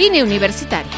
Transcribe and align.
Línea 0.00 0.24
Universitaria. 0.24 0.90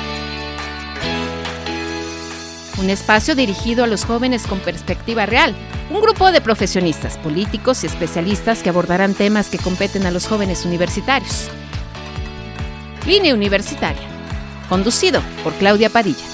Un 2.79 2.89
espacio 2.89 3.35
dirigido 3.35 3.82
a 3.82 3.89
los 3.89 4.04
jóvenes 4.04 4.46
con 4.46 4.60
perspectiva 4.60 5.26
real. 5.26 5.56
Un 5.90 6.01
grupo 6.01 6.30
de 6.30 6.40
profesionistas, 6.40 7.19
políticos 7.19 7.83
y 7.83 7.88
especialistas 7.88 8.62
que 8.62 8.69
abordarán 8.69 9.15
temas 9.15 9.51
que 9.51 9.58
competen 9.58 10.06
a 10.06 10.12
los 10.12 10.28
jóvenes 10.28 10.65
universitarios. 10.65 11.49
Línea 13.04 13.35
Universitaria. 13.35 14.06
Conducido 14.69 15.21
por 15.42 15.53
Claudia 15.54 15.90
Padilla. 15.90 16.25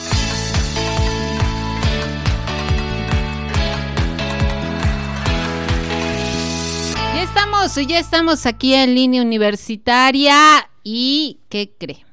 Ya 7.14 7.22
estamos, 7.22 7.74
ya 7.76 7.98
estamos 7.98 8.44
aquí 8.44 8.74
en 8.74 8.94
Línea 8.94 9.22
Universitaria. 9.22 10.68
¿Y 10.84 11.38
qué 11.48 11.72
cree? 11.78 12.07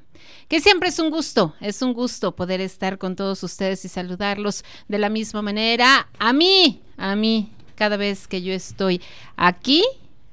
Que 0.48 0.60
siempre 0.60 0.88
es 0.88 0.98
un 0.98 1.10
gusto, 1.10 1.54
es 1.60 1.82
un 1.82 1.92
gusto 1.92 2.34
poder 2.36 2.60
estar 2.60 2.98
con 2.98 3.16
todos 3.16 3.42
ustedes 3.42 3.84
y 3.84 3.88
saludarlos 3.88 4.64
de 4.88 4.98
la 4.98 5.08
misma 5.08 5.42
manera. 5.42 6.08
A 6.18 6.32
mí, 6.32 6.82
a 6.96 7.16
mí, 7.16 7.50
cada 7.74 7.96
vez 7.96 8.28
que 8.28 8.42
yo 8.42 8.52
estoy 8.52 9.00
aquí, 9.36 9.84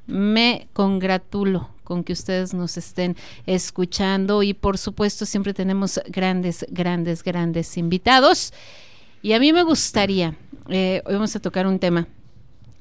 me 0.06 0.68
congratulo 0.74 1.70
con 1.84 2.04
que 2.04 2.14
ustedes 2.14 2.54
nos 2.54 2.78
estén 2.78 3.16
escuchando 3.46 4.44
y 4.44 4.54
por 4.54 4.78
supuesto 4.78 5.26
siempre 5.26 5.54
tenemos 5.54 6.00
grandes, 6.08 6.66
grandes, 6.70 7.24
grandes 7.24 7.78
invitados. 7.78 8.54
Y 9.22 9.34
a 9.34 9.40
mí 9.40 9.52
me 9.54 9.64
gustaría, 9.64 10.36
eh, 10.70 11.02
hoy 11.06 11.14
vamos 11.14 11.36
a 11.36 11.40
tocar 11.40 11.66
un 11.66 11.80
tema 11.80 12.08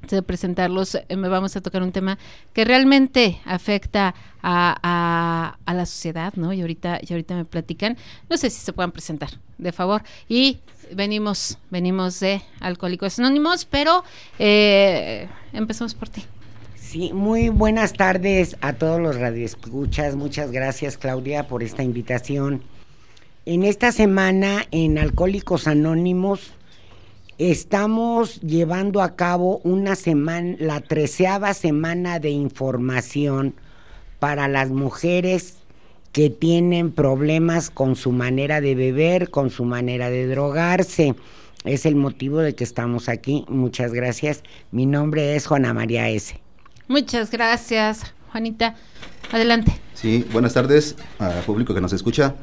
de 0.09 0.21
presentarlos, 0.21 0.95
eh, 0.95 1.05
vamos 1.15 1.55
a 1.55 1.61
tocar 1.61 1.81
un 1.81 1.91
tema 1.91 2.17
que 2.53 2.65
realmente 2.65 3.39
afecta 3.45 4.13
a, 4.41 5.57
la 5.65 5.85
sociedad, 5.85 6.33
¿no? 6.35 6.53
Y 6.53 6.61
ahorita, 6.61 6.99
y 7.01 7.13
ahorita 7.13 7.35
me 7.35 7.45
platican, 7.45 7.97
no 8.29 8.37
sé 8.37 8.49
si 8.49 8.59
se 8.59 8.73
puedan 8.73 8.91
presentar, 8.91 9.29
de 9.57 9.71
favor. 9.71 10.03
Y 10.27 10.59
venimos, 10.93 11.57
venimos 11.69 12.19
de 12.19 12.41
Alcohólicos 12.59 13.19
Anónimos, 13.19 13.65
pero 13.65 14.03
eh, 14.39 15.27
empezamos 15.53 15.93
por 15.93 16.09
ti. 16.09 16.23
Sí, 16.75 17.11
muy 17.13 17.49
buenas 17.49 17.93
tardes 17.93 18.57
a 18.61 18.73
todos 18.73 18.99
los 18.99 19.15
radioescuchas. 19.15 20.15
Muchas 20.15 20.51
gracias, 20.51 20.97
Claudia, 20.97 21.47
por 21.47 21.63
esta 21.63 21.81
invitación. 21.81 22.61
En 23.45 23.63
esta 23.63 23.91
semana 23.91 24.65
en 24.71 24.97
Alcohólicos 24.97 25.67
Anónimos 25.67 26.53
Estamos 27.45 28.39
llevando 28.39 29.01
a 29.01 29.17
cabo 29.17 29.59
una 29.65 29.97
semana, 29.97 30.55
la 30.59 30.79
treceava 30.79 31.53
semana 31.53 32.19
de 32.19 32.29
información 32.29 33.53
para 34.19 34.47
las 34.47 34.69
mujeres 34.69 35.55
que 36.13 36.29
tienen 36.29 36.93
problemas 36.93 37.69
con 37.69 37.97
su 37.97 38.13
manera 38.13 38.61
de 38.61 38.75
beber, 38.75 39.29
con 39.29 39.49
su 39.49 39.65
manera 39.65 40.09
de 40.09 40.25
drogarse. 40.25 41.15
Es 41.65 41.85
el 41.85 41.95
motivo 41.95 42.39
de 42.39 42.55
que 42.55 42.63
estamos 42.63 43.09
aquí. 43.09 43.43
Muchas 43.49 43.91
gracias. 43.91 44.41
Mi 44.71 44.85
nombre 44.85 45.35
es 45.35 45.45
Juana 45.45 45.73
María 45.73 46.07
S. 46.07 46.39
Muchas 46.87 47.29
gracias, 47.29 48.13
Juanita. 48.31 48.77
Adelante. 49.33 49.73
Sí, 49.95 50.25
buenas 50.31 50.53
tardes 50.53 50.95
al 51.19 51.43
público 51.43 51.73
que 51.73 51.81
nos 51.81 51.91
escucha. 51.91 52.35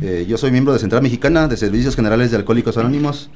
Eh, 0.00 0.26
yo 0.28 0.38
soy 0.38 0.52
miembro 0.52 0.72
de 0.72 0.78
Central 0.78 1.02
Mexicana 1.02 1.48
de 1.48 1.56
Servicios 1.56 1.96
Generales 1.96 2.30
de 2.30 2.36
Alcohólicos 2.36 2.78
Anónimos. 2.78 3.30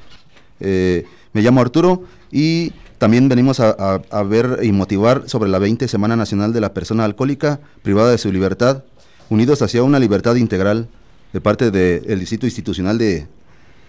Eh, 0.61 1.05
me 1.33 1.43
llamo 1.43 1.61
Arturo 1.61 2.05
y 2.31 2.73
también 2.99 3.29
venimos 3.29 3.61
a, 3.61 4.23
ver 4.25 4.59
y 4.63 4.73
motivar 4.73 5.29
sobre 5.29 5.49
la 5.49 5.59
20 5.59 5.87
Semana 5.87 6.17
Nacional 6.17 6.53
de 6.53 6.61
la 6.61 6.75
Persona 6.75 7.05
Alcohólica 7.05 7.61
privada 7.83 8.11
de 8.11 8.19
su 8.19 8.33
libertad, 8.33 8.83
unidos 9.31 9.63
hacia 9.63 9.85
una 9.85 10.01
libertad 10.01 10.35
integral 10.35 10.89
de 11.33 11.41
parte 11.41 11.71
del 11.71 12.19
Distrito 12.19 12.47
Institucional 12.47 12.99
de, 12.99 13.29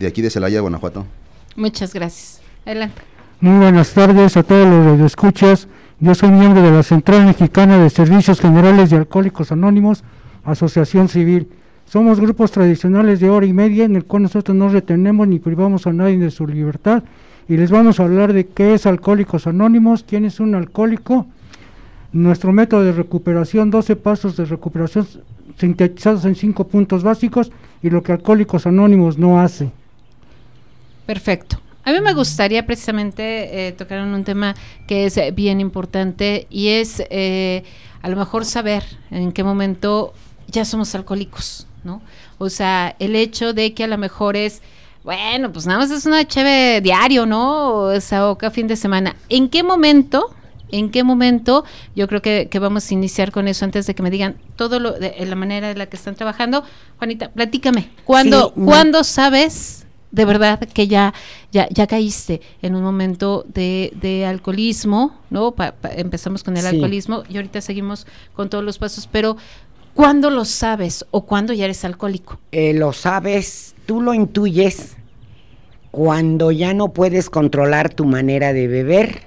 aquí 0.06 0.22
de 0.22 0.30
Celaya, 0.30 0.62
Guanajuato. 0.62 1.06
Muchas 1.56 1.94
gracias. 1.94 2.42
Adelante. 2.66 3.02
Muy 3.40 3.58
buenas 3.58 3.92
tardes 3.94 4.38
a 4.38 4.44
todos 4.44 4.68
los 4.68 5.00
que 5.00 5.06
escuchas. 5.06 5.68
Yo 6.00 6.14
soy 6.14 6.30
miembro 6.30 6.62
de 6.62 6.72
la 6.72 6.84
Central 6.84 7.26
Mexicana 7.26 7.82
de 7.82 7.90
Servicios 7.90 8.40
Generales 8.40 8.90
de 8.90 8.98
Alcohólicos 8.98 9.52
Anónimos, 9.52 10.04
Asociación 10.44 11.10
Civil. 11.10 11.50
Somos 11.90 12.20
grupos 12.20 12.52
tradicionales 12.52 13.20
de 13.20 13.32
hora 13.32 13.48
y 13.48 13.54
media 13.54 13.84
en 13.84 13.96
el 13.96 14.06
cual 14.06 14.22
nosotros 14.22 14.56
no 14.56 14.70
retenemos 14.70 15.28
ni 15.28 15.40
privamos 15.40 15.88
a 15.88 15.92
nadie 15.92 16.20
de 16.20 16.30
su 16.30 16.46
libertad 16.46 17.02
y 17.48 17.58
les 17.58 17.72
vamos 17.72 18.00
a 18.00 18.04
hablar 18.04 18.32
de 18.32 18.46
qué 18.46 18.76
es 18.76 18.86
Alcohólicos 18.86 19.48
Anónimos, 19.48 20.06
quién 20.08 20.24
es 20.24 20.40
un 20.40 20.54
alcohólico, 20.54 21.26
nuestro 22.12 22.52
método 22.52 22.84
de 22.84 22.92
recuperación, 22.92 23.72
12 23.72 23.96
pasos 23.96 24.38
de 24.38 24.46
recuperación 24.46 25.08
sintetizados 25.58 26.26
en 26.26 26.36
5 26.36 26.68
puntos 26.68 27.02
básicos 27.02 27.52
y 27.82 27.90
lo 27.90 28.04
que 28.04 28.12
Alcohólicos 28.12 28.68
Anónimos 28.68 29.18
no 29.18 29.42
hace. 29.42 29.72
Perfecto. 31.08 31.60
A 31.86 31.92
mí 31.92 32.02
me 32.02 32.14
gustaría 32.14 32.68
precisamente 32.68 33.68
eh, 33.68 33.72
tocar 33.72 34.04
un 34.04 34.24
tema 34.24 34.54
que 34.88 35.08
es 35.08 35.20
bien 35.34 35.60
importante 35.60 36.46
y 36.52 36.68
es 36.68 37.02
eh, 37.10 37.64
a 38.04 38.10
lo 38.10 38.16
mejor 38.16 38.46
saber 38.46 38.84
en 39.10 39.32
qué 39.32 39.44
momento 39.44 40.14
ya 40.52 40.66
somos 40.66 40.94
alcohólicos. 40.94 41.66
¿No? 41.84 42.02
O 42.38 42.50
sea, 42.50 42.96
el 43.00 43.16
hecho 43.16 43.54
de 43.54 43.74
que 43.74 43.84
a 43.84 43.88
lo 43.88 43.98
mejor 43.98 44.36
es, 44.36 44.62
bueno, 45.04 45.52
pues 45.52 45.66
nada 45.66 45.80
más 45.80 45.92
es 45.92 46.06
una 46.06 46.26
cheve 46.26 46.82
diario, 46.82 47.26
¿no? 47.26 47.84
O 47.84 48.02
sea, 48.02 48.30
o 48.30 48.38
cada 48.38 48.52
fin 48.52 48.68
de 48.68 48.76
semana. 48.76 49.16
¿En 49.30 49.50
qué 49.50 49.64
momento? 49.64 50.34
¿En 50.72 50.92
qué 50.92 51.04
momento? 51.04 51.64
Yo 51.96 52.08
creo 52.08 52.22
que, 52.22 52.48
vamos 52.60 52.90
a 52.90 52.94
iniciar 52.94 53.32
con 53.32 53.48
eso 53.48 53.66
antes 53.66 53.88
de 53.88 53.96
que 53.96 54.04
me 54.04 54.12
digan 54.12 54.36
todo 54.56 54.80
lo 54.80 54.92
de, 54.94 55.26
la 55.26 55.36
manera 55.36 55.72
en 55.72 55.78
la 55.78 55.88
que 55.88 55.96
están 55.96 56.16
trabajando. 56.16 56.64
Juanita, 56.98 57.30
platícame. 57.30 57.90
¿Cuándo, 58.06 59.04
sabes 59.04 59.86
de 60.12 60.26
verdad 60.26 60.60
que 60.60 60.88
ya, 60.88 61.14
ya, 61.52 61.68
ya 61.70 61.86
caíste 61.86 62.42
en 62.64 62.74
un 62.76 62.82
momento 62.82 63.46
de, 63.48 63.94
de 64.02 64.26
alcoholismo, 64.26 65.20
¿no? 65.30 65.54
empezamos 65.96 66.44
con 66.44 66.58
el 66.58 66.66
alcoholismo 66.66 67.24
y 67.30 67.36
ahorita 67.36 67.62
seguimos 67.62 68.08
con 68.34 68.50
todos 68.50 68.64
los 68.64 68.80
pasos, 68.80 69.08
pero 69.12 69.38
¿Cuándo 70.00 70.30
lo 70.30 70.46
sabes 70.46 71.06
o 71.12 71.26
cuándo 71.26 71.52
ya 71.52 71.66
eres 71.66 71.84
alcohólico? 71.84 72.40
Eh, 72.54 72.74
lo 72.74 72.94
sabes, 72.94 73.76
tú 73.86 74.02
lo 74.02 74.14
intuyes 74.14 74.96
cuando 75.92 76.52
ya 76.52 76.74
no 76.74 76.94
puedes 76.94 77.30
controlar 77.30 77.94
tu 77.94 78.06
manera 78.06 78.54
de 78.54 78.70
beber, 78.70 79.24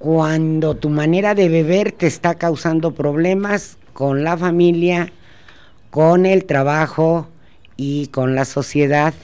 cuando 0.00 0.74
tu 0.74 0.88
manera 0.88 1.36
de 1.36 1.48
beber 1.48 1.92
te 1.92 2.08
está 2.08 2.34
causando 2.34 2.90
problemas 2.90 3.78
con 3.92 4.24
la 4.24 4.36
familia, 4.36 5.12
con 5.90 6.26
el 6.26 6.44
trabajo 6.44 7.28
y 7.76 8.08
con 8.08 8.34
la 8.34 8.44
sociedad. 8.44 9.14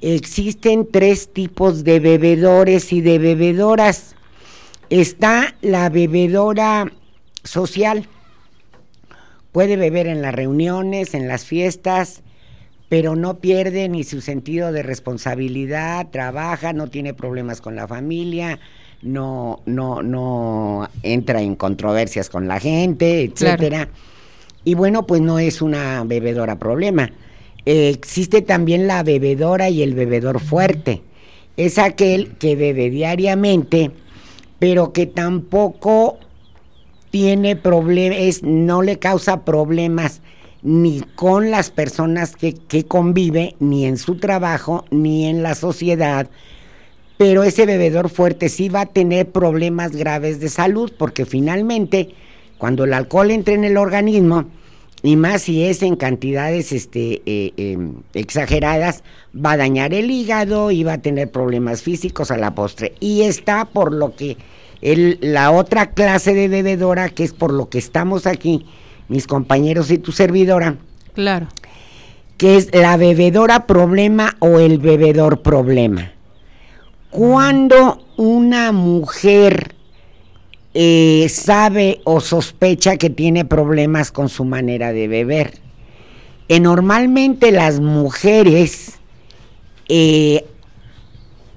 Existen 0.00 0.88
tres 0.90 1.32
tipos 1.32 1.84
de 1.84 2.00
bebedores 2.00 2.92
y 2.92 3.00
de 3.00 3.20
bebedoras. 3.20 4.16
Está 4.90 5.54
la 5.60 5.88
bebedora 5.88 6.90
social, 7.44 8.08
Puede 9.52 9.76
beber 9.76 10.06
en 10.06 10.22
las 10.22 10.34
reuniones, 10.34 11.14
en 11.14 11.28
las 11.28 11.44
fiestas, 11.44 12.22
pero 12.88 13.16
no 13.16 13.38
pierde 13.38 13.88
ni 13.88 14.02
su 14.04 14.20
sentido 14.20 14.72
de 14.72 14.82
responsabilidad, 14.82 16.08
trabaja, 16.10 16.72
no 16.72 16.88
tiene 16.88 17.14
problemas 17.14 17.60
con 17.60 17.76
la 17.76 17.86
familia, 17.86 18.58
no, 19.02 19.60
no, 19.66 20.02
no 20.02 20.88
entra 21.02 21.42
en 21.42 21.56
controversias 21.56 22.30
con 22.30 22.48
la 22.48 22.60
gente, 22.60 23.22
etcétera. 23.24 23.88
Y 24.64 24.74
bueno, 24.74 25.06
pues 25.06 25.20
no 25.20 25.38
es 25.38 25.60
una 25.60 26.04
bebedora 26.04 26.58
problema. 26.58 27.10
existe 27.64 28.42
también 28.42 28.86
la 28.86 29.02
bebedora 29.02 29.68
y 29.68 29.82
el 29.82 29.94
bebedor 29.94 30.40
fuerte. 30.40 31.02
Es 31.56 31.78
aquel 31.78 32.36
que 32.38 32.56
bebe 32.56 32.90
diariamente, 32.90 33.90
pero 34.58 34.92
que 34.92 35.06
tampoco 35.06 36.18
tiene 37.12 37.56
problemas, 37.56 38.42
no 38.42 38.80
le 38.80 38.98
causa 38.98 39.44
problemas 39.44 40.22
ni 40.62 41.02
con 41.14 41.50
las 41.50 41.70
personas 41.70 42.34
que, 42.34 42.54
que 42.54 42.86
convive, 42.86 43.54
ni 43.60 43.84
en 43.84 43.98
su 43.98 44.16
trabajo, 44.16 44.86
ni 44.90 45.26
en 45.26 45.42
la 45.42 45.54
sociedad. 45.54 46.30
Pero 47.18 47.42
ese 47.42 47.66
bebedor 47.66 48.08
fuerte 48.08 48.48
sí 48.48 48.70
va 48.70 48.80
a 48.82 48.86
tener 48.86 49.30
problemas 49.30 49.94
graves 49.94 50.40
de 50.40 50.48
salud, 50.48 50.90
porque 50.96 51.26
finalmente, 51.26 52.14
cuando 52.56 52.84
el 52.84 52.94
alcohol 52.94 53.30
entra 53.30 53.54
en 53.54 53.64
el 53.64 53.76
organismo, 53.76 54.46
y 55.02 55.16
más 55.16 55.42
si 55.42 55.64
es 55.64 55.82
en 55.82 55.96
cantidades 55.96 56.72
este, 56.72 57.20
eh, 57.26 57.52
em, 57.58 57.96
exageradas, 58.14 59.02
va 59.34 59.52
a 59.52 59.56
dañar 59.58 59.92
el 59.92 60.10
hígado 60.10 60.70
y 60.70 60.82
va 60.82 60.94
a 60.94 61.02
tener 61.02 61.30
problemas 61.30 61.82
físicos 61.82 62.30
a 62.30 62.38
la 62.38 62.54
postre. 62.54 62.94
Y 63.00 63.22
está 63.22 63.66
por 63.66 63.92
lo 63.92 64.16
que 64.16 64.38
el, 64.82 65.18
la 65.20 65.50
otra 65.50 65.90
clase 65.90 66.34
de 66.34 66.48
bebedora, 66.48 67.08
que 67.08 67.24
es 67.24 67.32
por 67.32 67.52
lo 67.52 67.68
que 67.68 67.78
estamos 67.78 68.26
aquí, 68.26 68.66
mis 69.08 69.26
compañeros 69.26 69.90
y 69.90 69.98
tu 69.98 70.12
servidora. 70.12 70.76
Claro. 71.14 71.48
Que 72.36 72.56
es 72.56 72.74
la 72.74 72.96
bebedora 72.96 73.66
problema 73.66 74.36
o 74.40 74.58
el 74.58 74.78
bebedor 74.78 75.42
problema. 75.42 76.12
Cuando 77.10 78.04
una 78.16 78.72
mujer 78.72 79.74
eh, 80.74 81.26
sabe 81.28 82.00
o 82.04 82.20
sospecha 82.20 82.96
que 82.96 83.10
tiene 83.10 83.44
problemas 83.44 84.10
con 84.10 84.30
su 84.30 84.44
manera 84.44 84.92
de 84.92 85.06
beber. 85.06 85.58
Eh, 86.48 86.60
normalmente 86.60 87.52
las 87.52 87.80
mujeres, 87.80 88.98
eh, 89.88 90.46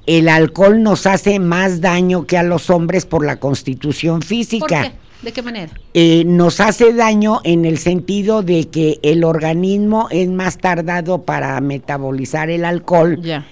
el 0.08 0.30
alcohol 0.30 0.82
nos 0.84 1.06
hace 1.08 1.40
más 1.40 1.82
daño 1.82 2.26
que 2.26 2.38
a 2.38 2.44
los 2.44 2.70
hombres 2.70 3.06
por 3.06 3.26
la 3.26 3.40
constitución 3.40 4.22
física. 4.22 4.82
¿Por 4.82 4.92
qué? 4.92 5.06
¿De 5.24 5.32
qué 5.32 5.42
manera? 5.42 5.72
Eh, 5.94 6.24
nos 6.26 6.60
hace 6.60 6.94
daño 6.94 7.40
en 7.44 7.66
el 7.66 7.78
sentido 7.80 8.44
de 8.44 8.68
que 8.70 9.00
el 9.02 9.24
organismo 9.24 10.08
es 10.12 10.30
más 10.30 10.58
tardado 10.60 11.24
para 11.24 11.60
metabolizar 11.62 12.50
el 12.52 12.64
alcohol 12.66 13.20
Ya. 13.24 13.46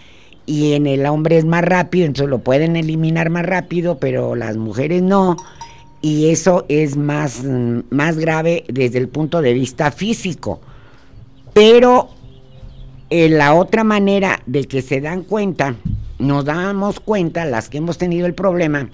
y 0.46 0.74
en 0.74 0.86
el 0.86 1.06
hombre 1.08 1.38
es 1.38 1.46
más 1.46 1.64
rápido, 1.64 2.06
entonces 2.06 2.30
lo 2.30 2.40
pueden 2.40 2.76
eliminar 2.76 3.30
más 3.32 3.46
rápido, 3.46 3.98
pero 3.98 4.36
las 4.36 4.56
mujeres 4.58 5.02
no. 5.02 5.36
Y 6.02 6.30
eso 6.30 6.66
es 6.70 6.98
más, 6.98 7.44
mm, 7.44 7.80
más 7.90 8.18
grave 8.18 8.66
desde 8.68 9.00
el 9.00 9.08
punto 9.08 9.42
de 9.42 9.54
vista 9.54 9.90
físico. 9.90 10.60
Pero 11.54 12.10
eh, 13.10 13.30
la 13.30 13.54
otra 13.54 13.84
manera 13.84 14.42
de 14.46 14.66
que 14.66 14.82
se 14.82 15.00
dan 15.02 15.24
cuenta, 15.24 15.76
nos 16.24 16.46
damos 16.46 17.00
cuenta, 17.00 17.46
las 17.46 17.70
que 17.70 17.78
hemos 17.78 17.98
tenido 17.98 18.26
el 18.26 18.34
problema, 18.34 18.90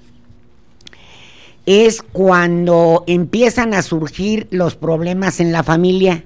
es 1.65 2.01
cuando 2.01 3.03
empiezan 3.07 3.73
a 3.73 3.81
surgir 3.81 4.47
los 4.51 4.75
problemas 4.75 5.39
en 5.39 5.51
la 5.51 5.63
familia, 5.63 6.23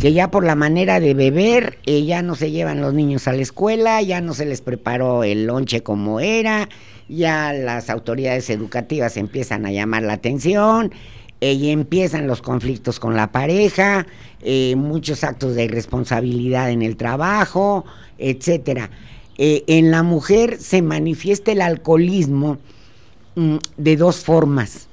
que 0.00 0.12
ya 0.12 0.30
por 0.30 0.44
la 0.44 0.54
manera 0.54 1.00
de 1.00 1.14
beber, 1.14 1.78
eh, 1.84 2.04
ya 2.04 2.22
no 2.22 2.34
se 2.34 2.50
llevan 2.50 2.80
los 2.80 2.94
niños 2.94 3.28
a 3.28 3.32
la 3.32 3.42
escuela, 3.42 4.00
ya 4.00 4.20
no 4.20 4.32
se 4.32 4.46
les 4.46 4.60
preparó 4.60 5.24
el 5.24 5.46
lonche 5.46 5.82
como 5.82 6.20
era, 6.20 6.68
ya 7.08 7.52
las 7.52 7.90
autoridades 7.90 8.48
educativas 8.48 9.16
empiezan 9.16 9.66
a 9.66 9.72
llamar 9.72 10.02
la 10.04 10.14
atención, 10.14 10.92
eh, 11.40 11.54
y 11.54 11.70
empiezan 11.70 12.28
los 12.28 12.40
conflictos 12.40 13.00
con 13.00 13.16
la 13.16 13.32
pareja, 13.32 14.06
eh, 14.42 14.76
muchos 14.76 15.24
actos 15.24 15.56
de 15.56 15.64
irresponsabilidad 15.64 16.70
en 16.70 16.82
el 16.82 16.96
trabajo, 16.96 17.84
etcétera. 18.16 18.90
Eh, 19.38 19.64
en 19.66 19.90
la 19.90 20.02
mujer 20.02 20.58
se 20.60 20.82
manifiesta 20.82 21.52
el 21.52 21.62
alcoholismo 21.62 22.58
mm, 23.34 23.56
de 23.76 23.96
dos 23.96 24.16
formas. 24.24 24.88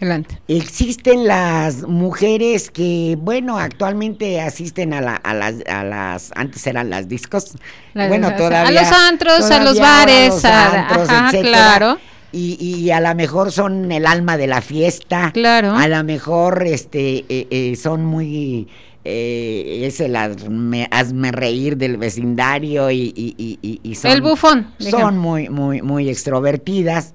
Adelante. 0.00 0.40
Existen 0.48 1.26
las 1.26 1.82
mujeres 1.82 2.70
que, 2.70 3.16
bueno, 3.18 3.58
actualmente 3.58 4.40
asisten 4.40 4.92
a, 4.92 5.00
la- 5.00 5.14
a 5.16 5.32
las, 5.32 5.54
a 5.70 5.84
las, 5.84 6.32
antes 6.34 6.66
eran 6.66 6.90
las 6.90 7.08
discos, 7.08 7.52
bueno, 7.94 8.34
todavía. 8.34 8.80
a 8.80 8.82
los 8.82 8.92
antros, 8.92 9.50
a 9.50 9.62
los 9.62 9.78
bares, 9.78 10.34
los 10.34 10.44
a- 10.44 10.80
antros, 10.88 11.08
ajá, 11.08 11.26
etcétera. 11.28 11.48
claro. 11.48 11.98
Y, 12.36 12.56
y 12.60 12.90
a 12.90 13.00
lo 13.00 13.14
mejor 13.14 13.52
son 13.52 13.92
el 13.92 14.06
alma 14.06 14.36
de 14.36 14.48
la 14.48 14.60
fiesta. 14.60 15.30
Claro. 15.32 15.72
A 15.72 15.86
lo 15.86 16.02
mejor 16.02 16.64
este, 16.66 17.24
eh, 17.28 17.46
eh, 17.50 17.76
son 17.76 18.04
muy. 18.04 18.66
Eh, 19.04 19.82
es 19.86 20.00
el 20.00 20.16
hazme, 20.16 20.88
hazme 20.90 21.30
reír 21.30 21.76
del 21.76 21.96
vecindario 21.98 22.90
y, 22.90 23.12
y- 23.16 23.78
y- 23.82 23.94
son. 23.94 24.10
El 24.10 24.22
bufón, 24.22 24.66
digamos. 24.78 25.00
Son 25.00 25.18
muy, 25.18 25.48
muy, 25.48 25.80
muy 25.82 26.08
extrovertidas. 26.08 27.12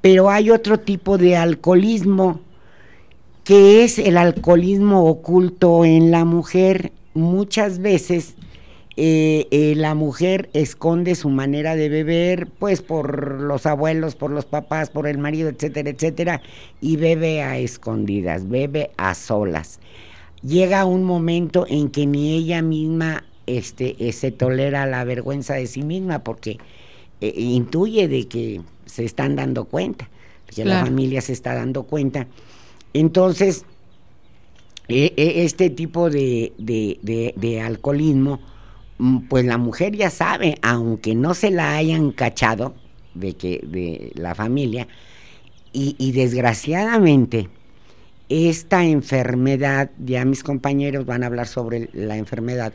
Pero 0.00 0.30
hay 0.30 0.50
otro 0.50 0.78
tipo 0.80 1.16
de 1.18 1.36
alcoholismo 1.36 2.40
que 3.44 3.84
es 3.84 3.98
el 3.98 4.16
alcoholismo 4.18 5.04
oculto 5.04 5.84
en 5.84 6.10
la 6.10 6.24
mujer. 6.24 6.92
Muchas 7.14 7.78
veces 7.78 8.34
eh, 8.96 9.46
eh, 9.50 9.74
la 9.76 9.94
mujer 9.94 10.48
esconde 10.54 11.14
su 11.14 11.28
manera 11.28 11.76
de 11.76 11.88
beber, 11.88 12.46
pues 12.58 12.80
por 12.82 13.40
los 13.40 13.66
abuelos, 13.66 14.14
por 14.16 14.30
los 14.30 14.46
papás, 14.46 14.88
por 14.90 15.06
el 15.06 15.18
marido, 15.18 15.48
etcétera, 15.50 15.90
etcétera, 15.90 16.42
y 16.80 16.96
bebe 16.96 17.42
a 17.42 17.58
escondidas, 17.58 18.48
bebe 18.48 18.90
a 18.96 19.14
solas. 19.14 19.80
Llega 20.42 20.84
un 20.84 21.04
momento 21.04 21.66
en 21.68 21.90
que 21.90 22.06
ni 22.06 22.34
ella 22.36 22.62
misma 22.62 23.24
este, 23.46 23.96
eh, 24.08 24.12
se 24.12 24.30
tolera 24.32 24.86
la 24.86 25.04
vergüenza 25.04 25.54
de 25.54 25.66
sí 25.66 25.82
misma 25.82 26.20
porque 26.24 26.58
intuye 27.20 28.08
de 28.08 28.28
que 28.28 28.60
se 28.84 29.04
están 29.04 29.36
dando 29.36 29.64
cuenta, 29.64 30.08
que 30.54 30.64
la 30.64 30.84
familia 30.84 31.20
se 31.22 31.32
está 31.32 31.54
dando 31.54 31.82
cuenta. 31.84 32.26
Entonces, 32.92 33.64
este 34.88 35.70
tipo 35.70 36.10
de, 36.10 36.52
de- 36.58 36.98
de- 37.02 37.34
de 37.36 37.60
alcoholismo, 37.60 38.40
pues 39.28 39.44
la 39.44 39.58
mujer 39.58 39.96
ya 39.96 40.10
sabe, 40.10 40.58
aunque 40.62 41.14
no 41.14 41.34
se 41.34 41.50
la 41.50 41.76
hayan 41.76 42.12
cachado 42.12 42.74
de 43.14 43.34
que 43.34 43.60
de 43.66 44.12
la 44.14 44.34
familia, 44.34 44.88
y, 45.72 45.94
y 45.98 46.12
desgraciadamente 46.12 47.48
esta 48.28 48.84
enfermedad, 48.84 49.90
ya 49.98 50.24
mis 50.24 50.42
compañeros 50.42 51.06
van 51.06 51.22
a 51.22 51.26
hablar 51.26 51.46
sobre 51.46 51.90
la 51.92 52.16
enfermedad, 52.16 52.72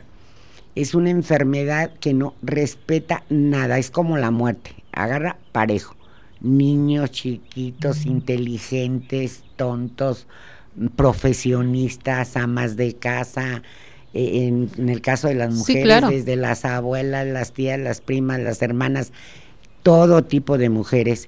es 0.74 0.94
una 0.94 1.10
enfermedad 1.10 1.92
que 2.00 2.14
no 2.14 2.34
respeta 2.42 3.24
nada, 3.28 3.78
es 3.78 3.90
como 3.90 4.16
la 4.16 4.30
muerte, 4.30 4.74
agarra 4.92 5.36
parejo. 5.52 5.96
Niños 6.40 7.10
chiquitos, 7.12 8.06
inteligentes, 8.06 9.44
tontos, 9.56 10.26
profesionistas, 10.96 12.36
amas 12.36 12.76
de 12.76 12.94
casa, 12.96 13.62
en, 14.14 14.68
en 14.78 14.88
el 14.88 15.00
caso 15.00 15.28
de 15.28 15.34
las 15.34 15.52
Sí, 15.52 15.58
mujeres, 15.58 15.82
claro. 15.84 16.08
desde 16.10 16.36
las 16.36 16.64
abuelas, 16.64 17.26
las 17.26 17.52
tías, 17.52 17.78
las 17.78 18.00
primas, 18.00 18.40
las 18.40 18.60
hermanas, 18.62 19.12
todo 19.82 20.22
tipo 20.24 20.58
de 20.58 20.68
mujeres. 20.68 21.26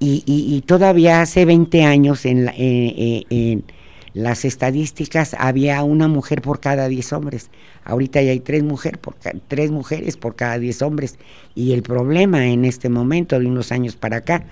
Y, 0.00 0.22
y- 0.26 0.54
y 0.54 0.60
todavía 0.62 1.22
hace 1.22 1.44
20 1.44 1.84
años 1.84 2.26
en, 2.26 2.44
la- 2.46 2.52
eh, 2.52 2.94
eh, 2.96 3.24
en 3.30 3.64
las 4.12 4.44
estadísticas 4.44 5.34
había 5.38 5.82
una 5.82 6.08
mujer 6.08 6.42
por 6.42 6.60
cada 6.60 6.88
10 6.88 7.12
hombres. 7.12 7.50
Ahorita 7.84 8.20
ya 8.22 8.30
hay 8.32 8.40
tres, 8.40 8.62
mujer 8.62 8.98
por 8.98 9.14
tres 9.48 9.70
mujeres 9.70 10.16
por 10.16 10.36
cada 10.36 10.58
10 10.58 10.82
hombres. 10.82 11.18
Y 11.54 11.72
el 11.72 11.82
problema 11.82 12.46
en 12.46 12.64
este 12.64 12.88
momento, 12.88 13.38
de 13.38 13.46
unos 13.46 13.72
años 13.72 13.96
para 13.96 14.18
acá, 14.18 14.44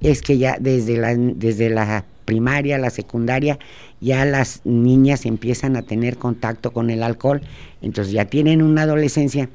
es 0.00 0.20
que 0.22 0.38
ya 0.38 0.56
desde 0.60 0.96
la, 0.96 1.14
desde 1.16 1.70
la 1.70 2.04
primaria, 2.24 2.78
la 2.78 2.90
secundaria, 2.90 3.58
ya 4.00 4.24
las 4.24 4.60
niñas 4.64 5.26
empiezan 5.26 5.76
a 5.76 5.82
tener 5.82 6.16
contacto 6.16 6.72
con 6.72 6.90
el 6.90 7.02
alcohol. 7.02 7.40
Entonces 7.82 8.12
ya 8.12 8.24
tienen 8.26 8.62
una 8.62 8.82
adolescencia 8.82 9.48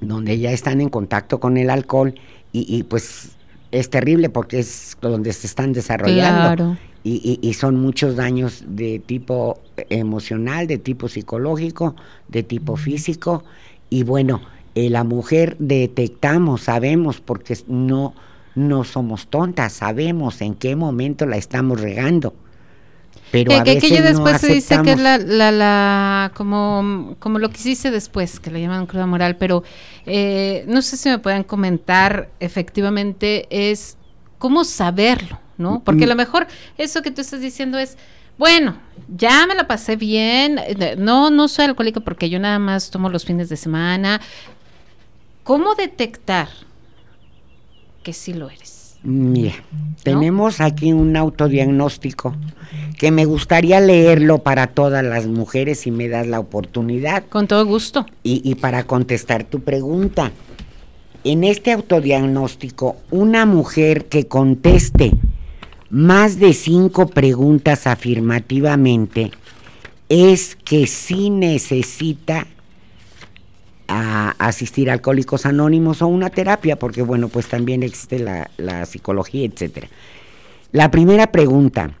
donde 0.00 0.38
ya 0.38 0.50
están 0.52 0.80
en 0.80 0.88
contacto 0.88 1.40
con 1.40 1.56
el 1.56 1.70
alcohol 1.70 2.14
y, 2.52 2.64
y, 2.74 2.82
pues 2.84 3.32
es 3.70 3.90
terrible 3.90 4.30
porque 4.30 4.58
es 4.58 4.96
donde 5.00 5.32
se 5.32 5.46
están 5.46 5.72
desarrollando 5.72 6.40
Claro. 6.56 6.76
y, 7.04 7.38
y- 7.42 7.46
y 7.48 7.54
son 7.54 7.76
muchos 7.80 8.16
daños 8.16 8.64
de 8.66 8.98
tipo 8.98 9.60
emocional, 9.90 10.66
de 10.66 10.78
tipo 10.78 11.08
psicológico, 11.08 11.94
de 12.28 12.42
tipo 12.42 12.76
físico 12.76 13.44
y 13.90 14.02
bueno, 14.02 14.40
eh, 14.74 14.88
la 14.90 15.04
mujer 15.04 15.56
detectamos, 15.58 16.62
sabemos 16.62 17.20
porque 17.20 17.56
no 17.68 18.14
no 18.54 18.84
somos 18.84 19.28
tontas, 19.28 19.72
sabemos 19.74 20.40
en 20.40 20.54
qué 20.54 20.76
momento 20.76 21.26
la 21.26 21.36
estamos 21.36 21.80
regando. 21.80 22.34
Pero 23.30 23.50
Que, 23.50 23.58
a 23.58 23.64
que 23.64 23.74
veces 23.74 23.90
ya 23.90 24.00
no 24.00 24.08
después 24.08 24.40
se 24.40 24.48
dice 24.54 24.82
que 24.82 24.92
es 24.92 24.98
la, 25.00 25.18
la, 25.18 25.52
la- 25.52 26.32
como, 26.34 27.16
como 27.20 27.38
lo 27.38 27.48
que 27.50 27.58
hiciste 27.58 27.90
después, 27.90 28.40
que 28.40 28.50
le 28.50 28.60
llaman 28.60 28.86
cruda 28.86 29.06
moral, 29.06 29.36
pero 29.36 29.62
eh, 30.06 30.64
no 30.66 30.82
sé 30.82 30.96
si 30.96 31.08
me 31.08 31.18
pueden 31.18 31.44
comentar 31.44 32.28
efectivamente 32.40 33.46
es 33.50 33.96
cómo 34.38 34.64
saberlo, 34.64 35.38
¿no? 35.58 35.82
Porque 35.84 36.04
a 36.04 36.08
lo 36.08 36.16
mejor 36.16 36.46
eso 36.76 37.02
que 37.02 37.10
tú 37.12 37.20
estás 37.20 37.40
diciendo 37.40 37.78
es, 37.78 37.96
bueno, 38.36 38.74
ya 39.16 39.46
me 39.46 39.54
la 39.54 39.68
pasé 39.68 39.94
bien, 39.96 40.58
eh, 40.58 40.96
no, 40.98 41.30
no 41.30 41.46
soy 41.46 41.66
alcohólico 41.66 42.00
porque 42.00 42.30
yo 42.30 42.40
nada 42.40 42.58
más 42.58 42.90
tomo 42.90 43.08
los 43.10 43.24
fines 43.24 43.48
de 43.48 43.56
semana. 43.56 44.20
¿Cómo 45.44 45.74
detectar 45.74 46.48
que 48.10 48.14
sí 48.14 48.32
lo 48.32 48.50
eres? 48.50 48.96
Mira, 49.04 49.52
tenemos 50.02 50.60
aquí 50.60 50.92
un 50.92 51.16
autodiagnóstico 51.16 52.34
que 52.98 53.12
me 53.12 53.24
gustaría 53.24 53.80
leerlo 53.80 54.38
para 54.42 54.66
todas 54.66 55.04
las 55.04 55.26
mujeres 55.28 55.78
si 55.80 55.92
me 55.92 56.08
das 56.08 56.26
la 56.26 56.40
oportunidad 56.40 57.22
Con 57.28 57.46
todo 57.46 57.64
gusto. 57.64 58.04
y, 58.24 58.42
y 58.44 58.56
para 58.56 58.82
contestar 58.84 59.44
tu 59.44 59.60
pregunta. 59.60 60.32
En 61.22 61.44
este 61.44 61.70
autodiagnóstico, 61.72 62.96
una 63.12 63.46
mujer 63.46 64.06
que 64.06 64.26
conteste 64.26 65.12
más 65.88 66.40
de 66.40 66.52
cinco 66.52 67.06
preguntas 67.06 67.86
afirmativamente 67.86 69.30
es 70.08 70.56
que 70.56 70.88
sí 70.88 71.30
necesita 71.30 72.48
a 73.90 74.30
asistir 74.38 74.88
a 74.88 74.94
Alcohólicos 74.94 75.44
Anónimos 75.44 76.00
o 76.00 76.06
una 76.06 76.30
terapia, 76.30 76.76
porque 76.76 77.02
bueno, 77.02 77.28
pues 77.28 77.46
también 77.48 77.82
existe 77.82 78.18
la, 78.18 78.86
psicología, 78.86 79.44
etcétera. 79.44 79.88
La 80.72 80.90
primera 80.90 81.32
pregunta, 81.32 81.92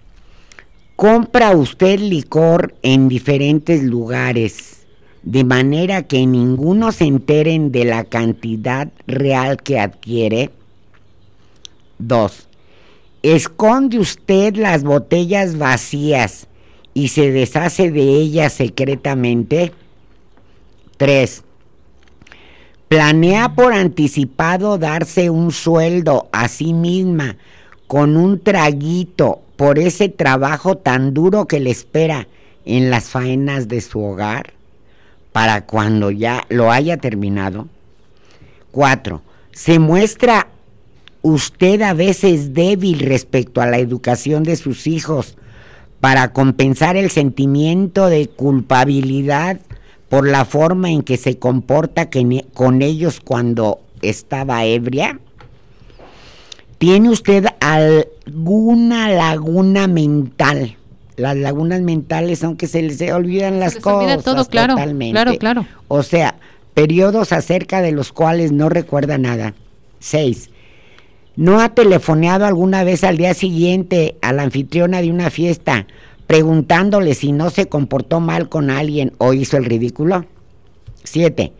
¿compra 0.96 1.50
usted 1.50 1.98
licor 1.98 2.74
en 2.82 3.08
diferentes 3.08 3.82
lugares 3.82 4.86
de 5.22 5.44
manera 5.44 6.04
que 6.04 6.24
ninguno 6.26 6.92
se 6.92 7.04
enteren 7.04 7.72
de 7.72 7.84
la 7.84 8.04
cantidad 8.04 8.88
real 9.06 9.62
que 9.62 9.80
adquiere? 9.80 10.50
Dos, 11.98 12.48
¿esconde 13.22 13.98
usted 13.98 14.54
las 14.54 14.84
botellas 14.84 15.58
vacías 15.58 16.46
y 16.94 17.08
se 17.08 17.30
deshace 17.30 17.90
de 17.90 18.02
ella 18.02 18.50
secretamente. 18.50 19.72
3. 20.96 21.44
Planea 22.90 23.54
por 23.54 23.72
anticipado 23.72 24.76
darse 24.76 25.30
un 25.30 25.52
sueldo 25.52 26.28
a 26.32 26.48
sí 26.48 26.74
misma 26.74 27.36
con 27.86 28.16
un 28.16 28.40
traguito 28.40 29.42
por 29.54 29.78
ese 29.78 30.08
trabajo 30.08 30.76
tan 30.76 31.14
duro 31.14 31.46
que 31.46 31.60
le 31.60 31.70
espera 31.70 32.26
en 32.64 32.90
las 32.90 33.04
faenas 33.04 33.68
de 33.68 33.80
su 33.80 34.02
hogar 34.02 34.54
para 35.30 35.66
cuando 35.66 36.10
ya 36.10 36.44
lo 36.48 36.72
haya 36.72 36.96
terminado. 36.96 37.68
4. 38.72 39.22
Se 39.52 39.78
muestra 39.78 40.48
usted 41.22 41.82
a 41.82 41.94
veces 41.94 42.54
débil 42.54 42.98
respecto 42.98 43.60
a 43.60 43.66
la 43.66 43.78
educación 43.78 44.42
de 44.42 44.56
sus 44.56 44.88
hijos 44.88 45.36
para 46.00 46.32
compensar 46.32 46.96
el 46.96 47.12
sentimiento 47.12 48.08
de 48.08 48.26
culpabilidad 48.26 49.60
por 50.10 50.28
la 50.28 50.44
forma 50.44 50.90
en 50.90 51.02
que 51.02 51.16
se 51.16 51.38
comporta 51.38 52.10
con 52.52 52.82
ellos 52.82 53.20
cuando 53.24 53.80
estaba 54.02 54.64
ebria? 54.64 55.20
¿Tiene 56.78 57.10
usted 57.10 57.46
alguna 57.60 59.08
laguna 59.08 59.86
mental? 59.86 60.76
Las 61.16 61.36
lagunas 61.36 61.80
mentales, 61.82 62.42
aunque 62.42 62.66
se 62.66 62.82
les 62.82 63.00
olvidan 63.12 63.60
las 63.60 63.76
cosas. 63.76 64.02
Olvida 64.02 64.18
todo, 64.18 64.44
claro, 64.46 64.74
claro, 65.12 65.38
claro. 65.38 65.66
O 65.86 66.02
sea, 66.02 66.36
periodos 66.74 67.32
acerca 67.32 67.80
de 67.80 67.92
los 67.92 68.12
cuales 68.12 68.52
no 68.52 68.68
recuerda 68.68 69.16
nada. 69.16 69.54
Seis, 70.00 70.50
¿No 71.36 71.60
ha 71.60 71.70
telefoneado 71.70 72.44
alguna 72.44 72.84
vez 72.84 73.04
al 73.04 73.16
día 73.16 73.32
siguiente 73.34 74.16
a 74.20 74.32
la 74.32 74.42
anfitriona 74.42 75.00
de 75.00 75.10
una 75.10 75.30
fiesta 75.30 75.86
preguntándole 76.30 77.14
si 77.14 77.32
no 77.32 77.50
se 77.50 77.66
comportó 77.66 78.20
mal 78.20 78.48
con 78.48 78.70
alguien 78.70 79.12
o 79.18 79.32
hizo 79.32 79.56
el 79.56 79.64
ridículo? 79.64 80.26
7. 81.02 81.52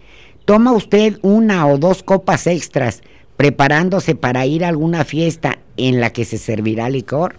¿Toma 0.45 0.71
usted 0.71 1.19
una 1.23 1.67
o 1.67 1.77
dos 1.77 2.05
copas 2.05 2.47
extras 2.47 3.03
preparándose 3.37 4.15
para 4.15 4.47
ir 4.47 4.65
a 4.65 4.69
alguna 4.69 5.05
fiesta 5.05 5.59
en 5.77 6.01
la 6.01 6.11
que 6.11 6.25
se 6.25 6.39
servirá 6.39 6.89
licor? 6.89 7.35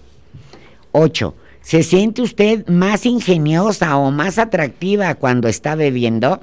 8. 0.91 1.33
¿Se 1.61 1.83
siente 1.83 2.21
usted 2.21 2.67
más 2.67 3.05
ingeniosa 3.05 3.95
o 3.95 4.11
más 4.11 4.37
atractiva 4.37 5.15
cuando 5.15 5.47
está 5.47 5.75
bebiendo? 5.75 6.41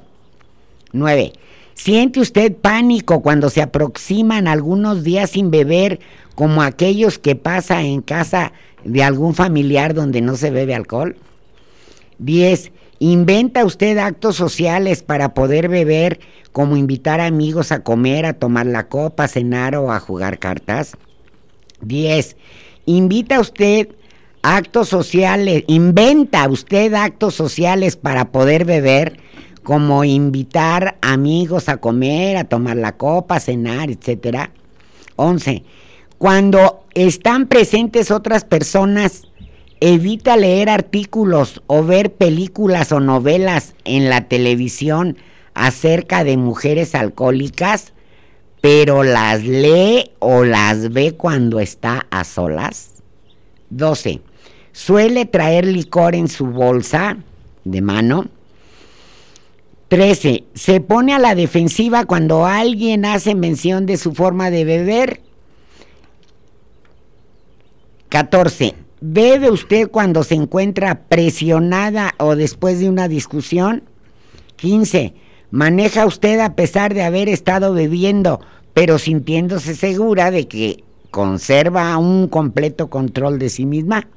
9. 0.91 1.33
¿Siente 1.75 2.19
usted 2.19 2.51
pánico 2.51 3.21
cuando 3.21 3.51
se 3.51 3.61
aproximan 3.61 4.47
algunos 4.47 5.03
días 5.03 5.29
sin 5.29 5.51
beber, 5.51 5.99
como 6.39 6.61
aquellos 6.61 7.19
que 7.19 7.35
pasa 7.35 7.81
en 7.81 8.01
casa 8.01 8.53
de 8.85 9.03
algún 9.03 9.35
familiar 9.35 9.93
donde 9.93 10.21
no 10.21 10.37
se 10.37 10.51
bebe 10.51 10.73
alcohol? 10.73 11.17
10. 12.19 12.71
¿Inventa 12.99 13.65
usted 13.65 13.97
actos 13.97 14.37
sociales 14.37 15.03
para 15.03 15.33
poder 15.33 15.67
beber, 15.67 16.21
como 16.53 16.77
invitar 16.77 17.19
amigos 17.19 17.73
a 17.73 17.83
comer, 17.83 18.25
a 18.25 18.35
tomar 18.35 18.67
la 18.67 18.87
copa, 18.87 19.25
a 19.25 19.27
cenar 19.27 19.75
o 19.75 19.91
a 19.91 19.99
jugar 19.99 20.39
cartas? 20.39 20.93
10. 21.81 22.37
¿Invita 22.85 23.41
usted 23.41 23.89
actos 24.41 24.87
sociales, 24.87 25.65
inventa 25.67 26.47
usted 26.47 26.93
actos 26.93 27.35
sociales 27.35 27.97
para 27.97 28.31
poder 28.31 28.63
beber? 28.63 29.19
como 29.61 30.05
invitar 30.05 30.97
amigos 31.01 31.67
a 31.69 31.77
comer, 31.77 32.37
a 32.37 32.45
tomar 32.45 32.77
la 32.77 32.95
copa, 32.95 33.35
a 33.35 33.39
cenar, 33.39 33.91
etcétera. 33.91 34.51
11. 35.17 35.63
Cuando 36.19 36.83
están 36.95 37.47
presentes 37.47 38.11
otras 38.11 38.43
personas, 38.43 39.23
evita 39.79 40.35
leer 40.35 40.69
artículos 40.69 41.63
o 41.65 41.81
ver 41.85 42.13
películas 42.13 42.91
o 42.91 42.99
novelas 42.99 43.73
en 43.85 44.09
la 44.09 44.27
televisión 44.27 45.17
acerca 45.53 46.25
de 46.25 46.35
mujeres 46.35 46.93
alcohólicas, 46.93 47.93
pero 48.59 49.03
las 49.03 49.43
lee 49.45 50.11
o 50.19 50.43
las 50.43 50.91
ve 50.91 51.13
cuando 51.13 51.61
está 51.61 52.05
a 52.11 52.25
solas. 52.25 52.95
12. 53.69 54.19
Suele 54.73 55.25
traer 55.25 55.65
licor 55.65 56.15
en 56.15 56.27
su 56.27 56.47
bolsa 56.47 57.15
de 57.63 57.81
mano. 57.81 58.25
13. 59.87 60.43
Se 60.53 60.81
pone 60.81 61.13
a 61.13 61.19
la 61.19 61.33
defensiva 61.33 62.03
cuando 62.03 62.45
alguien 62.45 63.05
hace 63.05 63.35
mención 63.35 63.85
de 63.85 63.95
su 63.95 64.13
forma 64.13 64.51
de 64.51 64.65
beber. 64.65 65.21
14. 68.09 68.73
¿Bebe 69.01 69.51
usted 69.51 69.89
cuando 69.89 70.23
se 70.23 70.35
encuentra 70.35 71.03
presionada 71.03 72.15
o 72.17 72.35
después 72.35 72.79
de 72.79 72.89
una 72.89 73.07
discusión? 73.07 73.83
15. 74.57 75.13
¿Maneja 75.51 76.05
usted 76.05 76.39
a 76.39 76.55
pesar 76.55 76.93
de 76.93 77.03
haber 77.03 77.29
estado 77.29 77.73
bebiendo, 77.73 78.41
pero 78.73 78.99
sintiéndose 78.99 79.75
segura 79.75 80.31
de 80.31 80.47
que 80.47 80.83
conserva 81.11 81.97
un 81.97 82.27
completo 82.27 82.89
control 82.89 83.39
de 83.39 83.49
sí 83.49 83.65
misma? 83.65 84.07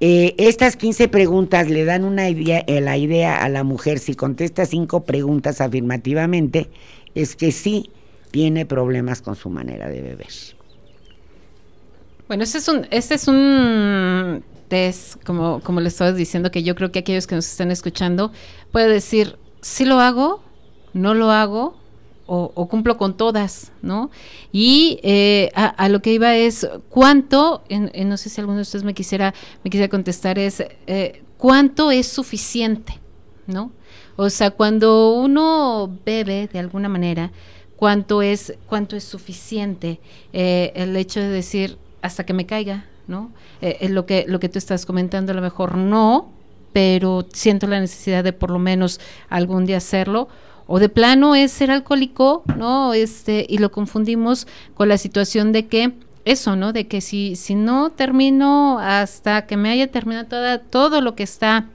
Eh, 0.00 0.34
estas 0.38 0.76
15 0.76 1.08
preguntas 1.08 1.68
le 1.68 1.84
dan 1.84 2.04
una 2.04 2.28
idea, 2.28 2.62
eh, 2.66 2.80
la 2.80 2.96
idea 2.96 3.42
a 3.42 3.48
la 3.48 3.64
mujer, 3.64 3.98
si 3.98 4.14
contesta 4.14 4.64
cinco 4.64 5.04
preguntas 5.04 5.60
afirmativamente, 5.60 6.68
es 7.14 7.34
que 7.34 7.50
sí 7.52 7.90
tiene 8.30 8.64
problemas 8.64 9.22
con 9.22 9.34
su 9.34 9.50
manera 9.50 9.88
de 9.88 10.02
beber. 10.02 10.57
Bueno, 12.28 12.44
este 12.44 12.58
es 12.58 12.68
un, 12.68 12.86
este 12.90 13.14
es 13.14 13.26
un 13.26 14.44
test, 14.68 15.24
como, 15.24 15.60
como 15.60 15.80
le 15.80 15.88
estabas 15.88 16.14
diciendo, 16.14 16.50
que 16.50 16.62
yo 16.62 16.74
creo 16.74 16.92
que 16.92 16.98
aquellos 16.98 17.26
que 17.26 17.34
nos 17.34 17.46
están 17.46 17.70
escuchando 17.70 18.32
pueden 18.70 18.90
decir, 18.90 19.38
sí 19.62 19.86
lo 19.86 19.98
hago, 19.98 20.42
no 20.92 21.14
lo 21.14 21.30
hago, 21.30 21.78
o, 22.30 22.68
cumplo 22.68 22.98
con 22.98 23.16
todas, 23.16 23.72
¿no? 23.80 24.10
Y 24.52 25.00
eh, 25.02 25.50
a, 25.54 25.88
lo 25.88 26.02
que 26.02 26.12
iba 26.12 26.36
es 26.36 26.68
cuánto, 26.90 27.64
no 27.70 28.16
sé 28.18 28.28
si 28.28 28.38
alguno 28.42 28.56
de 28.56 28.62
ustedes 28.62 28.84
me 28.84 28.92
quisiera, 28.92 29.32
me 29.64 29.70
quisiera 29.70 29.88
contestar, 29.88 30.38
es 30.38 30.62
eh, 30.86 31.22
cuánto 31.38 31.90
es 31.90 32.06
suficiente, 32.06 33.00
¿no? 33.46 33.72
O 34.16 34.28
sea, 34.28 34.50
cuando 34.50 35.14
uno 35.14 35.90
bebe 36.04 36.50
de 36.52 36.58
alguna 36.58 36.90
manera, 36.90 37.32
cuánto 37.76 38.20
es, 38.20 38.52
cuánto 38.66 38.94
es 38.96 39.04
suficiente 39.04 39.98
eh, 40.34 40.72
el 40.74 40.94
hecho 40.96 41.20
de 41.20 41.28
decir 41.28 41.78
hasta 42.02 42.24
que 42.24 42.32
me 42.32 42.46
caiga, 42.46 42.84
¿no? 43.06 43.30
es 43.60 43.90
lo 43.90 44.06
que, 44.06 44.24
lo 44.28 44.40
que 44.40 44.48
tú 44.48 44.58
estás 44.58 44.86
comentando, 44.86 45.32
a 45.32 45.34
lo 45.34 45.42
mejor 45.42 45.76
no, 45.76 46.30
pero 46.72 47.26
siento 47.32 47.66
la 47.66 47.80
necesidad 47.80 48.22
de 48.22 48.32
por 48.32 48.50
lo 48.50 48.58
menos 48.58 49.00
algún 49.28 49.66
día 49.66 49.78
hacerlo 49.78 50.28
o 50.68 50.78
de 50.78 50.90
plano 50.90 51.34
es 51.34 51.50
ser 51.50 51.70
alcohólico, 51.70 52.44
¿no? 52.56 52.92
Este, 52.92 53.46
y 53.48 53.56
lo 53.56 53.72
confundimos 53.72 54.46
con 54.74 54.90
la 54.90 54.98
situación 54.98 55.50
de 55.50 55.66
que 55.66 55.92
eso, 56.26 56.56
¿no? 56.56 56.74
De 56.74 56.86
que 56.86 57.00
si, 57.00 57.36
si 57.36 57.54
no 57.54 57.88
termino 57.88 58.78
hasta 58.78 59.46
que 59.46 59.56
me 59.56 59.70
haya 59.70 59.90
terminado 59.90 60.26
toda, 60.26 60.58
todo 60.58 61.00
lo 61.00 61.14
que 61.14 61.22
está 61.22 61.66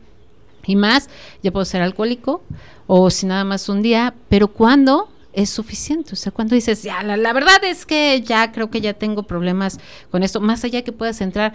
y 0.66 0.76
más, 0.76 1.10
ya 1.42 1.52
puedo 1.52 1.66
ser 1.66 1.82
alcohólico, 1.82 2.44
o 2.86 3.10
si 3.10 3.26
nada 3.26 3.44
más 3.44 3.68
un 3.68 3.82
día, 3.82 4.14
pero 4.30 4.48
¿cuándo? 4.48 5.10
Es 5.34 5.50
suficiente. 5.50 6.14
O 6.14 6.16
sea, 6.16 6.32
cuando 6.32 6.56
dices, 6.56 6.84
ya, 6.84 7.04
la, 7.04 7.34
verdad 7.34 7.64
es 7.64 7.86
que 7.86 8.22
ya 8.22 8.52
creo 8.52 8.70
que 8.70 8.82
ya 8.82 8.94
tengo 8.94 9.24
problemas 9.24 9.80
con 10.12 10.24
esto, 10.24 10.40
más 10.40 10.64
allá 10.64 10.84
que 10.84 10.92
puedas 10.92 11.22
entrar 11.22 11.54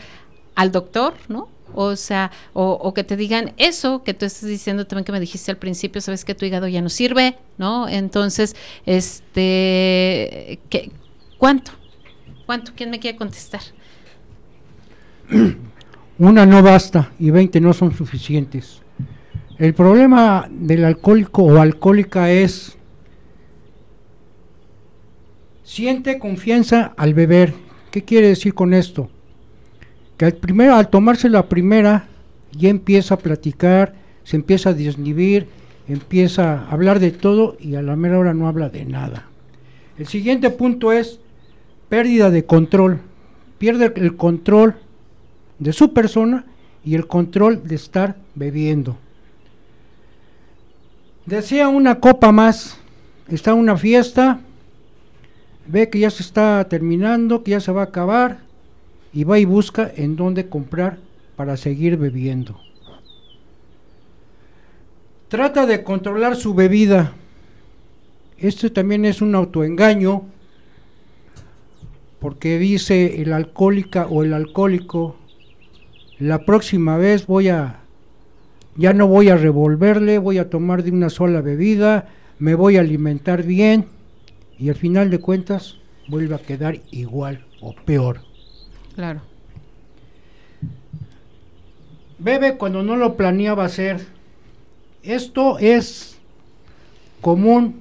al 0.54 0.72
doctor, 0.72 1.14
¿no? 1.28 1.48
O 1.74 1.96
sea, 1.96 2.30
o, 2.54 2.94
que 2.94 3.04
te 3.04 3.16
digan 3.16 3.52
eso 3.58 4.02
que 4.02 4.14
tú 4.14 4.24
estás 4.24 4.48
diciendo 4.48 4.86
también 4.86 5.04
que 5.04 5.12
me 5.12 5.20
dijiste 5.20 5.50
al 5.50 5.58
principio, 5.58 6.00
sabes 6.00 6.24
que 6.24 6.34
tu 6.34 6.46
hígado 6.46 6.66
ya 6.66 6.80
no 6.80 6.88
sirve, 6.88 7.36
¿no? 7.58 7.88
Entonces, 7.88 8.56
este, 8.86 10.58
¿qué, 10.70 10.90
¿cuánto? 11.36 11.72
¿Cuánto? 12.46 12.72
¿Quién 12.74 12.90
me 12.90 12.98
quiere 12.98 13.18
contestar? 13.18 13.60
Una 16.18 16.46
no 16.46 16.62
basta 16.62 17.12
y 17.18 17.30
20 17.30 17.60
no 17.60 17.74
son 17.74 17.94
suficientes. 17.94 18.80
El 19.58 19.74
problema 19.74 20.48
del 20.50 20.84
alcohólico 20.84 21.42
o 21.42 21.60
alcohólica 21.60 22.30
es 22.30 22.77
siente 25.68 26.18
confianza 26.18 26.94
al 26.96 27.12
beber. 27.12 27.52
¿Qué 27.90 28.02
quiere 28.02 28.28
decir 28.28 28.54
con 28.54 28.72
esto? 28.72 29.10
que 30.16 30.24
al, 30.24 30.32
primero, 30.32 30.74
al 30.74 30.88
tomarse 30.88 31.28
la 31.28 31.48
primera 31.48 32.08
ya 32.50 32.70
empieza 32.70 33.14
a 33.14 33.18
platicar, 33.18 33.94
se 34.24 34.34
empieza 34.34 34.70
a 34.70 34.74
desnivir, 34.74 35.46
empieza 35.86 36.54
a 36.54 36.70
hablar 36.70 36.98
de 36.98 37.12
todo 37.12 37.56
y 37.60 37.76
a 37.76 37.82
la 37.82 37.94
mera 37.94 38.18
hora 38.18 38.34
no 38.34 38.48
habla 38.48 38.70
de 38.70 38.84
nada. 38.84 39.26
El 39.96 40.08
siguiente 40.08 40.50
punto 40.50 40.90
es 40.90 41.20
pérdida 41.88 42.30
de 42.30 42.46
control. 42.46 43.00
Pierde 43.58 43.92
el 43.94 44.16
control 44.16 44.74
de 45.58 45.72
su 45.72 45.92
persona 45.92 46.46
y 46.84 46.94
el 46.94 47.06
control 47.06 47.68
de 47.68 47.74
estar 47.76 48.16
bebiendo. 48.34 48.96
Desea 51.26 51.68
una 51.68 52.00
copa 52.00 52.32
más, 52.32 52.78
está 53.28 53.54
una 53.54 53.76
fiesta, 53.76 54.40
ve 55.68 55.90
que 55.90 56.00
ya 56.00 56.10
se 56.10 56.22
está 56.22 56.66
terminando, 56.68 57.44
que 57.44 57.52
ya 57.52 57.60
se 57.60 57.72
va 57.72 57.82
a 57.82 57.84
acabar, 57.84 58.40
y 59.12 59.24
va 59.24 59.38
y 59.38 59.44
busca 59.44 59.90
en 59.94 60.16
dónde 60.16 60.48
comprar 60.48 60.98
para 61.36 61.56
seguir 61.56 61.96
bebiendo. 61.96 62.58
Trata 65.28 65.66
de 65.66 65.82
controlar 65.82 66.36
su 66.36 66.54
bebida. 66.54 67.12
Esto 68.38 68.72
también 68.72 69.04
es 69.04 69.20
un 69.20 69.34
autoengaño, 69.34 70.22
porque 72.18 72.58
dice 72.58 73.20
el 73.20 73.32
alcohólica 73.32 74.06
o 74.06 74.24
el 74.24 74.32
alcohólico, 74.32 75.16
la 76.18 76.44
próxima 76.44 76.96
vez 76.96 77.26
voy 77.26 77.48
a, 77.48 77.80
ya 78.76 78.92
no 78.92 79.06
voy 79.06 79.28
a 79.28 79.36
revolverle, 79.36 80.18
voy 80.18 80.38
a 80.38 80.50
tomar 80.50 80.82
de 80.82 80.90
una 80.90 81.10
sola 81.10 81.42
bebida, 81.42 82.08
me 82.38 82.54
voy 82.54 82.76
a 82.76 82.80
alimentar 82.80 83.42
bien 83.42 83.86
y 84.58 84.68
al 84.68 84.74
final 84.74 85.10
de 85.10 85.20
cuentas 85.20 85.76
vuelve 86.08 86.34
a 86.34 86.38
quedar 86.38 86.80
igual 86.90 87.44
o 87.60 87.74
peor. 87.74 88.20
Claro. 88.94 89.20
Bebe 92.18 92.56
cuando 92.56 92.82
no 92.82 92.96
lo 92.96 93.16
planeaba 93.16 93.64
hacer. 93.64 94.00
Esto 95.02 95.58
es 95.58 96.18
común 97.20 97.80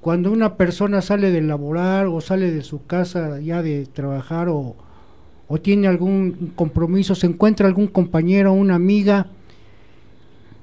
cuando 0.00 0.30
una 0.30 0.56
persona 0.56 1.00
sale 1.00 1.30
de 1.30 1.40
laborar 1.40 2.06
o 2.06 2.20
sale 2.20 2.52
de 2.52 2.62
su 2.62 2.86
casa 2.86 3.40
ya 3.40 3.62
de 3.62 3.86
trabajar 3.86 4.48
o, 4.48 4.76
o 5.48 5.58
tiene 5.58 5.88
algún 5.88 6.52
compromiso, 6.54 7.14
se 7.14 7.26
encuentra 7.26 7.66
algún 7.66 7.88
compañero 7.88 8.52
o 8.52 8.54
una 8.54 8.74
amiga 8.76 9.26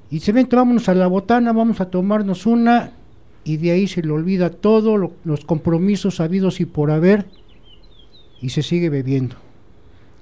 y 0.10 0.20
se 0.20 0.32
vente, 0.32 0.56
vámonos 0.56 0.88
a 0.88 0.94
la 0.94 1.08
botana, 1.08 1.52
vamos 1.52 1.82
a 1.82 1.90
tomarnos 1.90 2.46
una 2.46 2.92
y 3.46 3.58
de 3.58 3.72
ahí 3.72 3.88
se 3.88 4.02
le 4.02 4.12
olvida 4.12 4.50
todo, 4.50 4.98
lo- 4.98 5.12
los 5.24 5.44
compromisos 5.46 6.20
habidos 6.20 6.60
y 6.60 6.66
por 6.66 6.92
haber 6.92 7.26
y 8.42 8.50
se 8.50 8.62
sigue 8.64 8.90
bebiendo. 8.90 9.36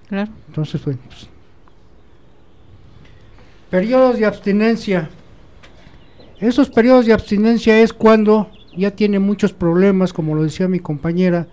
Claro. 0.10 0.32
Entonces, 0.48 0.84
bueno, 0.84 1.00
pues, 1.08 1.28
periodos 3.70 4.18
de 4.18 4.26
abstinencia. 4.26 5.10
Esos 6.40 6.70
periodos 6.70 7.06
de 7.06 7.14
abstinencia 7.14 7.80
es 7.80 7.94
cuando 7.94 8.50
ya 8.76 8.92
tiene 8.92 9.20
muchos 9.20 9.54
problemas, 9.54 10.12
como 10.14 10.36
lo 10.36 10.44
decía 10.44 10.68
mi 10.68 10.80
compañera, 10.80 11.48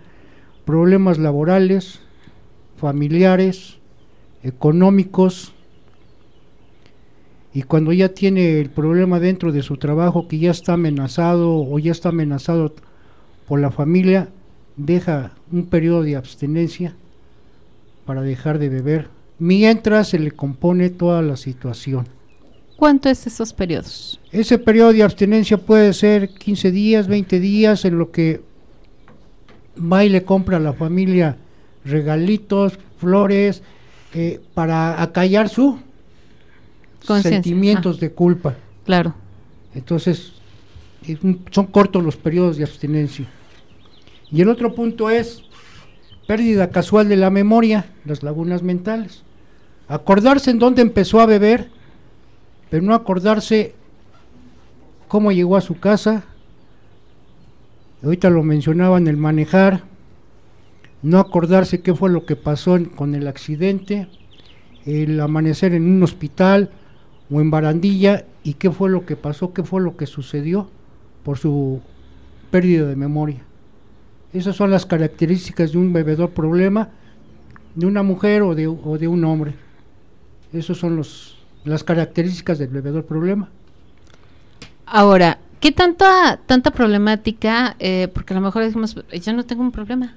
problemas 0.65 1.17
laborales, 1.19 1.99
familiares, 2.77 3.77
económicos, 4.43 5.53
y 7.53 7.63
cuando 7.63 7.91
ya 7.93 8.09
tiene 8.09 8.59
el 8.59 8.69
problema 8.69 9.19
dentro 9.19 9.51
de 9.51 9.63
su 9.63 9.77
trabajo 9.77 10.27
que 10.27 10.37
ya 10.37 10.51
está 10.51 10.73
amenazado 10.73 11.55
o 11.59 11.79
ya 11.79 11.91
está 11.91 12.09
amenazado 12.09 12.73
por 13.47 13.59
la 13.59 13.71
familia, 13.71 14.29
deja 14.77 15.33
un 15.51 15.65
periodo 15.65 16.03
de 16.03 16.15
abstinencia 16.15 16.95
para 18.05 18.21
dejar 18.21 18.59
de 18.59 18.69
beber, 18.69 19.07
mientras 19.39 20.09
se 20.09 20.19
le 20.19 20.31
compone 20.31 20.89
toda 20.89 21.21
la 21.21 21.37
situación. 21.37 22.07
¿Cuánto 22.75 23.09
es 23.09 23.27
esos 23.27 23.51
periodos? 23.51 24.19
Ese 24.31 24.57
periodo 24.57 24.93
de 24.93 25.03
abstinencia 25.03 25.57
puede 25.57 25.93
ser 25.93 26.29
15 26.29 26.71
días, 26.71 27.07
20 27.07 27.39
días, 27.39 27.83
en 27.83 27.97
lo 27.97 28.11
que 28.11 28.41
va 29.77 30.05
y 30.05 30.09
le 30.09 30.23
compra 30.23 30.57
a 30.57 30.61
la 30.61 30.73
familia 30.73 31.37
regalitos, 31.83 32.79
flores, 32.97 33.63
eh, 34.13 34.39
para 34.53 35.01
acallar 35.01 35.49
su 35.49 35.79
Sentimientos 37.23 37.99
de 37.99 38.11
culpa. 38.11 38.55
Claro. 38.85 39.13
Entonces, 39.75 40.33
son 41.51 41.65
cortos 41.67 42.03
los 42.03 42.15
periodos 42.17 42.57
de 42.57 42.63
abstinencia. 42.63 43.25
Y 44.31 44.41
el 44.41 44.49
otro 44.49 44.73
punto 44.75 45.09
es 45.09 45.43
pérdida 46.27 46.69
casual 46.69 47.09
de 47.09 47.15
la 47.15 47.29
memoria, 47.29 47.85
las 48.05 48.21
lagunas 48.23 48.61
mentales. 48.61 49.23
Acordarse 49.87 50.51
en 50.51 50.59
dónde 50.59 50.81
empezó 50.81 51.19
a 51.19 51.25
beber, 51.25 51.69
pero 52.69 52.83
no 52.83 52.93
acordarse 52.93 53.73
cómo 55.07 55.31
llegó 55.31 55.57
a 55.57 55.61
su 55.61 55.79
casa. 55.79 56.23
Ahorita 58.03 58.29
lo 58.29 58.43
mencionaban, 58.43 59.07
el 59.07 59.17
manejar, 59.17 59.81
no 61.01 61.19
acordarse 61.19 61.81
qué 61.81 61.93
fue 61.95 62.09
lo 62.09 62.25
que 62.25 62.35
pasó 62.35 62.75
en- 62.75 62.85
con 62.85 63.15
el 63.15 63.27
accidente, 63.27 64.07
el 64.85 65.19
amanecer 65.19 65.73
en 65.73 65.83
un 65.89 66.03
hospital 66.03 66.69
o 67.31 67.41
en 67.41 67.51
barandilla 67.51 68.25
y 68.43 68.53
qué 68.55 68.71
fue 68.71 68.89
lo 68.89 69.05
que 69.05 69.15
pasó, 69.15 69.53
qué 69.53 69.63
fue 69.63 69.81
lo 69.81 69.97
que 69.97 70.07
sucedió 70.07 70.69
por 71.23 71.37
su 71.37 71.81
pérdida 72.51 72.87
de 72.87 72.95
memoria. 72.95 73.41
Esas 74.33 74.55
son 74.55 74.71
las 74.71 74.85
características 74.85 75.71
de 75.71 75.77
un 75.77 75.91
bebedor 75.93 76.31
problema, 76.31 76.89
de 77.75 77.85
una 77.85 78.03
mujer 78.03 78.41
o 78.41 78.55
de, 78.55 78.67
o 78.67 78.97
de 78.97 79.07
un 79.07 79.23
hombre. 79.25 79.53
Esas 80.53 80.77
son 80.77 80.95
los, 80.95 81.37
las 81.65 81.83
características 81.83 82.57
del 82.59 82.69
bebedor 82.69 83.05
problema. 83.05 83.49
Ahora, 84.85 85.39
¿qué 85.59 85.71
tanta, 85.71 86.39
tanta 86.45 86.71
problemática? 86.71 87.75
eh, 87.79 88.07
porque 88.13 88.33
a 88.33 88.37
lo 88.37 88.41
mejor 88.41 88.63
decimos, 88.63 88.95
yo 88.95 89.33
no 89.33 89.45
tengo 89.45 89.61
un 89.61 89.71
problema. 89.71 90.15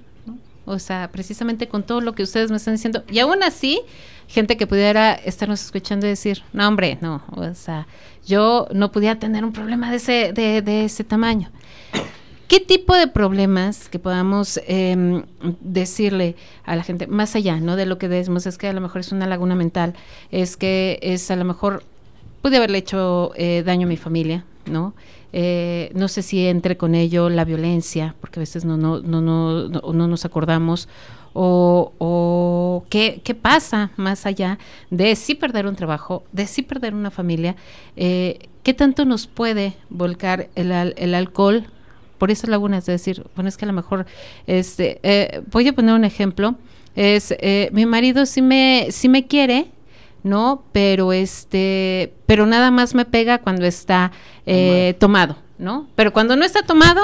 O 0.64 0.78
sea, 0.78 1.10
precisamente 1.10 1.68
con 1.68 1.82
todo 1.82 2.00
lo 2.00 2.14
que 2.14 2.22
ustedes 2.22 2.50
me 2.50 2.56
están 2.56 2.74
diciendo. 2.74 3.02
Y 3.10 3.18
aún 3.18 3.42
así, 3.42 3.82
gente 4.28 4.56
que 4.56 4.66
pudiera 4.66 5.12
estarnos 5.12 5.62
escuchando 5.62 6.06
y 6.06 6.10
decir, 6.10 6.42
no, 6.52 6.66
hombre, 6.66 6.98
no, 7.00 7.22
o 7.32 7.54
sea, 7.54 7.86
yo 8.26 8.68
no 8.72 8.92
pudiera 8.92 9.18
tener 9.18 9.44
un 9.44 9.52
problema 9.52 9.90
de 9.90 9.96
ese, 9.96 10.32
de, 10.32 10.84
ese 10.84 11.04
tamaño. 11.04 11.50
¿Qué 12.48 12.60
tipo 12.60 12.94
de 12.94 13.08
problemas 13.08 13.88
que 13.88 13.98
podamos 13.98 14.60
em, 14.66 15.24
decirle 15.60 16.36
a 16.64 16.76
la 16.76 16.82
gente, 16.82 17.06
más 17.06 17.34
allá, 17.34 17.58
¿no? 17.60 17.76
De 17.76 17.86
lo 17.86 17.98
que 17.98 18.08
decimos, 18.08 18.46
es 18.46 18.58
que 18.58 18.68
a 18.68 18.72
lo 18.72 18.80
mejor 18.80 19.00
es 19.00 19.10
una 19.10 19.26
laguna 19.26 19.54
mental, 19.54 19.94
es 20.30 20.56
que 20.56 20.98
es 21.02 21.30
a 21.30 21.36
lo 21.36 21.44
mejor 21.44 21.82
pude 22.42 22.58
haberle 22.58 22.78
hecho 22.78 23.32
eh, 23.36 23.62
daño 23.64 23.86
a 23.86 23.88
mi 23.88 23.96
familia, 23.96 24.44
¿no? 24.66 24.94
Eh, 25.32 25.90
no 25.94 26.08
sé 26.08 26.22
si 26.22 26.46
entre 26.46 26.76
con 26.76 26.94
ello 26.94 27.28
la 27.30 27.44
violencia, 27.44 28.14
porque 28.20 28.38
a 28.38 28.42
veces 28.42 28.64
no, 28.64 28.76
no, 28.76 29.00
no, 29.00 29.20
no, 29.20 29.68
no, 29.68 29.92
no 29.92 30.08
nos 30.08 30.24
acordamos, 30.24 30.88
o, 31.34 31.92
o 31.98 32.84
qué, 32.90 33.20
qué 33.24 33.34
pasa 33.34 33.90
más 33.96 34.26
allá 34.26 34.58
de 34.90 35.16
sí 35.16 35.34
perder 35.34 35.66
un 35.66 35.76
trabajo, 35.76 36.24
de 36.32 36.46
sí 36.46 36.62
perder 36.62 36.94
una 36.94 37.10
familia, 37.10 37.56
eh, 37.96 38.48
qué 38.62 38.74
tanto 38.74 39.04
nos 39.04 39.26
puede 39.26 39.74
volcar 39.88 40.48
el, 40.54 40.70
el 40.72 41.14
alcohol 41.14 41.66
por 42.18 42.30
esas 42.30 42.50
lagunas, 42.50 42.80
es 42.80 42.86
decir, 42.86 43.24
bueno, 43.34 43.48
es 43.48 43.56
que 43.56 43.64
a 43.64 43.68
lo 43.68 43.72
mejor, 43.72 44.06
este, 44.46 45.00
eh, 45.02 45.42
voy 45.50 45.66
a 45.66 45.72
poner 45.72 45.94
un 45.94 46.04
ejemplo, 46.04 46.54
es, 46.94 47.34
eh, 47.38 47.70
mi 47.72 47.86
marido 47.86 48.26
sí 48.26 48.42
me, 48.42 48.88
sí 48.90 49.08
me 49.08 49.26
quiere, 49.26 49.66
¿no? 50.22 50.64
Pero 50.72 51.12
este, 51.12 52.14
pero 52.26 52.46
nada 52.46 52.70
más 52.70 52.94
me 52.94 53.04
pega 53.04 53.38
cuando 53.38 53.66
está 53.66 54.12
eh, 54.46 54.94
tomado, 54.98 55.36
¿no? 55.58 55.88
Pero 55.94 56.12
cuando 56.12 56.36
no 56.36 56.44
está 56.44 56.62
tomado, 56.62 57.02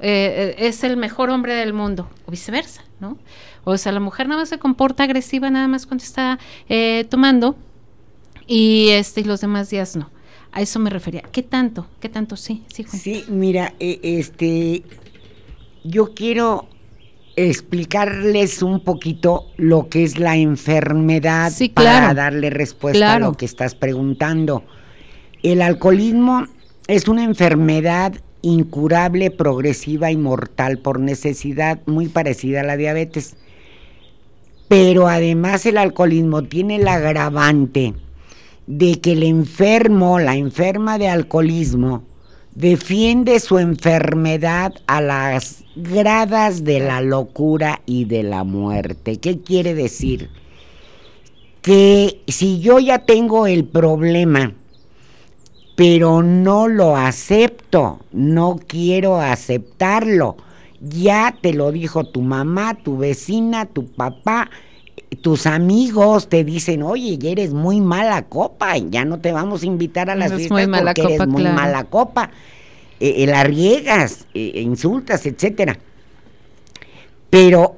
eh, 0.00 0.54
eh, 0.58 0.66
es 0.66 0.84
el 0.84 0.96
mejor 0.96 1.30
hombre 1.30 1.54
del 1.54 1.72
mundo, 1.72 2.08
o 2.26 2.30
viceversa, 2.30 2.84
¿no? 3.00 3.18
O 3.64 3.78
sea, 3.78 3.92
la 3.92 4.00
mujer 4.00 4.28
nada 4.28 4.42
más 4.42 4.50
se 4.50 4.58
comporta 4.58 5.04
agresiva 5.04 5.50
nada 5.50 5.68
más 5.68 5.86
cuando 5.86 6.04
está 6.04 6.38
eh, 6.68 7.06
tomando 7.08 7.56
y 8.46 8.90
este 8.90 9.22
y 9.22 9.24
los 9.24 9.40
demás 9.40 9.70
días 9.70 9.96
no. 9.96 10.10
A 10.52 10.60
eso 10.60 10.78
me 10.78 10.90
refería. 10.90 11.22
¿Qué 11.22 11.42
tanto? 11.42 11.86
¿Qué 12.00 12.08
tanto? 12.08 12.36
Sí, 12.36 12.62
sí, 12.72 12.84
Juan. 12.84 13.00
Sí, 13.00 13.24
mira, 13.28 13.74
eh, 13.80 13.98
este, 14.02 14.84
yo 15.82 16.14
quiero 16.14 16.68
explicarles 17.36 18.62
un 18.62 18.80
poquito 18.80 19.46
lo 19.56 19.88
que 19.88 20.04
es 20.04 20.18
la 20.18 20.36
enfermedad 20.36 21.50
Sí, 21.50 21.68
para 21.68 21.98
claro. 21.98 22.14
darle 22.14 22.50
respuesta 22.50 22.98
Claro. 22.98 23.26
a 23.26 23.28
lo 23.30 23.36
que 23.36 23.44
estás 23.44 23.74
preguntando. 23.74 24.64
El 25.42 25.60
alcoholismo 25.62 26.46
es 26.86 27.08
una 27.08 27.24
enfermedad 27.24 28.14
incurable, 28.42 29.30
progresiva 29.30 30.10
y 30.10 30.16
mortal 30.16 30.78
por 30.78 31.00
necesidad, 31.00 31.80
muy 31.86 32.08
parecida 32.08 32.60
a 32.60 32.64
la 32.64 32.76
diabetes. 32.76 33.36
Pero 34.68 35.08
además 35.08 35.66
el 35.66 35.78
alcoholismo 35.78 36.42
tiene 36.44 36.76
el 36.76 36.88
agravante 36.88 37.94
de 38.66 39.00
que 39.00 39.12
el 39.12 39.22
enfermo, 39.22 40.18
la 40.18 40.36
enferma 40.36 40.98
de 40.98 41.08
alcoholismo, 41.08 42.02
defiende 42.54 43.40
su 43.40 43.58
enfermedad 43.58 44.74
a 44.86 45.00
las 45.00 45.64
gradas 45.74 46.64
de 46.64 46.80
la 46.80 47.00
locura 47.00 47.80
y 47.86 48.04
de 48.04 48.22
la 48.22 48.44
muerte. 48.44 49.18
¿Qué 49.18 49.40
quiere 49.40 49.74
decir? 49.74 50.30
Que 51.62 52.20
si 52.28 52.60
yo 52.60 52.78
ya 52.78 53.00
tengo 53.00 53.46
el 53.46 53.64
problema, 53.64 54.52
pero 55.76 56.22
no 56.22 56.68
lo 56.68 56.96
acepto, 56.96 58.00
no 58.12 58.60
quiero 58.66 59.20
aceptarlo, 59.20 60.36
ya 60.80 61.36
te 61.40 61.52
lo 61.54 61.72
dijo 61.72 62.04
tu 62.04 62.20
mamá, 62.20 62.74
tu 62.74 62.98
vecina, 62.98 63.66
tu 63.66 63.86
papá, 63.86 64.50
tus 65.20 65.46
amigos 65.46 66.28
te 66.28 66.44
dicen, 66.44 66.82
oye, 66.82 67.18
ya 67.18 67.30
eres 67.30 67.52
muy 67.52 67.80
mala 67.80 68.22
copa, 68.22 68.76
ya 68.76 69.04
no 69.04 69.20
te 69.20 69.32
vamos 69.32 69.62
a 69.62 69.66
invitar 69.66 70.10
a 70.10 70.14
las 70.14 70.32
Eres 70.32 70.48
fiestas 70.48 70.68
porque 70.68 71.02
copa, 71.02 71.14
eres 71.14 71.28
muy 71.28 71.42
claro. 71.42 71.56
mala 71.56 71.84
copa, 71.84 72.30
eh, 73.00 73.14
eh, 73.18 73.26
la 73.26 73.44
riegas, 73.44 74.26
eh, 74.34 74.60
insultas, 74.60 75.26
etcétera. 75.26 75.78
Pero 77.30 77.76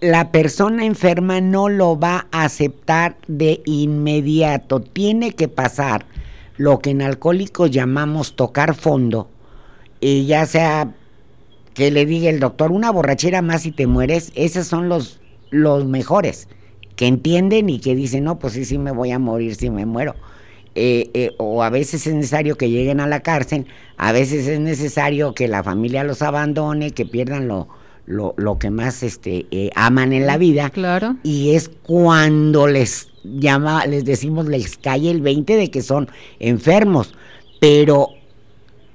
la 0.00 0.30
persona 0.32 0.84
enferma 0.84 1.40
no 1.40 1.68
lo 1.68 1.98
va 1.98 2.26
a 2.32 2.44
aceptar 2.44 3.16
de 3.26 3.62
inmediato, 3.64 4.80
tiene 4.80 5.32
que 5.32 5.48
pasar 5.48 6.06
lo 6.56 6.78
que 6.78 6.90
en 6.90 7.02
alcohólicos 7.02 7.70
llamamos 7.70 8.36
tocar 8.36 8.74
fondo, 8.74 9.28
y 10.00 10.26
ya 10.26 10.46
sea 10.46 10.94
que 11.74 11.90
le 11.90 12.06
diga 12.06 12.30
el 12.30 12.40
doctor 12.40 12.72
una 12.72 12.90
borrachera 12.90 13.42
más 13.42 13.66
y 13.66 13.72
te 13.72 13.86
mueres, 13.86 14.32
esos 14.34 14.66
son 14.66 14.88
los, 14.88 15.20
los 15.50 15.86
mejores, 15.86 16.48
que 16.96 17.06
entienden 17.06 17.68
y 17.68 17.78
que 17.78 17.94
dicen, 17.94 18.24
no, 18.24 18.38
pues 18.38 18.54
sí, 18.54 18.64
sí 18.64 18.78
me 18.78 18.90
voy 18.90 19.10
a 19.10 19.18
morir 19.18 19.54
si 19.54 19.70
me 19.70 19.86
muero. 19.86 20.14
Eh, 20.74 21.10
eh, 21.14 21.34
o 21.38 21.62
a 21.62 21.70
veces 21.70 22.06
es 22.06 22.14
necesario 22.14 22.56
que 22.56 22.68
lleguen 22.68 23.00
a 23.00 23.06
la 23.06 23.20
cárcel, 23.20 23.66
a 23.96 24.12
veces 24.12 24.46
es 24.46 24.60
necesario 24.60 25.32
que 25.32 25.48
la 25.48 25.62
familia 25.62 26.04
los 26.04 26.20
abandone, 26.20 26.90
que 26.90 27.06
pierdan 27.06 27.48
lo, 27.48 27.68
lo, 28.04 28.34
lo 28.36 28.58
que 28.58 28.70
más 28.70 29.02
este, 29.02 29.46
eh, 29.50 29.70
aman 29.74 30.12
en 30.12 30.26
la 30.26 30.36
vida. 30.36 30.70
Claro. 30.70 31.16
Y 31.22 31.54
es 31.54 31.70
cuando 31.82 32.66
les 32.66 33.08
llama, 33.24 33.86
les 33.86 34.04
decimos, 34.04 34.46
les 34.46 34.76
cae 34.76 35.10
el 35.10 35.20
20 35.20 35.56
de 35.56 35.70
que 35.70 35.82
son 35.82 36.08
enfermos. 36.38 37.14
Pero 37.58 38.10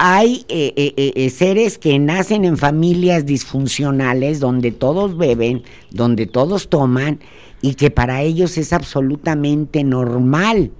hay 0.04 0.48
eh, 0.50 0.74
eh, 0.78 1.14
eh, 1.16 1.30
seres 1.30 1.78
que 1.78 2.00
nacen 2.00 2.44
en 2.44 2.58
familias 2.58 3.24
disfuncionales 3.24 4.40
donde 4.40 4.72
todos 4.72 5.16
beben, 5.16 5.62
donde 5.92 6.26
todos 6.26 6.70
toman 6.70 7.20
y 7.62 7.76
que 7.76 7.92
para 7.92 8.24
ellos 8.24 8.58
es 8.58 8.74
absolutamente 8.74 9.84
normal. 9.84 10.72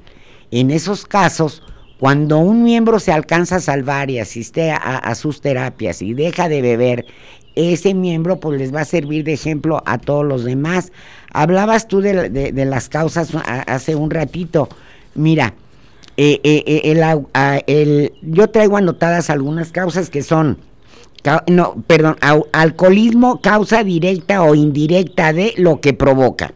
En 0.50 0.72
esos 0.72 1.06
casos, 1.06 1.62
cuando 2.00 2.40
un 2.40 2.64
miembro 2.64 3.00
se 3.00 3.12
alcanza 3.12 3.58
a 3.58 3.60
salvar 3.60 4.10
y 4.10 4.18
asiste 4.18 4.72
a, 4.72 5.14
sus 5.14 5.40
terapias 5.40 6.02
y 6.02 6.16
deja 6.16 6.50
de 6.50 6.64
beber, 6.64 7.06
ese 7.54 7.94
miembro 7.94 8.40
pues 8.40 8.58
les 8.58 8.74
va 8.74 8.82
a 8.82 8.86
servir 8.86 9.24
de 9.24 9.34
ejemplo 9.34 9.84
a 9.86 10.00
todos 10.00 10.26
los 10.26 10.46
demás. 10.46 10.92
Hablabas 11.32 11.88
tú 11.88 12.02
de 12.02 12.66
las 12.66 12.90
causas 12.90 13.30
hace 13.46 13.94
un 13.94 14.10
ratito. 14.10 14.68
Mira, 15.14 15.54
eh, 16.17 16.39
eh, 16.43 16.63
eh, 16.65 17.63
el, 17.67 18.13
yo 18.21 18.50
traigo 18.50 18.78
anotadas 18.78 19.30
algunas 19.30 19.71
causas 19.71 20.10
que 20.10 20.24
son, 20.24 20.58
no, 21.47 21.84
perdón, 21.88 22.17
alcoholismo, 22.52 23.41
causa 23.41 23.84
directa 23.84 24.43
o 24.43 24.56
indirecta 24.56 25.34
de 25.34 25.54
lo 25.58 25.80
que 25.80 25.93
provoca. 25.93 26.54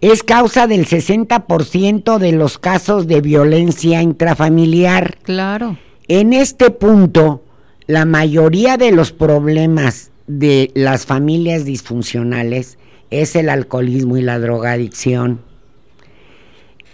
Es 0.00 0.22
causa 0.22 0.66
del 0.66 0.86
60% 0.86 2.18
de 2.18 2.32
los 2.32 2.58
casos 2.58 3.06
de 3.06 3.22
violencia 3.22 4.02
intrafamiliar. 4.02 5.16
Claro. 5.22 5.78
En 6.06 6.32
este 6.32 6.70
punto, 6.70 7.42
la 7.86 8.04
mayoría 8.04 8.76
de 8.76 8.92
los 8.92 9.12
problemas 9.12 10.10
de 10.26 10.70
las 10.74 11.06
familias 11.06 11.64
disfuncionales 11.64 12.78
es 13.10 13.36
el 13.36 13.48
alcoholismo 13.48 14.16
y 14.16 14.22
la 14.22 14.38
drogadicción 14.38 15.40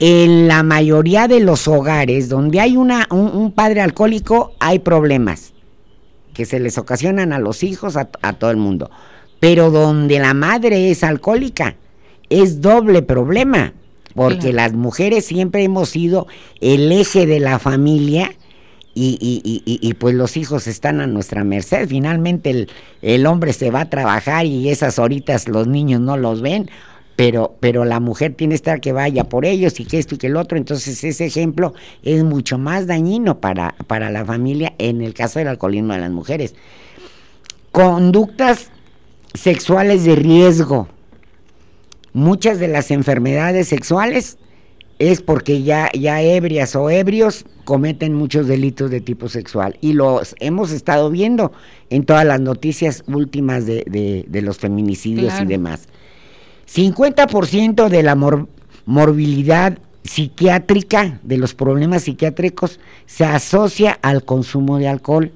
en 0.04 0.48
la 0.48 0.64
mayoría 0.64 1.28
de 1.28 1.38
los 1.38 1.68
hogares 1.68 2.28
donde 2.28 2.58
hay 2.58 2.76
una, 2.76 3.06
un, 3.12 3.52
padre 3.52 3.82
alcohólico 3.82 4.52
hay 4.58 4.80
problemas 4.80 5.52
que 6.34 6.44
se 6.44 6.58
les 6.58 6.76
ocasionan 6.76 7.32
a 7.32 7.38
los 7.38 7.62
hijos, 7.62 7.96
a, 7.96 8.06
todo 8.32 8.50
el 8.50 8.56
mundo. 8.56 8.90
Pero 9.38 9.70
donde 9.70 10.18
la 10.18 10.34
madre 10.34 10.90
es 10.90 11.04
alcohólica, 11.04 11.76
es 12.30 12.60
doble 12.60 13.02
problema, 13.02 13.74
porque 14.16 14.52
las 14.52 14.72
mujeres 14.72 15.24
siempre 15.24 15.62
hemos 15.62 15.90
sido 15.90 16.26
el 16.60 16.90
eje 16.90 17.24
de 17.24 17.38
la 17.38 17.60
familia 17.60 18.34
y, 18.94 19.60
y, 19.64 19.94
pues 19.94 20.16
los 20.16 20.36
hijos 20.36 20.66
están 20.66 21.00
a 21.00 21.06
nuestra 21.06 21.44
merced. 21.44 21.86
Finalmente 21.88 22.50
el, 22.50 22.70
el 23.02 23.24
hombre 23.26 23.52
se 23.52 23.70
va 23.70 23.82
a 23.82 23.90
trabajar 23.90 24.46
y 24.46 24.68
esas 24.68 24.98
horitas 24.98 25.46
los 25.46 25.68
niños 25.68 26.00
no 26.00 26.16
los 26.16 26.40
ven 26.40 26.68
pero, 27.16 27.56
pero 27.60 27.84
la 27.84 28.00
mujer 28.00 28.34
tiene 28.34 28.52
que 28.52 28.56
estar 28.56 28.80
que 28.80 28.92
vaya 28.92 29.24
por 29.24 29.44
ellos 29.44 29.78
y 29.80 29.84
que 29.84 29.98
esto 29.98 30.14
y 30.14 30.18
que 30.18 30.28
el 30.28 30.36
otro, 30.36 30.56
entonces 30.56 31.02
ese 31.04 31.24
ejemplo 31.24 31.74
es 32.02 32.24
mucho 32.24 32.58
más 32.58 32.86
dañino 32.86 33.40
para, 33.40 33.74
para 33.86 34.10
la 34.10 34.24
familia 34.24 34.74
en 34.78 35.02
el 35.02 35.14
caso 35.14 35.38
del 35.38 35.48
alcoholismo 35.48 35.92
de 35.92 36.00
las 36.00 36.10
mujeres. 36.10 36.54
Conductas 37.70 38.70
sexuales 39.34 40.04
de 40.04 40.16
riesgo. 40.16 40.88
Muchas 42.12 42.58
de 42.58 42.68
las 42.68 42.90
enfermedades 42.90 43.68
sexuales 43.68 44.38
es 44.98 45.22
porque 45.22 45.62
ya, 45.62 45.90
ya 45.98 46.20
ebrias 46.22 46.76
o 46.76 46.90
ebrios 46.90 47.44
cometen 47.64 48.14
muchos 48.14 48.46
delitos 48.46 48.90
de 48.90 49.00
tipo 49.00 49.28
sexual. 49.28 49.76
Y 49.80 49.94
los 49.94 50.36
hemos 50.38 50.70
estado 50.70 51.10
viendo 51.10 51.52
en 51.90 52.04
todas 52.04 52.24
las 52.24 52.40
noticias 52.40 53.02
últimas 53.06 53.66
de, 53.66 54.26
los 54.30 54.58
feminicidios 54.58 55.32
y 55.40 55.46
demás. 55.46 55.88
50% 56.74 57.88
de 57.88 58.02
la 58.02 58.14
morbilidad 58.86 59.78
psiquiátrica, 60.04 61.20
de 61.22 61.36
los 61.36 61.54
problemas 61.54 62.04
psiquiátricos, 62.04 62.80
se 63.06 63.24
asocia 63.24 63.98
al 64.00 64.24
consumo 64.24 64.78
de 64.78 64.88
alcohol. 64.88 65.32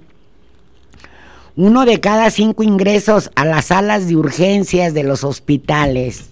Uno 1.55 1.85
de 1.85 2.01
cada 2.01 2.31
cinco 2.31 2.63
ingresos 2.63 3.31
a 3.35 3.45
las 3.45 3.67
salas 3.67 4.09
de 4.09 4.17
urgencias 4.17 4.95
de 4.95 5.03
los 5.05 5.25
hospitales 5.25 6.31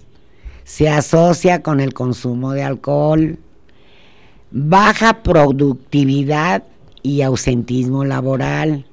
se 0.63 0.89
asocia 0.89 1.61
con 1.61 1.79
el 1.79 1.93
consumo 1.93 2.53
de 2.53 2.63
alcohol. 2.63 3.37
Baja 4.49 5.21
productividad 5.21 6.63
y 7.03 7.21
ausentismo 7.21 8.05
laboral. 8.05 8.85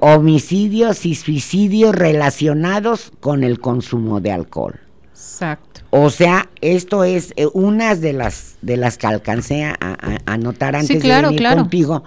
Homicidios 0.00 1.06
y 1.06 1.14
suicidios 1.14 1.94
relacionados 1.94 3.10
con 3.20 3.42
el 3.42 3.58
consumo 3.58 4.20
de 4.20 4.32
alcohol. 4.32 4.80
Exacto. 5.18 5.80
O 5.90 6.10
sea, 6.10 6.48
esto 6.60 7.02
es 7.02 7.32
eh, 7.34 7.46
una 7.52 7.96
de 7.96 8.12
las 8.12 8.56
de 8.62 8.76
las 8.76 8.98
que 8.98 9.08
alcancé 9.08 9.64
a, 9.64 9.74
anotar 10.26 10.76
antes 10.76 11.02
de 11.02 11.22
venir 11.22 11.42
contigo 11.42 12.04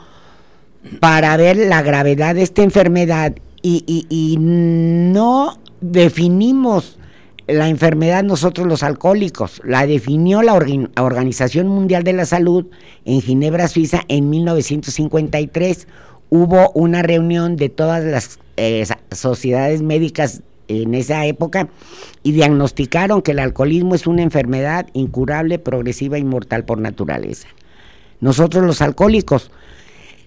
para 1.02 1.36
ver 1.36 1.58
la 1.58 1.82
gravedad 1.82 2.36
de 2.36 2.44
esta 2.44 2.64
enfermedad 2.64 3.34
y, 3.62 4.38
no 4.40 5.60
definimos 5.82 6.98
la 7.48 7.68
enfermedad 7.68 8.24
nosotros 8.24 8.66
los 8.66 8.82
alcohólicos, 8.82 9.62
la 9.66 9.86
definió 9.86 10.42
la 10.42 10.54
Organización 10.54 11.68
Mundial 11.68 12.04
de 12.04 12.14
la 12.14 12.26
Salud 12.26 12.68
en 13.04 13.22
Ginebra, 13.22 13.68
Suiza, 13.68 14.04
en 14.08 14.30
1953. 14.30 15.88
Hubo 16.30 16.72
una 16.72 17.02
reunión 17.02 17.58
de 17.58 17.68
todas 17.68 18.04
las 18.06 18.40
eh, 18.56 18.86
sociedades 19.12 19.82
médicas 19.82 20.44
en 20.72 20.94
esa 20.94 21.26
época 21.26 21.70
y 22.24 22.32
diagnosticaron 22.32 23.22
que 23.22 23.32
el 23.32 23.40
alcoholismo 23.40 23.96
es 23.96 24.08
una 24.08 24.24
enfermedad 24.24 24.88
incurable, 24.94 25.60
progresiva 25.60 26.18
y 26.18 26.24
mortal 26.24 26.66
por 26.66 26.80
naturaleza. 26.80 27.48
Nosotros 28.20 28.66
los 28.66 28.82
alcohólicos 28.82 29.52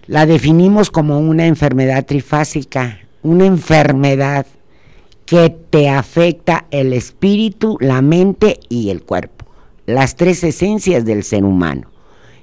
la 0.07 0.25
definimos 0.25 0.91
como 0.91 1.19
una 1.19 1.47
enfermedad 1.47 2.05
trifásica, 2.05 2.99
una 3.23 3.45
enfermedad 3.45 4.45
que 5.25 5.49
te 5.49 5.89
afecta 5.89 6.65
el 6.69 6.93
espíritu, 6.93 7.77
la 7.81 8.01
mente 8.01 8.59
y 8.69 8.89
el 8.91 9.01
cuerpo, 9.01 9.45
las 9.85 10.15
tres 10.15 10.43
esencias 10.43 11.05
del 11.05 11.23
ser 11.23 11.43
humano. 11.43 11.89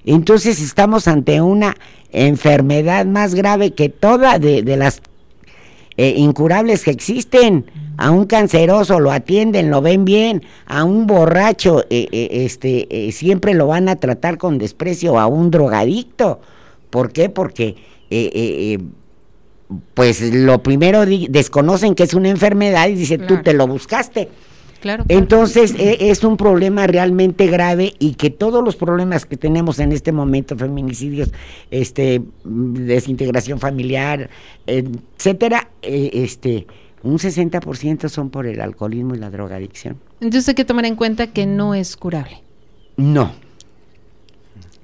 Entonces 0.05 0.61
estamos 0.61 1.07
ante 1.07 1.41
una 1.41 1.77
enfermedad 2.11 3.07
más 3.07 3.35
grave 3.35 3.73
que 3.73 3.89
toda 3.89 4.39
de, 4.39 4.63
las 4.77 5.01
eh, 5.97 6.15
incurables 6.17 6.85
que 6.85 6.91
existen. 6.91 7.67
A 7.99 8.11
un 8.11 8.25
canceroso 8.25 8.99
lo 9.01 9.13
atienden, 9.13 9.71
lo 9.71 9.83
ven 9.83 10.05
bien, 10.05 10.43
a 10.67 10.85
un 10.85 11.07
borracho 11.07 11.83
eh, 11.91 12.09
eh, 12.11 12.29
este, 12.31 13.13
siempre 13.13 13.55
lo 13.55 13.67
van 13.67 13.89
a 13.89 13.97
tratar 13.97 14.39
con 14.39 14.59
desprecio, 14.59 15.21
a 15.21 15.27
un 15.27 15.51
drogadicto. 15.51 16.41
¿Por 16.91 17.13
qué? 17.13 17.29
Porque 17.29 17.77
pues 19.95 20.21
lo 20.35 20.63
primero 20.63 21.05
desconocen 21.07 21.95
que 21.95 22.03
es 22.03 22.15
una 22.15 22.29
enfermedad 22.31 22.89
y 22.89 22.95
dicen, 22.95 23.27
tú 23.27 23.43
te 23.43 23.55
lo 23.55 23.67
buscaste. 23.67 24.29
Entonces 25.09 25.75
e, 25.79 26.11
es 26.11 26.25
un 26.25 26.37
problema 26.37 26.87
realmente 26.87 27.47
grave 27.47 27.95
y 27.99 28.15
que 28.15 28.31
todos 28.31 28.65
los 28.65 28.77
problemas 28.77 29.27
que 29.27 29.37
tenemos 29.37 29.79
en 29.79 29.93
este 29.93 30.13
momento, 30.13 30.57
feminicidios, 30.57 31.33
este, 31.71 32.23
desintegración 32.45 33.59
familiar, 33.59 34.31
etcétera, 34.67 35.69
e, 35.83 36.11
este, 36.15 36.67
un 37.03 37.19
60% 37.19 38.09
son 38.09 38.31
por 38.31 38.47
el 38.47 38.61
alcoholismo 38.61 39.15
y 39.15 39.19
la 39.19 39.31
drogadicción. 39.31 39.99
Entonces 40.21 40.49
hay 40.49 40.55
que 40.55 40.65
tomar 40.65 40.85
en 40.85 40.97
cuenta 40.97 41.29
que 41.29 41.47
no 41.47 41.75
es 41.75 41.97
curable. 41.97 42.43
No, 42.97 43.33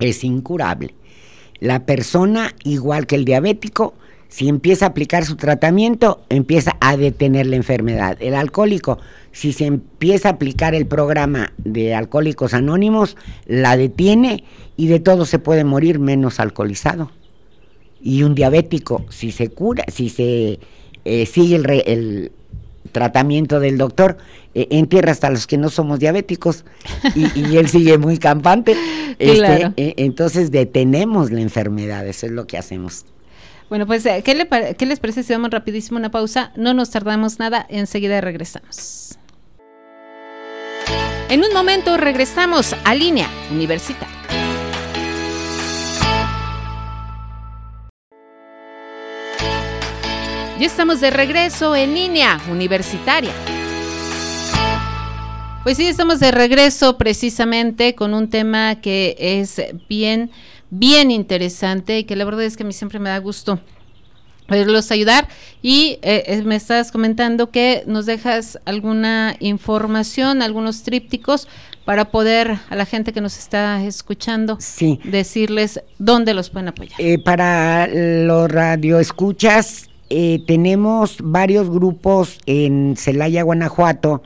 es 0.00 0.24
incurable. 0.24 0.94
La 1.60 1.84
persona, 1.84 2.54
igual 2.64 3.06
que 3.06 3.16
el 3.16 3.24
diabético, 3.24 3.94
si 4.28 4.48
empieza 4.48 4.84
a 4.84 4.88
aplicar 4.90 5.24
su 5.24 5.36
tratamiento, 5.36 6.20
empieza 6.28 6.76
a 6.80 6.96
detener 6.96 7.46
la 7.46 7.56
enfermedad. 7.56 8.18
El 8.20 8.34
alcohólico, 8.34 8.98
si 9.32 9.52
se 9.52 9.64
empieza 9.64 10.28
a 10.28 10.32
aplicar 10.32 10.74
el 10.74 10.86
programa 10.86 11.52
de 11.56 11.94
Alcohólicos 11.94 12.52
Anónimos, 12.52 13.16
la 13.46 13.76
detiene 13.76 14.44
y 14.76 14.88
de 14.88 15.00
todo 15.00 15.24
se 15.24 15.38
puede 15.38 15.64
morir 15.64 15.98
menos 15.98 16.40
alcoholizado. 16.40 17.10
Y 18.02 18.22
un 18.22 18.34
diabético, 18.34 19.06
si 19.08 19.32
se 19.32 19.48
cura, 19.48 19.84
si 19.88 20.10
se 20.10 20.60
eh, 21.04 21.26
sigue 21.26 21.56
el, 21.86 22.32
tratamiento 22.92 23.60
del 23.60 23.76
doctor, 23.76 24.18
eh, 24.54 24.68
entierra 24.70 25.12
hasta 25.12 25.30
los 25.30 25.46
que 25.46 25.58
no 25.58 25.68
somos 25.68 25.98
diabéticos 25.98 26.64
y, 27.14 27.56
él 27.56 27.68
sigue 27.68 27.98
muy 27.98 28.18
campante. 28.18 28.76
Este, 29.18 29.72
eh, 29.76 29.94
entonces 29.96 30.52
detenemos 30.52 31.32
la 31.32 31.40
enfermedad, 31.40 32.06
eso 32.06 32.26
es 32.26 32.30
lo 32.30 32.46
que 32.46 32.56
hacemos. 32.56 33.04
Bueno, 33.68 33.86
pues, 33.86 34.06
eh, 34.06 34.22
¿qué, 34.24 34.74
¿qué 34.78 34.86
les 34.86 34.98
parece 34.98 35.22
si 35.22 35.32
damos 35.32 35.50
rapidísimo 35.50 35.98
una 35.98 36.10
pausa? 36.10 36.52
No 36.56 36.72
nos 36.72 36.90
tardamos 36.90 37.38
nada, 37.38 37.66
enseguida 37.68 38.20
regresamos. 38.20 39.18
En 41.28 41.44
un 41.44 41.52
momento 41.52 41.98
regresamos 41.98 42.74
a 42.84 42.94
línea 42.94 43.28
universitaria. 43.50 44.16
Ya 50.58 50.66
estamos 50.66 51.02
de 51.02 51.10
regreso 51.10 51.76
en 51.76 51.94
línea 51.94 52.40
universitaria. 52.50 53.32
Pues 55.62 55.76
sí, 55.76 55.86
estamos 55.86 56.18
de 56.18 56.30
regreso 56.30 56.96
precisamente 56.96 57.94
con 57.94 58.14
un 58.14 58.30
tema 58.30 58.80
que 58.80 59.14
es 59.18 59.60
bien, 59.88 60.30
bien 60.70 61.10
interesante 61.10 61.98
y 61.98 62.04
que 62.04 62.16
la 62.16 62.24
verdad 62.24 62.44
es 62.44 62.56
que 62.56 62.62
a 62.62 62.66
mí 62.66 62.72
siempre 62.72 62.98
me 62.98 63.10
da 63.10 63.18
gusto 63.18 63.60
poderlos 64.48 64.90
ayudar. 64.90 65.28
Y 65.62 65.98
eh, 66.02 66.42
me 66.44 66.56
estás 66.56 66.90
comentando 66.90 67.50
que 67.50 67.84
nos 67.86 68.06
dejas 68.06 68.58
alguna 68.64 69.36
información, 69.38 70.42
algunos 70.42 70.82
trípticos 70.82 71.46
para 71.84 72.10
poder 72.10 72.58
a 72.68 72.76
la 72.76 72.84
gente 72.84 73.12
que 73.12 73.20
nos 73.20 73.38
está 73.38 73.82
escuchando 73.84 74.58
decirles 75.04 75.80
dónde 75.98 76.34
los 76.34 76.50
pueden 76.50 76.68
apoyar. 76.68 77.00
Eh, 77.00 77.18
para 77.18 77.86
los 77.86 78.50
radioescuchas 78.50 79.88
eh, 80.10 80.40
tenemos 80.46 81.18
varios 81.22 81.70
grupos 81.70 82.38
en 82.46 82.96
Celaya, 82.96 83.42
Guanajuato. 83.42 84.22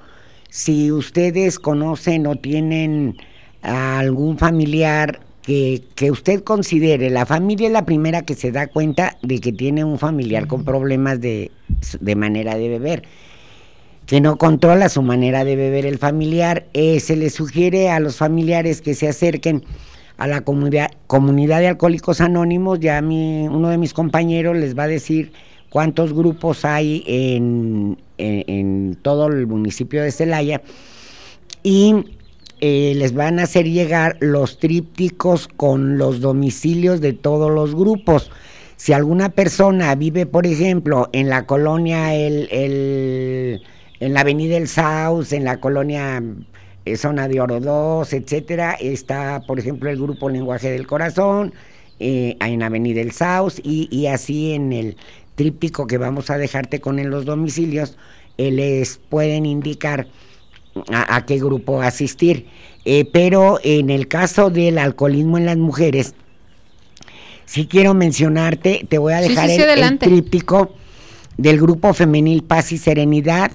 Si 0.48 0.92
ustedes 0.92 1.58
conocen 1.58 2.26
o 2.26 2.36
tienen 2.36 3.16
algún 3.62 4.38
familiar 4.38 5.20
que, 5.42 6.10
usted 6.10 6.42
considere, 6.42 7.10
la 7.10 7.26
familia 7.26 7.66
es 7.66 7.72
la 7.72 7.84
primera 7.84 8.22
que 8.22 8.34
se 8.34 8.52
da 8.52 8.68
cuenta 8.68 9.16
de 9.22 9.40
que 9.40 9.52
tiene 9.52 9.84
un 9.84 9.98
familiar 9.98 10.46
con 10.46 10.64
problemas 10.64 11.20
de, 11.20 11.50
manera 12.16 12.56
de 12.56 12.68
beber, 12.68 13.02
que 14.06 14.20
no 14.20 14.38
controla 14.38 14.88
su 14.88 15.02
manera 15.02 15.44
de 15.44 15.56
beber 15.56 15.84
el 15.84 15.98
familiar. 15.98 16.66
Eh, 16.74 17.00
se 17.00 17.16
le 17.16 17.30
sugiere 17.30 17.90
a 17.90 17.98
los 17.98 18.16
familiares 18.16 18.80
que 18.80 18.94
se 18.94 19.08
acerquen 19.08 19.64
a 20.16 20.26
la 20.28 20.42
comunidad, 20.42 20.90
comunidad 21.08 21.58
de 21.58 21.68
alcohólicos 21.68 22.20
anónimos, 22.20 22.78
ya 22.78 23.00
mi, 23.02 23.48
uno 23.48 23.68
de 23.68 23.78
mis 23.78 23.92
compañeros 23.92 24.56
les 24.56 24.78
va 24.78 24.84
a 24.84 24.88
decir 24.88 25.32
cuántos 25.72 26.12
grupos 26.12 26.64
hay 26.64 27.02
en, 27.06 27.96
todo 29.02 29.26
el 29.26 29.46
municipio 29.48 30.02
de 30.02 30.12
Celaya. 30.12 30.62
Y 31.64 31.94
eh, 32.64 32.94
les 32.94 33.12
van 33.12 33.40
a 33.40 33.42
hacer 33.42 33.68
llegar 33.68 34.16
los 34.20 34.60
trípticos 34.60 35.48
con 35.48 35.98
los 35.98 36.20
domicilios 36.20 37.00
de 37.00 37.12
todos 37.12 37.50
los 37.50 37.74
grupos. 37.74 38.30
Si 38.76 38.92
alguna 38.92 39.30
persona 39.30 39.92
vive, 39.96 40.26
por 40.26 40.46
ejemplo, 40.46 41.10
en 41.12 41.28
la 41.28 41.44
colonia, 41.44 42.14
el, 42.14 43.60
en 43.98 44.14
la 44.14 44.20
avenida 44.20 44.56
El 44.56 44.68
Saus, 44.68 45.32
en 45.32 45.42
la 45.42 45.58
colonia 45.58 46.22
eh, 46.84 46.96
Zona 46.96 47.26
de 47.26 47.40
Oro 47.40 47.58
2, 47.58 48.12
etcétera, 48.12 48.74
está, 48.74 49.42
por 49.44 49.58
ejemplo, 49.58 49.90
el 49.90 49.96
grupo 49.96 50.30
Lenguaje 50.30 50.70
del 50.70 50.86
Corazón, 50.86 51.52
eh, 51.98 52.36
en 52.40 52.62
Avenida 52.62 53.00
El 53.00 53.10
Saus 53.10 53.60
y, 53.64 53.88
y, 53.90 54.06
así 54.06 54.52
en 54.52 54.72
el 54.72 54.96
tríptico 55.34 55.88
que 55.88 55.98
vamos 55.98 56.30
a 56.30 56.38
dejarte 56.38 56.80
con 56.80 57.00
en 57.00 57.10
los 57.10 57.24
domicilios, 57.24 57.98
eh, 58.38 58.52
les 58.52 58.98
pueden 58.98 59.46
indicar 59.46 60.06
a, 60.90 61.24
qué 61.26 61.38
grupo 61.38 61.82
asistir. 61.82 62.46
Eh, 62.84 63.04
pero 63.12 63.60
en 63.62 63.90
el 63.90 64.08
caso 64.08 64.50
del 64.50 64.78
alcoholismo 64.78 65.38
en 65.38 65.46
las 65.46 65.56
mujeres, 65.56 66.14
si 67.46 67.66
quiero 67.66 67.94
mencionarte, 67.94 68.86
te 68.88 68.98
voy 68.98 69.12
a 69.12 69.20
dejar 69.20 69.50
el, 69.50 69.98
tríptico 69.98 70.74
del 71.36 71.60
grupo 71.60 71.92
femenil 71.94 72.42
Paz 72.42 72.72
y 72.72 72.78
Serenidad. 72.78 73.52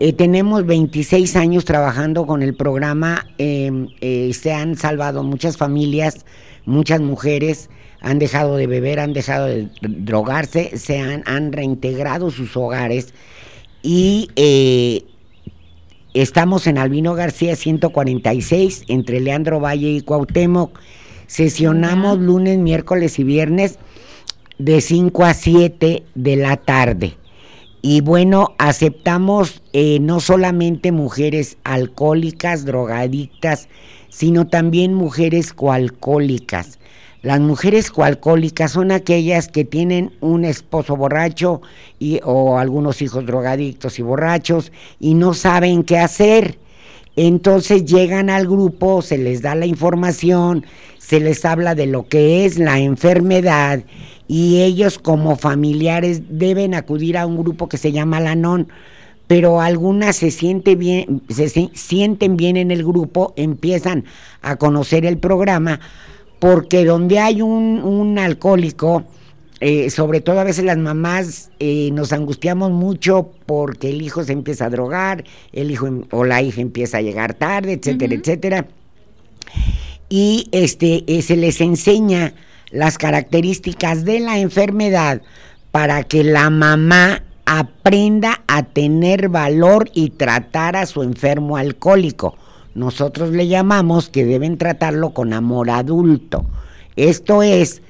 Eh, 0.00 0.12
tenemos 0.12 0.66
26 0.66 1.36
años 1.36 1.64
trabajando 1.64 2.26
con 2.26 2.42
el 2.42 2.54
programa, 2.54 3.26
em, 3.38 3.88
se 4.32 4.52
han 4.52 4.76
salvado 4.76 5.22
muchas 5.22 5.56
familias, 5.56 6.24
muchas 6.64 7.00
mujeres, 7.00 7.70
han 8.00 8.18
dejado 8.18 8.56
de 8.56 8.66
beber, 8.66 9.00
han 9.00 9.12
dejado 9.12 9.46
de 9.46 9.68
drogarse, 9.80 10.76
se 10.76 10.98
han, 10.98 11.22
han 11.26 11.52
reintegrado 11.52 12.30
sus 12.30 12.56
hogares 12.56 13.12
y 13.82 14.28
eh, 14.36 15.04
estamos 16.14 16.66
en 16.66 16.78
Albino 16.78 17.14
García 17.14 17.56
146 17.56 18.84
entre 18.88 19.20
Leandro 19.20 19.60
Valle 19.60 19.90
y 19.90 20.00
Cuauhtémoc. 20.00 20.78
Sesionamos 21.26 22.18
lunes, 22.18 22.58
miércoles 22.58 23.18
y 23.18 23.24
viernes 23.24 23.78
de 24.58 24.80
5 24.80 25.24
a 25.24 25.34
7 25.34 26.04
de 26.14 26.36
la 26.36 26.56
tarde. 26.56 27.16
Y 27.80 28.00
bueno, 28.00 28.54
aceptamos 28.58 29.62
eh, 29.72 29.98
no 30.00 30.20
solamente 30.20 30.90
mujeres 30.90 31.58
alcohólicas, 31.62 32.64
drogadictas, 32.64 33.68
sino 34.08 34.48
también 34.48 34.94
mujeres 34.94 35.52
coalcohólicas. 35.52 36.78
Las 37.22 37.40
mujeres 37.40 37.90
coalcohólicas 37.90 38.72
son 38.72 38.92
aquellas 38.92 39.48
que 39.48 39.64
tienen 39.64 40.12
un 40.20 40.44
esposo 40.44 40.96
borracho 40.96 41.62
y, 41.98 42.20
o 42.22 42.58
algunos 42.58 43.02
hijos 43.02 43.26
drogadictos 43.26 43.98
y 43.98 44.02
borrachos 44.02 44.70
y 45.00 45.14
no 45.14 45.34
saben 45.34 45.82
qué 45.82 45.98
hacer. 45.98 46.58
Entonces 47.16 47.84
llegan 47.84 48.30
al 48.30 48.46
grupo, 48.46 49.02
se 49.02 49.18
les 49.18 49.42
da 49.42 49.56
la 49.56 49.66
información, 49.66 50.64
se 50.98 51.18
les 51.18 51.44
habla 51.44 51.74
de 51.74 51.86
lo 51.86 52.06
que 52.06 52.44
es 52.44 52.56
la 52.58 52.78
enfermedad 52.78 53.82
y 54.28 54.62
ellos 54.62 55.00
como 55.00 55.34
familiares 55.34 56.22
deben 56.28 56.74
acudir 56.74 57.18
a 57.18 57.26
un 57.26 57.36
grupo 57.36 57.68
que 57.68 57.78
se 57.78 57.90
llama 57.90 58.20
Lanón 58.20 58.68
pero 59.28 59.60
algunas 59.60 60.16
se, 60.16 60.30
siente 60.32 60.74
bien, 60.74 61.22
se 61.28 61.48
sienten 61.74 62.36
bien 62.36 62.56
en 62.56 62.70
el 62.70 62.82
grupo, 62.82 63.34
empiezan 63.36 64.04
a 64.40 64.56
conocer 64.56 65.04
el 65.04 65.18
programa, 65.18 65.80
porque 66.38 66.84
donde 66.84 67.18
hay 67.18 67.42
un, 67.42 68.18
alcohólico, 68.18 69.04
eh, 69.60 69.90
sobre 69.90 70.20
todo 70.20 70.38
a 70.38 70.44
veces 70.44 70.64
las 70.64 70.78
mamás 70.78 71.50
eh, 71.58 71.90
nos 71.92 72.12
angustiamos 72.12 72.70
mucho 72.70 73.32
porque 73.46 73.90
el 73.90 74.02
hijo 74.02 74.22
se 74.22 74.32
empieza 74.32 74.66
a 74.66 74.70
drogar, 74.70 75.24
el 75.52 75.70
hijo 75.70 75.86
em, 75.86 76.04
o 76.12 76.24
la 76.24 76.42
hija 76.42 76.60
empieza 76.60 76.98
a 76.98 77.02
llegar 77.02 77.34
tarde, 77.34 77.72
etcétera, 77.72 78.14
etcétera. 78.14 78.66
Y 80.08 80.48
este, 80.52 81.04
eh, 81.06 81.22
se 81.22 81.36
les 81.36 81.60
enseña 81.60 82.34
las 82.70 82.98
características 82.98 84.04
de 84.04 84.20
la 84.20 84.38
enfermedad 84.38 85.22
para 85.72 86.04
que 86.04 86.22
la 86.22 86.50
mamá 86.50 87.22
aprenda 87.46 88.42
a 88.46 88.62
tener 88.62 89.28
valor 89.28 89.90
y 89.94 90.10
tratar 90.10 90.76
a 90.76 90.86
su 90.86 91.02
enfermo 91.02 91.56
alcohólico 91.56 92.36
nosotros 92.78 93.30
le 93.30 93.48
llamamos 93.48 94.08
que 94.08 94.24
deben 94.24 94.56
tratarlo 94.56 95.10
con 95.10 95.32
amor 95.32 95.68
adulto. 95.68 96.46
Esto 96.96 97.42
es 97.42 97.82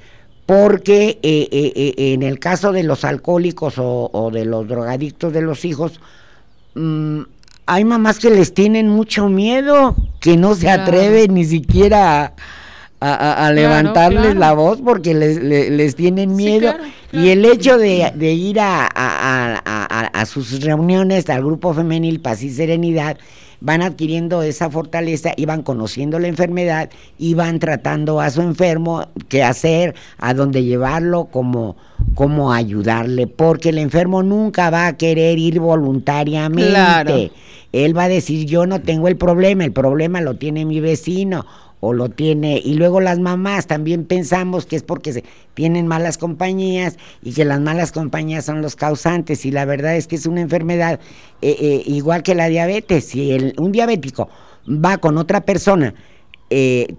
porque 0.45 1.19
eh, 1.21 1.47
eh, 1.51 1.71
eh, 1.75 2.13
en 2.13 2.23
el 2.23 2.39
caso 2.39 2.71
de 2.71 2.81
los 2.81 3.05
alcohólicos 3.05 3.75
o, 3.77 4.31
de 4.33 4.45
los 4.45 4.67
drogadictos 4.67 5.31
de 5.31 5.41
los 5.41 5.63
hijos, 5.63 5.99
mm, 6.73 7.21
hay 7.67 7.85
mamás 7.85 8.17
que 8.17 8.31
les 8.31 8.55
tienen 8.55 8.89
mucho 8.89 9.29
miedo, 9.29 9.95
que 10.19 10.37
no 10.37 10.55
se 10.55 10.71
atreven 10.71 11.35
ni 11.35 11.45
siquiera 11.45 12.33
a, 12.99 13.51
levantarles 13.53 14.35
la 14.35 14.53
voz 14.53 14.79
porque 14.83 15.13
les, 15.13 15.95
tienen 15.95 16.35
miedo. 16.35 16.73
Y 17.11 17.29
el 17.29 17.45
hecho 17.45 17.77
de, 17.77 18.11
ir 18.33 18.59
a, 18.59 20.25
sus 20.25 20.61
reuniones 20.61 21.29
al 21.29 21.43
grupo 21.43 21.75
femenil 21.75 22.21
Paz 22.21 22.41
y 22.41 22.49
Serenidad, 22.49 23.17
van 23.61 23.81
adquiriendo 23.81 24.41
esa 24.41 24.69
fortaleza 24.69 25.33
y 25.35 25.45
van 25.45 25.63
conociendo 25.63 26.19
la 26.19 26.27
enfermedad 26.27 26.89
y 27.17 27.33
van 27.33 27.59
tratando 27.59 28.21
a 28.21 28.29
su 28.29 28.41
enfermo 28.41 29.07
qué 29.27 29.43
hacer, 29.43 29.95
a 30.17 30.33
dónde 30.33 30.63
llevarlo, 30.63 31.25
cómo, 31.25 31.75
cómo 32.15 32.53
ayudarle, 32.53 33.27
porque 33.27 33.69
el 33.69 33.77
enfermo 33.77 34.23
nunca 34.23 34.69
va 34.69 34.87
a 34.87 34.97
querer 34.97 35.37
ir 35.37 35.59
voluntariamente. 35.59 37.31
Él 37.71 37.95
va 37.95 38.05
a 38.05 38.09
decir, 38.09 38.47
yo 38.47 38.65
no 38.65 38.81
tengo 38.81 39.07
el 39.07 39.15
problema, 39.15 39.63
el 39.63 39.73
problema 39.73 40.21
lo 40.21 40.37
tiene 40.37 40.65
mi 40.65 40.79
vecino 40.79 41.45
o 41.79 41.93
lo 41.93 42.09
tiene 42.09 42.61
y 42.63 42.73
luego 42.75 43.01
las 43.01 43.19
mamás 43.19 43.67
también 43.67 44.05
pensamos 44.05 44.65
que 44.65 44.75
es 44.75 44.83
porque 44.83 45.13
se, 45.13 45.23
tienen 45.53 45.87
malas 45.87 46.17
compañías 46.17 46.97
y 47.21 47.33
que 47.33 47.45
las 47.45 47.59
malas 47.61 47.91
compañías 47.91 48.45
son 48.45 48.61
los 48.61 48.75
causantes 48.75 49.45
y 49.45 49.51
la 49.51 49.65
verdad 49.65 49.95
es 49.95 50.07
que 50.07 50.15
es 50.15 50.25
una 50.25 50.41
enfermedad 50.41 50.99
eh, 51.41 51.55
eh, 51.59 51.83
igual 51.85 52.23
que 52.23 52.35
la 52.35 52.47
diabetes 52.47 53.05
si 53.05 53.31
el, 53.31 53.53
un 53.57 53.71
diabético 53.71 54.29
va 54.67 54.97
con 54.97 55.17
otra 55.17 55.41
persona 55.41 55.93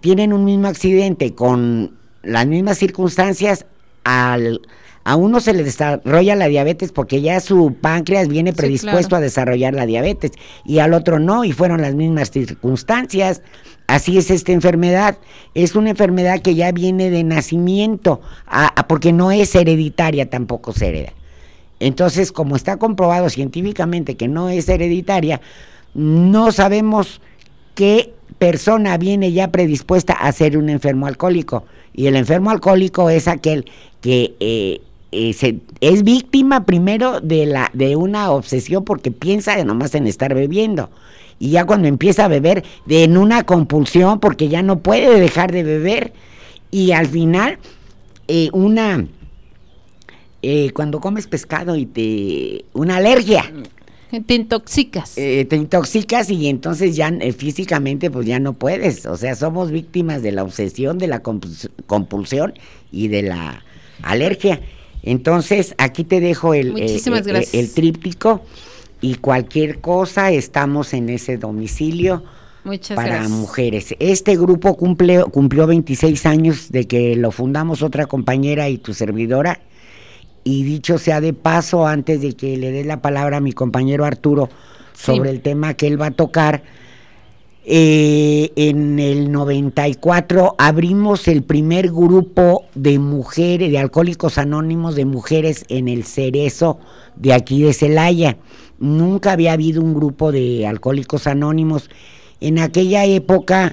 tienen 0.00 0.32
un 0.32 0.44
mismo 0.44 0.68
accidente 0.68 1.34
con 1.34 1.98
las 2.22 2.46
mismas 2.46 2.78
circunstancias 2.78 3.66
al 4.04 4.60
A 5.04 5.16
uno 5.16 5.40
se 5.40 5.54
le 5.54 5.64
desarrolla 5.64 6.36
la 6.36 6.48
diabetes 6.48 6.92
porque 6.92 7.22
ya 7.22 7.40
su 7.40 7.74
páncreas 7.80 8.28
viene 8.28 8.50
Sí, 8.50 8.56
predispuesto 8.56 9.08
claro. 9.08 9.16
a 9.16 9.20
desarrollar 9.20 9.74
la 9.74 9.86
diabetes 9.86 10.32
y 10.64 10.78
al 10.80 10.92
otro 10.92 11.18
no, 11.18 11.44
y 11.44 11.52
fueron 11.52 11.80
las 11.80 11.94
mismas 11.94 12.30
circunstancias. 12.30 13.42
Así 13.90 14.16
es 14.18 14.31
esta 14.31 14.53
enfermedad. 14.53 15.18
Es 15.53 15.74
una 15.74 15.90
enfermedad 15.90 16.40
que 16.42 16.55
ya 16.55 16.70
viene 16.70 17.11
de 17.11 17.24
nacimiento, 17.24 18.20
a- 18.46 18.87
porque 18.87 19.12
no 19.12 19.33
es 19.33 19.53
hereditaria, 19.57 20.31
tampoco 20.31 20.72
se 20.72 20.87
hereda. 20.87 21.12
Entonces, 21.81 22.31
como 22.31 22.55
está 22.55 22.76
comprobado 22.76 23.29
científicamente 23.31 24.16
que 24.16 24.29
no 24.29 24.48
es 24.48 24.68
hereditaria, 24.68 25.40
no 25.92 26.53
sabemos 26.53 27.20
qué 27.74 28.14
persona 28.38 28.96
viene 28.96 29.33
ya 29.33 29.48
predispuesta 29.50 30.12
a 30.12 30.31
ser 30.31 30.57
un 30.57 30.68
enfermo 30.68 31.09
alcohólico. 31.09 31.64
Y 31.92 32.07
el 32.07 32.14
enfermo 32.14 32.50
alcohólico 32.50 33.11
es 33.11 33.26
aquel 33.26 33.64
que 34.00 34.37
eh, 34.38 34.83
eh, 35.11 35.33
se- 35.33 35.59
es 35.81 36.05
víctima 36.05 36.64
primero 36.64 37.20
de, 37.20 37.44
la, 37.46 37.70
de 37.72 37.96
una 37.96 38.31
obsesión 38.31 38.85
porque 38.85 39.11
piensa 39.11 39.62
nomás 39.64 39.96
en 39.96 40.07
estar 40.07 40.33
bebiendo. 40.33 40.90
Y 41.40 41.50
ya 41.50 41.64
cuando 41.64 41.88
empieza 41.88 42.26
a 42.26 42.29
beber, 42.29 42.62
de, 42.87 43.03
en 43.03 43.16
una 43.16 43.42
compulsión 43.44 44.20
porque 44.20 44.48
ya 44.48 44.62
no 44.62 44.79
puede 44.81 45.18
dejar 45.18 45.50
de 45.50 45.64
beber. 45.64 46.12
Y 46.70 46.92
al 46.92 47.07
final, 47.09 47.59
eh, 48.29 48.50
una 48.53 49.07
eh, 50.42 50.70
cuando 50.72 51.00
comes 51.00 51.26
pescado 51.26 51.76
y 51.76 51.87
te 51.87 52.64
una 52.72 52.96
alergia 52.96 53.53
Te 54.26 54.35
intoxicas. 54.35 55.16
eh, 55.18 55.44
te 55.44 55.57
intoxicas 55.57 56.31
y 56.31 56.48
entonces 56.48 56.96
ya 56.96 57.09
eh, 57.09 57.33
físicamente 57.33 58.11
pues 58.11 58.26
ya 58.26 58.38
no 58.40 58.55
puedes 58.55 59.05
o 59.07 59.16
sea 59.16 59.35
somos 59.35 59.70
víctimas 59.70 60.22
de 60.22 60.33
la 60.33 60.42
obsesión 60.42 60.98
de 60.98 61.09
la 61.09 61.22
compuls- 61.22 61.70
compulsión 61.87 62.55
y 62.90 63.09
de 63.09 63.22
la 63.22 63.62
alergia 64.03 64.61
entonces 65.03 65.74
aquí 65.79 66.05
te 66.05 66.20
dejo 66.20 66.55
el 66.55 66.72
Muchísimas 66.72 67.26
gracias. 67.26 67.55
el 67.55 67.70
tríptico 67.72 68.42
y 69.00 69.16
cualquier 69.16 69.80
cosa 69.80 70.30
estamos 70.30 70.92
en 70.94 71.08
ese 71.08 71.36
domicilio 71.38 72.22
Muchas 72.64 72.96
para 72.96 73.08
gracias. 73.14 73.30
mujeres. 73.30 73.94
Este 73.98 74.36
grupo 74.36 74.76
cumple, 74.76 75.22
cumplió 75.24 75.66
26 75.66 76.26
años 76.26 76.70
de 76.70 76.86
que 76.86 77.16
lo 77.16 77.30
fundamos 77.32 77.82
otra 77.82 78.06
compañera 78.06 78.68
y 78.68 78.76
tu 78.78 78.92
servidora. 78.92 79.60
Y 80.44 80.62
dicho 80.64 80.98
sea 80.98 81.20
de 81.20 81.32
paso, 81.32 81.86
antes 81.86 82.20
de 82.22 82.34
que 82.34 82.56
le 82.56 82.70
dé 82.72 82.84
la 82.84 83.00
palabra 83.02 83.38
a 83.38 83.40
mi 83.40 83.52
compañero 83.52 84.04
Arturo 84.04 84.48
sobre 84.94 85.30
Sí. 85.30 85.36
el 85.36 85.40
tema 85.42 85.74
que 85.74 85.86
él 85.86 86.00
va 86.00 86.06
a 86.06 86.10
tocar, 86.10 86.62
eh, 87.64 88.53
en 88.57 88.99
el 88.99 89.31
94 89.31 90.55
abrimos 90.59 91.29
el 91.29 91.42
primer 91.42 91.88
grupo 91.90 92.64
de 92.75 92.99
mujeres, 92.99 93.70
de 93.70 93.79
alcohólicos 93.79 94.38
anónimos 94.38 94.94
de 94.94 95.05
mujeres 95.05 95.64
en 95.68 95.88
el 95.88 96.05
Cerezo 96.05 96.79
de 97.16 97.33
aquí 97.33 97.62
de 97.62 97.73
Celaya. 97.73 98.37
Nunca 98.79 99.33
había 99.33 99.53
habido 99.53 99.83
un 99.83 99.94
grupo 99.94 100.33
de 100.33 100.66
alcohólicos 100.66 101.27
anónimos. 101.27 101.90
En 102.40 102.59
aquella 102.59 103.05
época 103.05 103.73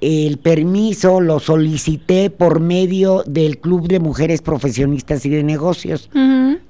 el 0.00 0.38
permiso 0.38 1.20
lo 1.20 1.40
solicité 1.40 2.30
por 2.30 2.60
medio 2.60 3.24
del 3.26 3.58
Club 3.58 3.88
de 3.88 3.98
Mujeres 3.98 4.42
Profesionistas 4.42 5.26
y 5.26 5.30
de 5.30 5.42
Negocios 5.42 6.08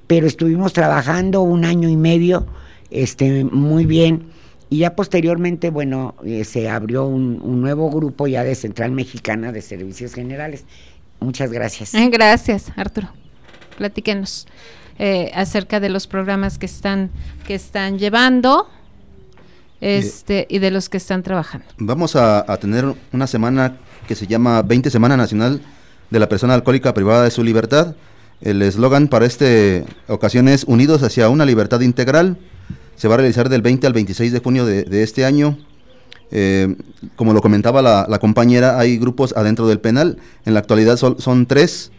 pero 0.08 0.26
estuvimos 0.26 0.72
trabajando 0.72 1.42
un 1.42 1.64
año 1.64 1.88
y 1.88 1.96
medio, 1.96 2.46
este, 2.90 3.44
muy 3.44 3.86
bien, 3.86 4.24
y 4.70 4.78
ya 4.78 4.94
posteriormente, 4.94 5.70
bueno, 5.70 6.14
eh, 6.24 6.44
se 6.44 6.68
abrió 6.68 7.06
un, 7.06 7.40
un 7.42 7.60
nuevo 7.60 7.90
grupo 7.90 8.26
ya 8.26 8.44
de 8.44 8.54
Central 8.54 8.92
Mexicana 8.92 9.52
de 9.52 9.62
Servicios 9.62 10.14
Generales. 10.14 10.64
Muchas 11.20 11.50
gracias. 11.50 11.94
Eh, 11.94 12.08
Gracias, 12.10 12.70
Arturo. 12.76 13.08
Platíquenos 13.76 14.46
eh, 14.98 15.30
acerca 15.34 15.80
de 15.80 15.88
los 15.88 16.06
programas 16.06 16.58
que 16.58 16.66
están 16.66 17.10
que 17.46 17.54
están 17.54 17.98
llevando 17.98 18.68
este 19.80 20.46
y 20.50 20.58
de 20.58 20.70
los 20.70 20.88
que 20.88 20.96
están 20.96 21.22
trabajando. 21.22 21.66
Vamos 21.78 22.16
a, 22.16 22.44
a 22.50 22.56
tener 22.56 22.84
una 23.12 23.26
semana 23.26 23.76
que 24.06 24.14
se 24.14 24.26
llama 24.26 24.62
20 24.62 24.90
Semana 24.90 25.16
Nacional 25.16 25.60
de 26.10 26.18
la 26.18 26.28
Persona 26.28 26.54
Alcohólica 26.54 26.94
Privada 26.94 27.24
de 27.24 27.30
su 27.30 27.44
Libertad. 27.44 27.94
El 28.40 28.62
eslogan 28.62 29.08
para 29.08 29.26
esta 29.26 29.46
ocasión 30.08 30.48
es 30.48 30.64
Unidos 30.64 31.02
hacia 31.02 31.28
una 31.28 31.44
libertad 31.44 31.80
integral. 31.80 32.36
Se 32.98 33.06
va 33.06 33.14
a 33.14 33.18
realizar 33.18 33.48
del 33.48 33.62
20 33.62 33.86
al 33.86 33.92
26 33.92 34.32
de 34.32 34.40
junio 34.40 34.66
de, 34.66 35.02
este 35.04 35.24
año. 35.24 35.56
Eh, 36.32 36.76
como 37.14 37.32
lo 37.32 37.40
comentaba 37.40 37.80
la, 37.80 38.18
compañera, 38.18 38.78
hay 38.78 38.98
grupos 38.98 39.32
adentro 39.36 39.68
del 39.68 39.78
penal. 39.78 40.18
En 40.44 40.52
la 40.52 40.60
actualidad 40.60 40.96
son, 40.96 41.46
tres 41.46 41.92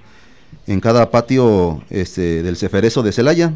en 0.67 0.81
cada 0.81 1.09
patio 1.09 1.81
este, 1.89 2.43
del 2.43 2.57
Ceferezo 2.57 3.01
de 3.01 3.13
Celaya. 3.13 3.53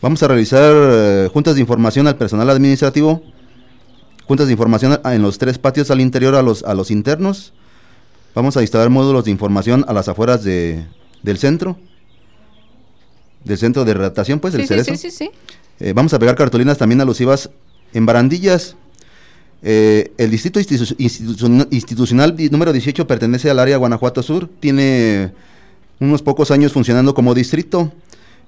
Vamos 0.00 0.22
a 0.22 0.28
realizar 0.28 0.72
eh, 0.74 1.28
juntas 1.30 1.54
de 1.54 1.60
información 1.60 2.06
al 2.06 2.16
personal 2.16 2.48
administrativo, 2.48 3.22
juntas 4.24 4.46
de 4.46 4.52
información 4.52 4.98
en 5.04 5.20
los 5.20 5.36
tres 5.36 5.58
patios 5.58 5.90
al 5.90 6.00
interior 6.00 6.34
a 6.34 6.42
los, 6.42 6.90
internos. 6.90 7.52
Vamos 8.34 8.56
a 8.56 8.62
instalar 8.62 8.88
módulos 8.88 9.26
de 9.26 9.32
información 9.32 9.84
a 9.86 9.92
las 9.92 10.08
afueras 10.08 10.44
de, 10.44 10.86
del 11.22 11.36
centro, 11.36 11.76
del 13.44 13.58
centro 13.58 13.84
de 13.84 13.94
redactación, 13.94 14.40
pues, 14.40 14.52
del 14.52 14.62
sí, 14.62 14.68
sí, 14.68 14.74
Cerezo. 14.74 14.90
sí, 14.96 15.10
sí, 15.10 15.16
sí. 15.16 15.30
Eh, 15.80 15.92
vamos 15.94 16.12
a 16.14 16.18
pegar 16.18 16.34
cartulinas 16.36 16.76
también 16.78 17.00
alusivas 17.00 17.50
en 17.94 18.04
barandillas. 18.06 18.76
Eh, 19.62 20.12
el 20.18 20.30
distrito 20.30 20.60
institu- 20.60 20.96
institucion- 20.98 21.66
institucional 21.70 22.36
número 22.50 22.72
18 22.72 23.06
pertenece 23.06 23.50
al 23.50 23.58
área 23.58 23.76
Guanajuato 23.76 24.22
Sur. 24.22 24.48
Tiene 24.60 25.32
unos 26.00 26.22
pocos 26.22 26.50
años 26.50 26.72
funcionando 26.72 27.14
como 27.14 27.34
distrito. 27.34 27.92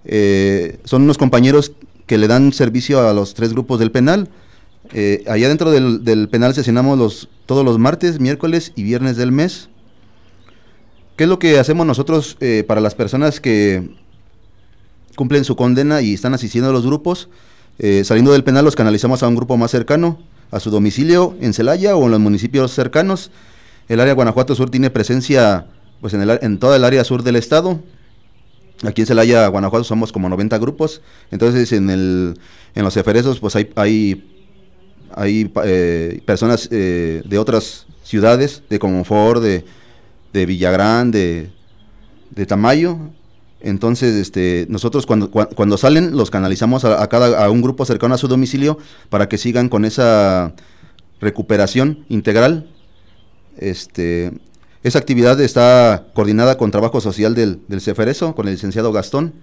Eh, 0.05 0.79
son 0.85 1.03
unos 1.03 1.19
compañeros 1.19 1.73
que 2.07 2.19
le 2.19 2.27
dan 2.29 2.53
servicio 2.53 3.07
a 3.09 3.13
los 3.13 3.35
tres 3.35 3.53
grupos 3.53 3.79
del 3.81 3.91
penal. 3.91 4.29
Eh, 4.93 5.23
allá 5.29 5.49
dentro 5.49 5.71
del, 5.71 6.05
del 6.05 6.29
penal 6.29 6.55
sesionamos 6.55 6.99
los, 6.99 7.29
todos 7.47 7.65
los 7.65 7.79
martes, 7.79 8.19
miércoles 8.19 8.73
y 8.75 8.83
viernes 8.83 9.17
del 9.17 9.31
mes. 9.31 9.69
¿Qué 11.17 11.25
es 11.25 11.29
lo 11.31 11.39
que 11.39 11.59
hacemos 11.59 11.87
nosotros 11.87 12.37
eh, 12.41 12.65
para 12.67 12.81
las 12.81 12.95
personas 12.95 13.41
que 13.41 13.91
cumplen 15.21 15.45
su 15.45 15.55
condena 15.55 16.01
y 16.01 16.15
están 16.15 16.33
asistiendo 16.33 16.71
a 16.71 16.73
los 16.73 16.87
grupos? 16.87 17.29
Eh, 17.79 18.05
saliendo 18.05 18.33
del 18.33 18.43
penal 18.43 18.65
los 18.65 18.75
canalizamos 18.75 19.23
a 19.23 19.29
un 19.29 19.37
grupo 19.37 19.59
más 19.59 19.71
cercano, 19.71 20.19
a 20.51 20.61
su 20.61 20.71
domicilio 20.71 21.37
en 21.43 21.53
Celaya 21.53 21.95
o 21.95 22.07
en 22.07 22.13
los 22.13 22.21
municipios 22.21 22.73
cercanos. 22.73 23.31
El 23.91 24.01
área 24.01 24.15
Guanajuato 24.15 24.55
Sur 24.55 24.71
tiene 24.71 24.89
presencia 24.89 25.67
pues 26.01 26.15
en, 26.15 26.23
el, 26.23 26.39
en 26.41 26.59
toda 26.59 26.77
el 26.77 26.85
área 26.85 27.05
sur 27.05 27.23
del 27.23 27.37
estado. 27.37 27.81
Aquí 28.83 29.03
en 29.03 29.07
Celaya, 29.07 29.47
Guanajuato, 29.49 29.85
somos 29.85 30.11
como 30.11 30.27
90 30.31 30.57
grupos. 30.57 31.03
Entonces, 31.31 31.71
en, 31.73 31.91
el, 31.91 32.41
en 32.75 32.83
los 32.83 32.97
eferesos, 32.97 33.41
pues 33.41 33.57
hay, 33.57 33.69
hay, 33.77 34.27
hay 35.15 35.53
eh, 35.65 36.23
personas 36.25 36.67
eh, 36.73 37.21
de 37.27 37.39
otras 37.39 37.85
ciudades, 38.05 38.63
de 38.71 38.79
Comonfort, 38.79 39.43
de, 39.43 39.67
de 40.33 40.47
Villagrán, 40.47 41.11
de, 41.11 41.51
de 42.31 42.47
Tamayo. 42.47 42.99
Entonces, 43.61 44.15
este, 44.15 44.67
nosotros 44.71 45.05
cuando, 45.07 45.31
cua- 45.31 45.49
cuando 45.55 45.77
salen, 45.77 46.17
los 46.17 46.31
canalizamos 46.31 46.85
a, 46.85 47.07
cada, 47.09 47.45
a 47.45 47.51
un 47.51 47.61
grupo 47.61 47.85
cercano 47.85 48.15
a 48.15 48.19
su 48.19 48.27
domicilio 48.29 48.79
para 49.11 49.29
que 49.29 49.37
sigan 49.39 49.69
con 49.69 49.85
esa 49.85 50.55
recuperación 51.21 52.05
integral. 52.09 52.67
Este, 53.59 54.33
esa 54.83 54.99
actividad 54.99 55.39
está 55.41 56.07
coordinada 56.15 56.57
con 56.57 56.71
trabajo 56.71 57.01
social 57.01 57.35
del, 57.35 57.61
del 57.69 57.81
Ceferezo, 57.83 58.35
con 58.35 58.49
el 58.49 58.55
licenciado 58.55 58.93
Gastón. 58.93 59.35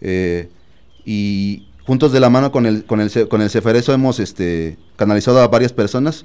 eh, 0.00 0.48
y 1.04 1.66
juntos 1.84 2.12
de 2.12 2.20
la 2.20 2.30
mano 2.30 2.52
con 2.52 2.64
el, 2.64 2.84
con 2.84 3.00
el, 3.00 3.28
con 3.28 3.42
el 3.42 3.50
Ceferezo 3.50 3.92
hemos 3.92 4.20
este, 4.20 4.78
canalizado 4.96 5.40
a 5.40 5.48
varias 5.48 5.72
personas 5.72 6.24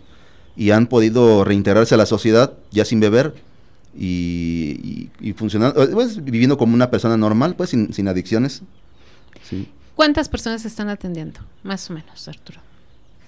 y 0.56 0.70
han 0.70 0.88
podido 0.88 1.44
reintegrarse 1.44 1.96
a 1.96 1.98
la 1.98 2.06
sociedad 2.06 2.54
ya 2.72 2.86
sin 2.86 3.00
beber 3.00 3.34
y, 3.98 5.10
y, 5.22 5.30
y 5.30 5.34
funcionando, 5.34 5.82
eh, 5.84 5.88
pues, 5.92 6.24
viviendo 6.24 6.58
como 6.58 6.74
una 6.74 6.90
persona 6.92 7.18
normal, 7.18 7.56
pues 7.56 7.72
sin, 7.72 7.94
sin 7.94 8.08
adicciones. 8.08 8.62
Sí. 9.50 9.68
¿Cuántas 9.96 10.30
personas 10.30 10.64
están 10.66 10.90
atendiendo? 10.90 11.40
Más 11.64 11.90
o 11.90 11.94
menos, 11.94 12.28
Arturo. 12.28 12.60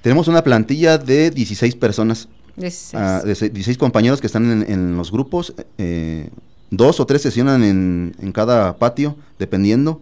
Tenemos 0.02 0.28
una 0.28 0.44
plantilla 0.44 0.98
de 0.98 1.32
16 1.32 1.76
personas. 1.76 2.28
16. 2.56 2.94
Ah, 3.02 3.22
de 3.26 3.36
se- 3.36 3.50
16 3.50 3.78
compañeros 3.78 4.22
que 4.22 4.28
están 4.28 4.52
en, 4.52 4.72
en 4.72 4.96
los 4.98 5.12
grupos, 5.12 5.54
eh, 5.78 6.30
dos 6.70 7.00
o 7.00 7.06
tres 7.06 7.22
sesionan 7.22 7.64
en, 7.64 8.16
en 8.20 8.32
cada 8.32 8.78
patio, 8.78 9.16
dependiendo, 9.40 10.02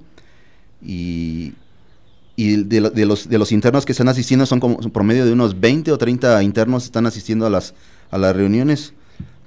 y, 0.83 1.53
y 2.35 2.63
de, 2.63 2.81
lo- 2.81 2.89
de 2.89 3.05
los, 3.05 3.29
de 3.29 3.37
los 3.37 3.51
internos 3.51 3.85
que 3.85 3.91
están 3.93 4.09
asistiendo 4.09 4.45
son 4.45 4.59
como 4.59 4.81
son 4.81 4.91
promedio 4.91 5.25
de 5.25 5.31
unos 5.31 5.59
20 5.59 5.91
o 5.91 5.97
30 5.97 6.43
internos 6.43 6.83
están 6.85 7.05
asistiendo 7.05 7.45
a 7.45 7.49
las, 7.49 7.73
a 8.11 8.17
las 8.17 8.35
reuniones 8.35 8.93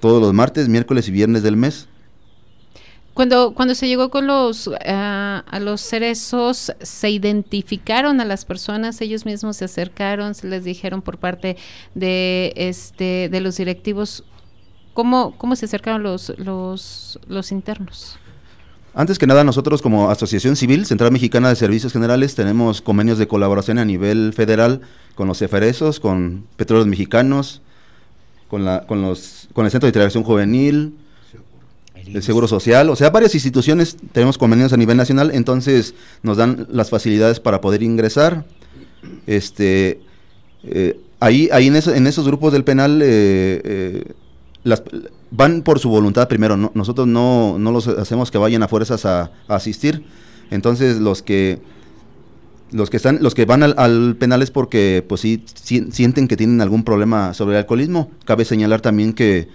todos 0.01 0.21
los 0.21 0.33
martes, 0.33 0.69
miércoles 0.69 1.09
y 1.09 1.11
viernes 1.13 1.43
del 1.43 1.57
mes. 1.57 1.89
Cuando, 3.15 3.55
cuando 3.55 3.75
se 3.75 3.89
llegó 3.89 4.09
con 4.09 4.27
los 4.27 4.71
ah, 4.87 5.45
a 5.47 5.61
los 5.61 5.81
cerezos, 5.81 6.73
se 6.81 7.11
identificaron 7.11 8.21
a 8.21 8.25
las 8.25 8.45
personas, 8.45 9.01
ellos 9.01 9.27
mismos 9.27 9.59
se 9.59 9.67
acercaron, 9.67 10.35
se 10.35 10.47
les 10.47 10.65
dijeron 10.65 11.03
por 11.03 11.19
parte 11.19 11.57
de 11.95 12.53
este 12.57 13.29
de 13.29 13.41
los 13.41 13.57
directivos 13.57 14.25
cómo, 14.95 15.37
cómo 15.37 15.57
se 15.57 15.67
acercaron 15.67 16.03
los, 16.03 16.33
los, 16.39 17.19
los 17.27 17.53
internos. 17.53 18.19
Antes 18.95 19.19
que 19.19 19.27
nada, 19.27 19.45
nosotros 19.45 19.83
como 19.83 20.11
Asociación 20.11 20.57
Civil 20.57 20.85
Central 20.85 21.13
Mexicana 21.13 21.49
de 21.49 21.57
Servicios 21.57 21.93
Generales 21.93 22.35
tenemos 22.35 22.83
convenios 22.83 23.19
de 23.19 23.29
colaboración 23.29 23.79
a 23.79 23.85
nivel 23.85 24.33
federal 24.33 24.81
con 25.15 25.29
los 25.29 25.41
EFERESOS, 25.43 26.01
con 26.01 26.47
Petróleos 26.57 26.89
Mexicanos, 26.89 27.63
con, 28.51 28.65
la, 28.65 28.85
con, 28.87 29.01
los, 29.01 29.49
con 29.53 29.65
el 29.65 29.71
Centro 29.71 29.87
de 29.87 29.91
Integración 29.91 30.25
Juvenil, 30.25 30.95
el 31.95 32.23
Seguro 32.23 32.49
Social, 32.49 32.91
o 32.91 32.97
sea, 32.97 33.11
varias 33.11 33.35
instituciones 33.35 33.97
tenemos 34.13 34.37
convenios 34.37 34.73
a 34.73 34.77
nivel 34.77 34.97
nacional, 34.97 35.31
entonces 35.33 35.95
nos 36.23 36.37
dan 36.37 36.67
las 36.71 36.91
facilidades 36.91 37.39
para 37.39 37.61
poder 37.61 37.85
ingresar. 37.85 38.45
Este, 39.27 40.01
eh, 40.65 41.01
ahí, 41.21 41.49
ahí 41.53 41.69
en, 41.69 41.77
en, 41.77 42.07
esos 42.07 42.27
grupos 42.27 42.53
del 42.53 42.65
penal 42.65 43.01
eh, 43.03 43.63
eh, 43.65 44.13
las, 44.65 44.83
van 45.31 45.63
por 45.63 45.79
su 45.79 45.89
voluntad 45.89 46.27
primero, 46.27 46.57
nosotros 46.57 47.07
no, 47.07 47.57
no, 47.59 47.71
los 47.71 47.87
hacemos 47.87 48.33
que 48.33 48.39
vayan 48.39 48.65
a 48.65 48.69
fuerzas 48.69 49.07
a, 49.07 49.31
asistir, 49.47 50.05
entonces 50.51 50.99
los 50.99 51.23
que 51.23 51.61
los 52.73 52.91
que 52.91 52.97
están 52.97 53.19
los 53.21 53.35
que 53.35 53.45
van 53.45 53.63
al, 53.63 54.17
penal 54.17 54.43
es 54.43 54.51
porque 54.51 55.05
pues 55.09 55.21
sí, 55.21 55.45
sienten 55.55 56.29
que 56.29 56.37
tienen 56.37 56.61
algún 56.61 56.85
problema 56.85 57.35
sobre 57.35 57.57
el 57.57 57.59
alcoholismo 57.59 58.11
cabe 58.25 58.45
señalar 58.45 58.81
también 58.81 59.13
que 59.13 59.49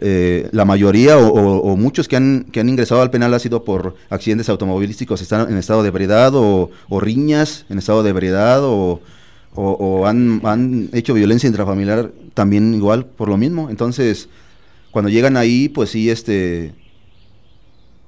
eh, 0.00 0.48
la 0.52 0.64
mayoría 0.64 1.18
o, 1.18 1.76
muchos 1.76 2.08
que 2.08 2.16
han, 2.16 2.46
que 2.50 2.60
han 2.60 2.68
ingresado 2.68 3.02
al 3.02 3.10
penal 3.10 3.34
ha 3.34 3.38
sido 3.38 3.62
por 3.64 3.94
accidentes 4.08 4.48
automovilísticos, 4.48 5.20
están 5.20 5.50
en 5.50 5.58
estado 5.58 5.82
de 5.82 5.88
ebriedad 5.88 6.32
o, 6.34 6.70
riñas 6.98 7.66
en 7.68 7.78
estado 7.78 8.02
de 8.02 8.10
ebriedad 8.10 8.60
o, 8.62 9.00
han, 10.06 10.40
han, 10.44 10.88
hecho 10.92 11.12
violencia 11.12 11.46
intrafamiliar 11.46 12.10
también 12.32 12.74
igual 12.74 13.04
por 13.04 13.28
lo 13.28 13.36
mismo. 13.36 13.68
Entonces, 13.68 14.30
cuando 14.90 15.10
llegan 15.10 15.36
ahí, 15.36 15.68
pues 15.68 15.90
sí, 15.90 16.08
este, 16.08 16.72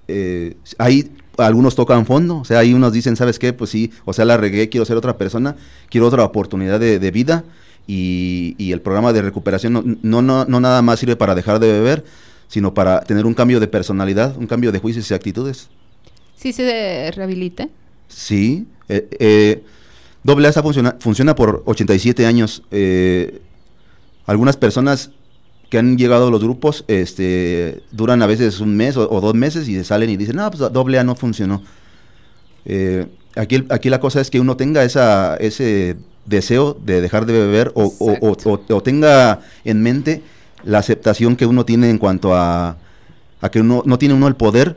eh, 0.09 0.57
ahí 0.78 1.11
algunos 1.39 1.74
tocan 1.74 2.07
fondo, 2.07 2.39
o 2.39 2.45
sea, 2.45 2.61
ahí 2.61 2.74
unos 2.74 2.93
dicen, 2.93 3.16
¿sabes 3.16 3.39
qué? 3.39 3.53
Pues 3.53 3.70
sí, 3.70 3.93
o 4.05 4.12
sea, 4.12 4.24
la 4.24 4.37
regué, 4.37 4.68
quiero 4.68 4.85
ser 4.85 4.97
otra 4.97 5.16
persona, 5.18 5.57
quiero 5.91 6.07
otra 6.07 6.24
oportunidad 6.24 6.78
de, 6.80 6.99
de 6.99 7.11
vida 7.11 7.45
y, 7.87 8.72
el 8.72 8.80
programa 8.80 9.12
de 9.12 9.22
recuperación 9.22 9.99
no, 10.03 10.22
no, 10.22 10.45
no, 10.45 10.61
nada 10.61 10.82
más 10.82 11.01
sirve 11.01 11.16
para 11.16 11.35
dejar 11.35 11.59
de 11.59 11.70
beber, 11.70 12.05
sino 12.49 12.74
para 12.74 13.01
tener 13.01 13.26
un 13.26 13.35
cambio 13.35 13.61
de 13.61 13.68
personalidad, 13.68 14.37
un 14.37 14.47
cambio 14.47 14.72
de 14.72 14.78
juicios 14.78 15.11
y 15.11 15.14
actitudes. 15.14 15.68
¿Sí 16.37 16.53
se 16.53 17.11
rehabilita? 17.14 17.68
Sí. 18.09 18.66
Eh, 18.89 19.09
eh, 19.18 19.62
doble 20.22 20.49
A 20.49 20.53
funciona, 20.53 20.97
funciona 20.99 21.35
por 21.35 21.62
87 21.66 22.26
años. 22.26 22.62
Eh, 22.70 23.41
algunas 24.26 24.57
personas 24.57 25.11
que 25.75 25.79
han 25.81 25.99
llegado 25.99 26.29
a 26.29 26.31
los 26.31 26.41
grupos 26.41 26.85
este, 26.87 27.83
duran 27.91 28.22
a 28.22 28.29
veces 28.29 28.61
un 28.61 28.77
mes 28.77 28.97
o, 28.97 29.20
dos 29.20 29.35
meses 29.35 29.66
y 29.66 29.83
salen 29.83 30.09
y 30.09 30.16
dicen, 30.16 30.37
no, 30.37 30.49
pues 30.49 30.72
doble 30.72 31.01
A 31.01 31.03
no 31.03 31.16
funcionó. 31.16 31.62
aquí, 33.35 33.64
aquí 33.68 33.91
la 33.91 33.99
cosa 33.99 34.20
es 34.20 34.31
que 34.31 34.39
uno 34.39 34.57
tenga 34.57 34.85
esa, 34.85 35.35
ese 35.35 35.97
deseo 36.27 36.75
de 36.75 37.01
dejar 37.01 37.27
de 37.27 37.33
beber 37.33 37.72
o, 37.75 38.83
tenga 38.85 39.41
en 39.64 39.83
mente 39.83 40.22
la 40.62 40.79
aceptación 40.79 41.35
que 41.35 41.45
uno 41.45 41.64
tiene 41.64 41.91
en 41.91 41.99
cuanto 41.99 42.37
a, 42.37 42.77
a, 43.41 43.51
que 43.51 43.59
uno 43.59 43.83
no 43.85 43.99
tiene 43.99 44.14
uno 44.14 44.29
el 44.29 44.37
poder 44.37 44.77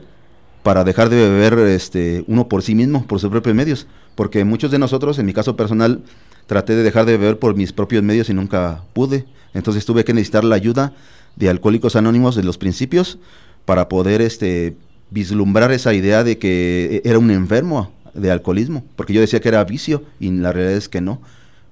para 0.64 0.82
dejar 0.82 1.10
de 1.10 1.28
beber 1.28 1.60
este 1.68 2.24
uno 2.26 2.48
por 2.48 2.64
sí 2.64 2.74
mismo, 2.74 3.06
por 3.06 3.20
sus 3.20 3.30
propios 3.30 3.54
medios, 3.54 3.86
porque 4.16 4.42
muchos 4.42 4.72
de 4.72 4.80
nosotros, 4.80 5.16
en 5.20 5.26
mi 5.26 5.32
caso 5.32 5.54
personal, 5.54 6.02
traté 6.48 6.74
de 6.74 6.82
dejar 6.82 7.06
de 7.06 7.16
beber 7.16 7.38
por 7.38 7.54
mis 7.54 7.72
propios 7.72 8.02
medios 8.02 8.28
y 8.30 8.34
nunca 8.34 8.82
pude. 8.94 9.26
Entonces 9.54 9.84
tuve 9.84 10.04
que 10.04 10.14
necesitar 10.14 10.44
la 10.44 10.56
ayuda 10.56 10.92
de 11.36 11.48
Alcohólicos 11.48 11.96
Anónimos 11.96 12.34
de 12.36 12.42
los 12.42 12.58
principios 12.58 13.18
para 13.64 13.88
poder 13.88 14.20
este 14.20 14.76
vislumbrar 15.10 15.72
esa 15.72 15.94
idea 15.94 16.24
de 16.24 16.38
que 16.38 17.00
era 17.04 17.18
un 17.18 17.30
enfermo 17.30 17.92
de 18.12 18.30
alcoholismo, 18.30 18.84
porque 18.96 19.12
yo 19.12 19.20
decía 19.20 19.40
que 19.40 19.48
era 19.48 19.64
vicio 19.64 20.02
y 20.20 20.30
la 20.30 20.52
realidad 20.52 20.76
es 20.76 20.88
que 20.88 21.00
no 21.00 21.20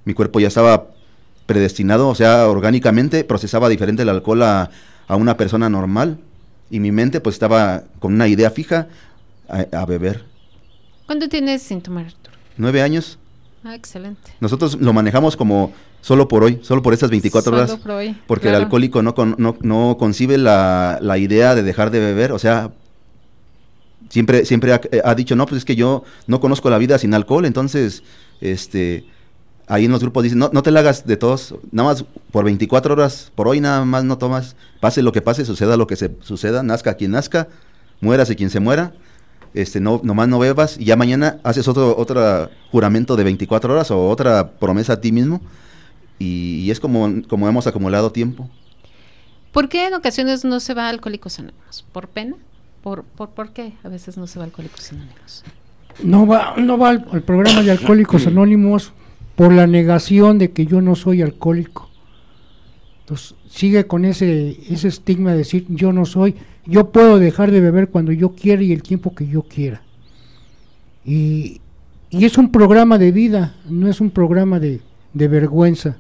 mi 0.06 0.14
cuerpo 0.14 0.40
ya 0.40 0.48
estaba 0.48 0.86
predestinado, 1.44 2.08
o 2.08 2.14
sea, 2.14 2.48
orgánicamente 2.48 3.24
procesaba 3.24 3.68
diferente 3.68 4.02
el 4.02 4.08
alcohol 4.08 4.42
a, 4.42 4.70
una 5.08 5.36
persona 5.36 5.68
normal 5.68 6.18
y 6.70 6.80
mi 6.80 6.90
mente 6.90 7.20
pues 7.20 7.34
estaba 7.34 7.84
con 7.98 8.14
una 8.14 8.26
idea 8.26 8.50
fija 8.50 8.88
a, 9.48 9.84
beber. 9.84 10.24
¿Cuándo 11.06 11.28
tienes 11.28 11.62
síntomas, 11.62 12.06
Arturo? 12.06 12.36
Nueve 12.56 12.82
años. 12.82 13.18
Ah, 13.62 13.74
excelente. 13.74 14.32
Nosotros 14.40 14.76
lo 14.80 14.92
manejamos 14.92 15.36
como 15.36 15.72
solo 16.06 16.28
por 16.28 16.44
hoy, 16.44 16.60
solo 16.62 16.82
por 16.82 16.94
estas 16.94 17.10
24 17.10 17.50
solo 17.50 17.56
horas. 17.56 17.76
Por 17.80 17.90
hoy, 17.90 18.16
porque 18.28 18.48
el 18.48 18.54
alcohólico 18.54 19.02
no, 19.02 19.12
no, 19.38 19.56
no 19.60 19.96
concibe 19.98 20.38
la, 20.38 21.00
la, 21.02 21.18
idea 21.18 21.56
de 21.56 21.64
dejar 21.64 21.90
de 21.90 21.98
beber, 21.98 22.30
o 22.30 22.38
sea, 22.38 22.70
siempre, 24.08 24.44
siempre 24.44 24.72
ha, 24.72 24.80
ha, 25.02 25.16
dicho, 25.16 25.34
no, 25.34 25.46
pues 25.46 25.58
es 25.58 25.64
que 25.64 25.74
yo 25.74 26.04
no 26.28 26.38
conozco 26.38 26.70
la 26.70 26.78
vida 26.78 26.96
sin 26.98 27.12
alcohol, 27.12 27.44
entonces, 27.44 28.04
este, 28.40 29.04
ahí 29.66 29.86
en 29.86 29.90
los 29.90 30.00
grupos 30.00 30.22
dicen, 30.22 30.38
no, 30.38 30.48
no 30.52 30.62
te 30.62 30.70
la 30.70 30.78
hagas 30.78 31.08
de 31.08 31.16
todos, 31.16 31.56
nada 31.72 31.88
más 31.88 32.04
por 32.30 32.44
24 32.44 32.94
horas, 32.94 33.32
por 33.34 33.48
hoy 33.48 33.58
nada 33.58 33.84
más 33.84 34.04
no 34.04 34.16
tomas, 34.16 34.54
pase 34.78 35.02
lo 35.02 35.10
que 35.10 35.22
pase, 35.22 35.44
suceda 35.44 35.76
lo 35.76 35.88
que 35.88 35.96
se 35.96 36.12
suceda, 36.20 36.62
nazca 36.62 36.94
quien 36.94 37.10
nazca, 37.10 37.48
muérase 38.00 38.36
quien 38.36 38.50
se 38.50 38.60
muera, 38.60 38.94
este, 39.54 39.80
no, 39.80 40.00
nomás 40.04 40.28
no 40.28 40.38
bebas, 40.38 40.78
y 40.78 40.84
ya 40.84 40.94
mañana 40.94 41.40
haces 41.42 41.66
otro, 41.66 41.96
otro 41.98 42.48
juramento 42.70 43.16
de 43.16 43.24
24 43.24 43.72
horas 43.72 43.90
o 43.90 44.08
otra 44.08 44.52
promesa 44.52 44.92
a 44.92 45.00
ti 45.00 45.10
mismo, 45.10 45.40
y, 46.18 46.70
es 46.70 46.80
como, 46.80 47.22
como 47.28 47.48
hemos 47.48 47.66
acumulado 47.66 48.12
tiempo. 48.12 48.48
¿Por 49.52 49.68
qué 49.68 49.86
en 49.86 49.94
ocasiones 49.94 50.44
no 50.44 50.60
se 50.60 50.74
va 50.74 50.86
a 50.86 50.88
Alcohólicos 50.90 51.38
Anónimos? 51.38 51.84
¿Por 51.92 52.08
pena? 52.08 52.36
¿Por, 52.82 53.04
por, 53.04 53.30
por 53.30 53.52
qué 53.52 53.72
a 53.82 53.88
veces 53.88 54.16
no 54.16 54.26
se 54.26 54.38
va 54.38 54.44
a 54.44 54.46
Alcohólicos 54.46 54.92
Anónimos? 54.92 55.44
No 56.02 56.26
va, 56.26 56.54
no 56.56 56.78
va 56.78 56.90
al 56.90 57.22
programa 57.22 57.62
de 57.62 57.70
Alcohólicos 57.70 58.26
Anónimos 58.26 58.92
por 59.34 59.52
la 59.52 59.66
negación 59.66 60.38
de 60.38 60.50
que 60.50 60.66
yo 60.66 60.80
no 60.80 60.94
soy 60.94 61.22
alcohólico. 61.22 61.88
Entonces 63.00 63.36
sigue 63.48 63.86
con 63.86 64.04
ese, 64.04 64.56
ese 64.68 64.88
estigma 64.88 65.30
de 65.30 65.38
decir 65.38 65.66
yo 65.68 65.92
no 65.92 66.06
soy, 66.06 66.34
yo 66.64 66.90
puedo 66.90 67.18
dejar 67.18 67.52
de 67.52 67.60
beber 67.60 67.88
cuando 67.88 68.10
yo 68.12 68.34
quiera 68.34 68.62
y 68.62 68.72
el 68.72 68.82
tiempo 68.82 69.14
que 69.14 69.28
yo 69.28 69.42
quiera. 69.42 69.82
Y, 71.04 71.60
y 72.10 72.24
es 72.24 72.36
un 72.36 72.50
programa 72.50 72.98
de 72.98 73.12
vida, 73.12 73.54
no 73.68 73.88
es 73.88 74.00
un 74.00 74.10
programa 74.10 74.58
de, 74.58 74.80
de 75.12 75.28
vergüenza. 75.28 75.98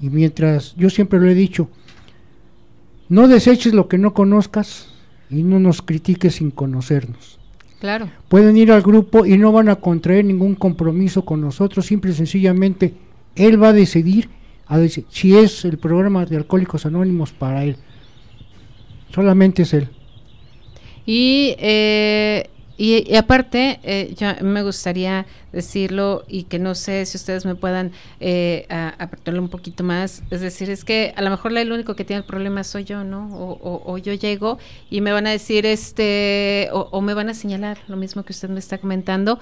Y 0.00 0.10
mientras, 0.10 0.74
yo 0.76 0.90
siempre 0.90 1.18
lo 1.18 1.28
he 1.28 1.34
dicho, 1.34 1.68
no 3.08 3.26
deseches 3.28 3.74
lo 3.74 3.88
que 3.88 3.98
no 3.98 4.14
conozcas 4.14 4.88
y 5.30 5.42
no 5.42 5.58
nos 5.58 5.82
critiques 5.82 6.36
sin 6.36 6.50
conocernos. 6.50 7.38
Claro. 7.80 8.10
Pueden 8.28 8.56
ir 8.56 8.72
al 8.72 8.82
grupo 8.82 9.24
y 9.24 9.38
no 9.38 9.52
van 9.52 9.68
a 9.68 9.76
contraer 9.76 10.24
ningún 10.24 10.54
compromiso 10.54 11.24
con 11.24 11.40
nosotros, 11.40 11.86
simple 11.86 12.10
y 12.10 12.14
sencillamente 12.14 12.94
él 13.36 13.62
va 13.62 13.68
a 13.68 13.72
decidir 13.72 14.28
a 14.68 14.78
decir, 14.78 15.06
si 15.08 15.36
es 15.36 15.64
el 15.64 15.78
programa 15.78 16.26
de 16.26 16.36
Alcohólicos 16.36 16.84
Anónimos 16.84 17.32
para 17.32 17.64
él. 17.64 17.76
Solamente 19.14 19.62
es 19.62 19.72
él. 19.72 19.88
Y 21.06 21.54
eh, 21.58 22.50
y, 22.80 23.16
aparte, 23.16 23.80
eh, 23.82 24.14
yo 24.16 24.28
me 24.40 24.62
gustaría 24.62 25.26
decirlo 25.50 26.24
y 26.28 26.44
que 26.44 26.60
no 26.60 26.76
sé 26.76 27.04
si 27.06 27.16
ustedes 27.16 27.44
me 27.44 27.56
puedan 27.56 27.90
eh, 28.20 28.66
apretarlo 28.98 29.42
un 29.42 29.48
poquito 29.48 29.82
más. 29.82 30.22
Es 30.30 30.40
decir, 30.40 30.70
es 30.70 30.84
que 30.84 31.12
a 31.16 31.22
lo 31.22 31.30
mejor 31.30 31.58
el 31.58 31.72
único 31.72 31.96
que 31.96 32.04
tiene 32.04 32.20
el 32.20 32.24
problema 32.24 32.62
soy 32.62 32.84
yo, 32.84 33.02
¿no? 33.02 33.30
O, 33.32 33.98
yo 33.98 34.14
llego 34.14 34.58
y 34.90 35.00
me 35.00 35.10
van 35.10 35.26
a 35.26 35.30
decir, 35.30 35.66
este, 35.66 36.68
o, 36.70 37.00
me 37.00 37.14
van 37.14 37.28
a 37.28 37.34
señalar 37.34 37.78
lo 37.88 37.96
mismo 37.96 38.22
que 38.22 38.32
usted 38.32 38.48
me 38.48 38.60
está 38.60 38.78
comentando. 38.78 39.40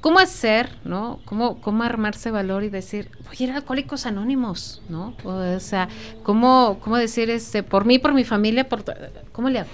¿Cómo 0.00 0.18
hacer, 0.18 0.70
no? 0.84 1.20
¿Cómo, 1.24 1.60
cómo 1.60 1.84
armarse 1.84 2.32
valor 2.32 2.64
y 2.64 2.68
decir, 2.68 3.10
voy 3.26 3.36
a 3.38 3.42
ir 3.44 3.50
a 3.52 3.56
Alcohólicos 3.56 4.06
Anónimos, 4.06 4.82
¿no? 4.88 5.14
O 5.22 5.60
sea, 5.60 5.88
¿cómo, 6.24 6.78
cómo 6.80 6.96
decir, 6.96 7.30
este, 7.30 7.62
por 7.62 7.84
mí, 7.84 8.00
por 8.00 8.12
mi 8.12 8.24
familia, 8.24 8.68
por, 8.68 8.82
¿cómo 9.30 9.50
le 9.50 9.60
hago, 9.60 9.70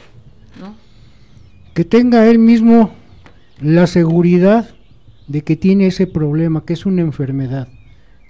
no? 0.61 0.92
Que 1.75 1.85
tenga 1.85 2.27
él 2.29 2.39
mismo 2.39 2.93
la 3.61 3.87
seguridad 3.87 4.69
de 5.27 5.43
que 5.43 5.57
tiene 5.57 5.87
ese 5.87 6.07
problema, 6.07 6.65
que 6.65 6.75
es 6.75 6.85
una 6.85 7.01
enfermedad, 7.01 7.69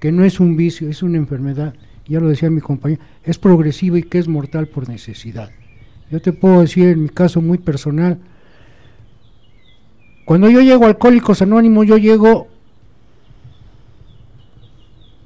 que 0.00 0.12
no 0.12 0.24
es 0.24 0.40
un 0.40 0.56
vicio, 0.56 0.88
es 0.88 1.02
una 1.02 1.18
enfermedad, 1.18 1.74
ya 2.06 2.20
lo 2.20 2.28
decía 2.28 2.50
mi 2.50 2.60
compañero, 2.60 3.02
es 3.24 3.38
progresiva 3.38 3.98
y 3.98 4.02
que 4.02 4.18
es 4.18 4.28
mortal 4.28 4.68
por 4.68 4.88
necesidad. 4.88 5.50
Yo 6.10 6.20
te 6.20 6.32
puedo 6.32 6.60
decir 6.60 6.88
en 6.88 7.04
mi 7.04 7.08
caso 7.08 7.40
muy 7.40 7.58
personal, 7.58 8.18
cuando 10.24 10.48
yo 10.48 10.60
llego 10.60 10.84
a 10.84 10.88
Alcohólicos 10.88 11.42
Anónimos, 11.42 11.86
yo 11.86 11.96
llego 11.96 12.48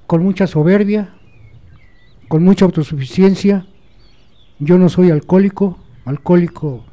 con 0.06 0.22
mucha 0.22 0.46
soberbia, 0.46 1.10
con 2.28 2.44
mucha 2.44 2.64
autosuficiencia, 2.64 3.66
yo 4.58 4.78
no 4.78 4.88
soy 4.88 5.10
alcohólico, 5.10 5.78
alcohólico 6.04 6.84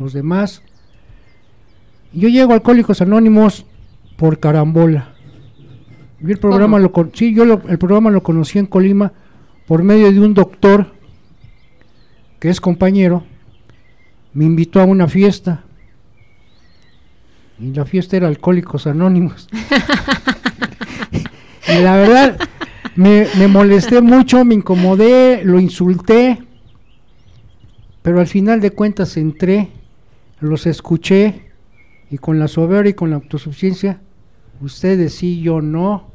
los 0.00 0.12
demás. 0.12 0.62
Yo 2.12 2.28
llego 2.28 2.52
a 2.52 2.56
Alcohólicos 2.56 3.00
Anónimos 3.00 3.66
por 4.16 4.40
carambola. 4.40 5.14
Yo 6.20 6.30
el 6.30 6.38
programa 6.38 6.78
lo 6.78 6.92
sí, 7.14 7.34
yo 7.34 7.44
el 7.44 7.78
programa 7.78 8.10
lo 8.10 8.22
conocí 8.22 8.58
en 8.58 8.66
Colima 8.66 9.12
por 9.66 9.82
medio 9.82 10.10
de 10.10 10.20
un 10.20 10.34
doctor 10.34 10.92
que 12.38 12.48
es 12.48 12.60
compañero. 12.60 13.24
Me 14.32 14.44
invitó 14.44 14.80
a 14.80 14.84
una 14.84 15.06
fiesta 15.06 15.64
y 17.58 17.72
la 17.72 17.84
fiesta 17.84 18.16
era 18.16 18.28
Alcohólicos 18.28 18.86
Anónimos. 18.86 19.48
y 21.68 21.82
la 21.82 21.96
verdad, 21.96 22.38
me, 22.96 23.26
me 23.38 23.48
molesté 23.48 24.00
mucho, 24.00 24.44
me 24.44 24.54
incomodé, 24.54 25.42
lo 25.44 25.60
insulté, 25.60 26.42
pero 28.02 28.20
al 28.20 28.26
final 28.26 28.60
de 28.60 28.70
cuentas 28.70 29.16
entré, 29.16 29.68
los 30.40 30.66
escuché 30.66 31.50
y 32.10 32.18
con 32.18 32.38
la 32.38 32.48
soberbia 32.48 32.90
y 32.90 32.94
con 32.94 33.10
la 33.10 33.16
autosuficiencia, 33.16 34.00
ustedes 34.60 35.14
sí, 35.14 35.40
yo 35.40 35.60
no, 35.60 36.10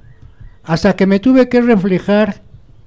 hasta 0.63 0.95
que 0.95 1.07
me 1.07 1.19
tuve 1.19 1.47
que 1.47 1.61
reflejar 1.61 2.41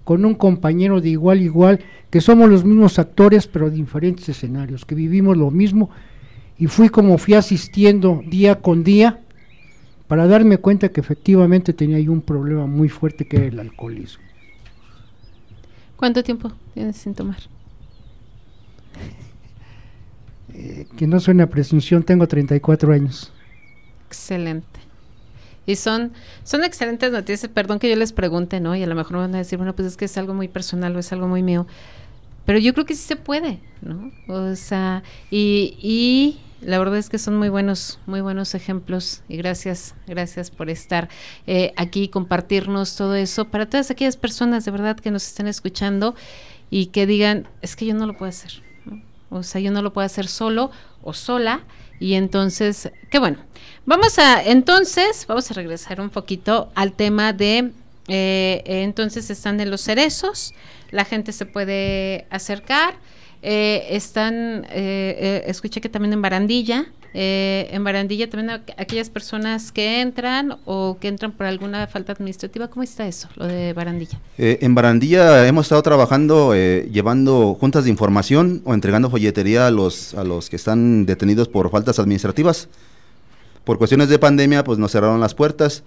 con 0.05 0.25
un 0.25 0.35
compañero 0.35 1.01
de 1.01 1.11
igual 1.11 1.41
igual, 1.43 1.81
que 2.11 2.21
somos 2.21 2.49
los 2.49 2.65
mismos 2.65 2.99
actores 2.99 3.47
pero 3.47 3.71
de 3.71 3.77
diferentes 3.77 4.29
escenarios, 4.29 4.85
que 4.85 4.95
vivimos 4.95 5.37
lo 5.37 5.51
mismo 5.51 5.91
y 6.59 6.67
fui 6.67 6.89
como 6.89 7.19
fui 7.19 7.35
asistiendo 7.35 8.23
día 8.27 8.61
con 8.61 8.83
día 8.83 9.21
para 10.09 10.27
darme 10.27 10.57
cuenta 10.57 10.89
que 10.89 11.01
efectivamente 11.01 11.73
tenía 11.73 12.01
yo 12.01 12.13
un 12.13 12.23
problema 12.23 12.67
muy 12.67 12.89
fuerte 12.89 13.29
que 13.29 13.37
era 13.37 13.47
el 13.47 13.61
alcoholismo. 13.61 14.25
¿Cuánto 15.97 16.23
tiempo 16.23 16.53
tienes 16.75 16.97
sin 16.97 17.15
tomar? 17.15 17.39
Eh, 20.61 20.87
que 20.97 21.07
no 21.07 21.21
suena 21.21 21.47
presunción, 21.47 22.03
tengo 22.03 22.27
34 22.27 22.93
años. 22.93 23.33
Excelente. 24.09 24.81
Y 25.67 25.77
son, 25.77 26.13
son 26.43 26.65
excelentes 26.65 27.13
noticias, 27.13 27.49
perdón 27.53 27.79
que 27.79 27.89
yo 27.89 27.95
les 27.95 28.13
pregunte, 28.13 28.59
¿no? 28.59 28.75
Y 28.75 28.83
a 28.83 28.87
lo 28.89 28.97
mejor 28.97 29.13
me 29.13 29.19
van 29.21 29.35
a 29.37 29.39
decir, 29.39 29.57
bueno, 29.57 29.77
pues 29.77 29.87
es 29.87 29.97
que 29.97 30.07
es 30.07 30.19
algo 30.19 30.35
muy 30.35 30.49
personal 30.49 30.97
o 30.97 30.99
es 30.99 31.13
algo 31.13 31.29
muy 31.29 31.45
mío. 31.45 31.69
Pero 32.45 32.59
yo 32.59 32.75
creo 32.75 32.87
que 32.87 32.97
sí 32.97 33.03
se 33.03 33.15
puede, 33.15 33.61
¿no? 33.83 34.11
O 34.27 34.57
sea, 34.57 35.05
y, 35.31 35.77
y 35.81 36.41
la 36.61 36.81
verdad 36.81 36.99
es 36.99 37.09
que 37.09 37.19
son 37.19 37.37
muy 37.37 37.51
buenos, 37.51 38.01
muy 38.07 38.21
buenos 38.21 38.57
ejemplos 38.57 39.23
y 39.29 39.37
gracias, 39.37 39.95
gracias 40.09 40.51
por 40.51 40.71
estar 40.71 41.09
eh, 41.47 41.73
aquí 41.77 42.05
y 42.05 42.09
compartirnos 42.09 42.97
todo 42.97 43.15
eso 43.15 43.45
para 43.45 43.67
todas 43.67 43.93
aquellas 43.93 44.17
personas 44.17 44.65
de 44.65 44.73
verdad 44.73 44.99
que 44.99 45.13
nos 45.13 45.25
estén 45.25 45.47
escuchando 45.47 46.17
y 46.69 46.87
que 46.87 47.07
digan, 47.07 47.47
es 47.63 47.77
que 47.77 47.87
yo 47.87 47.95
no 47.95 48.07
lo 48.07 48.17
puedo 48.17 48.31
hacer, 48.31 48.63
o 49.31 49.43
sea, 49.43 49.61
yo 49.61 49.71
no 49.71 49.83
lo 49.83 49.93
puedo 49.93 50.07
hacer 50.07 50.29
solo 50.29 50.71
o 51.03 51.13
sola 51.13 51.61
y 52.01 52.15
entonces, 52.15 52.91
qué 53.11 53.19
bueno. 53.19 53.39
Vamos 53.87 54.19
a, 54.19 54.43
entonces, 54.43 55.27
vamos 55.27 55.51
a 55.51 55.55
regresar 55.55 56.01
un 56.01 56.11
poquito 56.11 56.71
al 56.75 56.93
tema 56.93 57.33
de, 57.33 57.73
eh, 58.09 58.63
entonces 58.67 59.31
están 59.31 59.61
en 59.61 59.71
los 59.71 59.81
cerezos, 59.81 60.55
la 60.91 61.05
gente 61.05 61.33
se 61.33 61.47
puede 61.47 62.27
acercar. 62.31 62.95
Eh, 63.41 63.87
están, 63.91 64.65
eh, 64.71 65.17
eh, 65.19 65.43
escuché 65.47 65.81
que 65.81 65.89
también 65.89 66.13
en 66.13 66.23
Barandilla, 66.23 66.87
eh, 67.15 67.69
en 67.73 67.83
Barandilla 67.85 68.29
también 68.29 68.63
aquellas 68.77 69.11
personas 69.11 69.73
que 69.73 70.01
entran 70.01 70.59
o 70.65 70.99
que 71.01 71.09
entran 71.09 71.33
por 71.33 71.47
alguna 71.47 71.87
falta 71.87 72.13
administrativa, 72.13 72.69
¿cómo 72.69 72.83
está 72.83 73.07
eso, 73.09 73.29
lo 73.37 73.47
de 73.47 73.73
Barandilla? 73.73 74.21
Eh, 74.37 74.59
en 74.61 74.75
Barandilla 74.75 75.47
hemos 75.47 75.67
estado 75.67 75.83
trabajando, 75.83 76.55
eh, 76.55 76.89
llevando 76.93 77.55
juntas 77.55 77.85
de 77.85 77.91
información 77.91 78.63
o 78.65 78.75
entregando 78.75 79.11
folletería 79.11 79.67
a 79.67 79.71
los, 79.71 80.15
a 80.15 80.25
los 80.25 80.51
que 80.51 80.57
están 80.57 81.07
detenidos 81.07 81.49
por 81.49 81.71
faltas 81.71 81.99
administrativas. 81.99 82.69
Por 83.65 83.79
cuestiones 83.79 84.09
de 84.09 84.19
pandemia, 84.19 84.65
pues 84.65 84.79
nos 84.79 84.93
cerraron 84.93 85.21
las 85.21 85.35
puertas. 85.35 85.83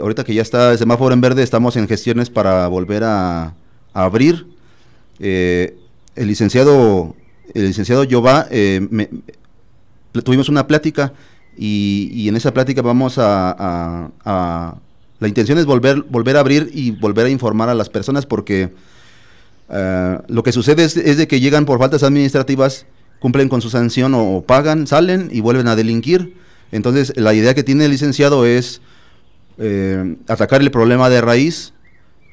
Ahorita 0.00 0.22
que 0.22 0.34
ya 0.34 0.42
está 0.42 0.72
el 0.72 0.78
semáforo 0.78 1.14
en 1.14 1.20
verde, 1.20 1.42
estamos 1.42 1.76
en 1.76 1.88
gestiones 1.88 2.30
para 2.30 2.68
volver 2.68 3.02
a, 3.04 3.54
abrir. 3.92 4.46
El 5.18 5.72
licenciado, 6.16 7.16
el 7.54 7.66
licenciado 7.66 8.04
pl- 8.04 9.08
tuvimos 10.22 10.48
una 10.48 10.66
plática 10.66 11.12
y, 11.56 12.28
en 12.28 12.36
esa 12.36 12.52
plática 12.52 12.82
vamos 12.82 13.16
a, 13.18 14.10
la 15.18 15.28
intención 15.28 15.58
es 15.58 15.64
volver, 15.64 16.02
volver 16.02 16.36
a 16.36 16.40
abrir 16.40 16.70
y 16.72 16.90
volver 16.90 17.26
a 17.26 17.30
informar 17.30 17.68
a 17.68 17.74
las 17.74 17.88
personas 17.88 18.26
porque 18.26 18.72
eh, 19.70 20.18
lo 20.28 20.42
que 20.42 20.52
sucede 20.52 20.84
es, 20.84 20.94
de 20.94 21.26
que 21.26 21.40
llegan 21.40 21.64
por 21.64 21.78
faltas 21.78 22.02
administrativas, 22.02 22.86
cumplen 23.18 23.48
con 23.48 23.62
su 23.62 23.70
sanción 23.70 24.14
o, 24.14 24.44
pagan, 24.46 24.86
salen 24.86 25.30
y 25.32 25.40
vuelven 25.40 25.68
a 25.68 25.76
delinquir. 25.76 26.34
Entonces 26.72 27.16
la 27.16 27.32
idea 27.32 27.54
que 27.54 27.62
tiene 27.62 27.86
el 27.86 27.90
licenciado 27.90 28.44
es 28.44 28.82
eh, 29.58 30.16
atacar 30.28 30.60
el 30.60 30.70
problema 30.70 31.08
de 31.08 31.20
raíz. 31.22 31.72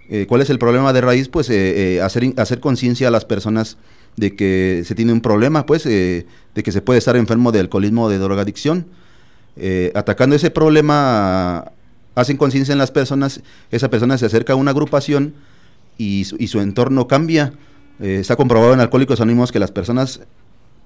Eh, 0.09 0.25
¿Cuál 0.27 0.41
es 0.41 0.49
el 0.49 0.59
problema 0.59 0.91
de 0.91 0.99
raíz? 0.99 1.29
Pues 1.29 1.49
eh, 1.49 2.01
hacer, 2.01 2.33
hacer 2.35 2.59
conciencia 2.59 3.07
a 3.07 3.11
las 3.11 3.23
personas 3.23 3.77
de 4.17 4.35
que 4.35 4.83
se 4.85 4.95
tiene 4.95 5.11
un 5.13 5.21
problema, 5.21 5.65
pues, 5.65 5.85
eh, 5.85 6.25
de 6.55 6.63
que 6.63 6.71
se 6.71 6.81
puede 6.81 6.99
estar 6.99 7.15
enfermo 7.15 7.51
de 7.51 7.59
alcoholismo 7.59 8.03
o 8.05 8.09
de 8.09 8.17
drogadicción. 8.19 8.85
Eh, 9.55 9.91
atacando 9.95 10.35
ese 10.35 10.51
problema, 10.51 11.71
hacen 12.15 12.37
conciencia 12.37 12.71
en 12.73 12.77
las 12.77 12.91
personas, 12.91 13.41
esa 13.71 13.89
persona 13.89 14.17
se 14.17 14.25
acerca 14.25 14.53
a 14.53 14.55
una 14.55 14.71
agrupación 14.71 15.33
y, 15.97 16.25
su- 16.25 16.35
y 16.39 16.47
su 16.47 16.59
entorno 16.59 17.07
cambia. 17.07 17.53
Eh, 17.99 18.17
está 18.19 18.35
comprobado 18.35 18.73
en 18.73 18.79
Alcohólicos 18.79 19.19
Anónimos 19.21 19.51
que 19.51 19.59
las 19.59 19.71
personas 19.71 20.21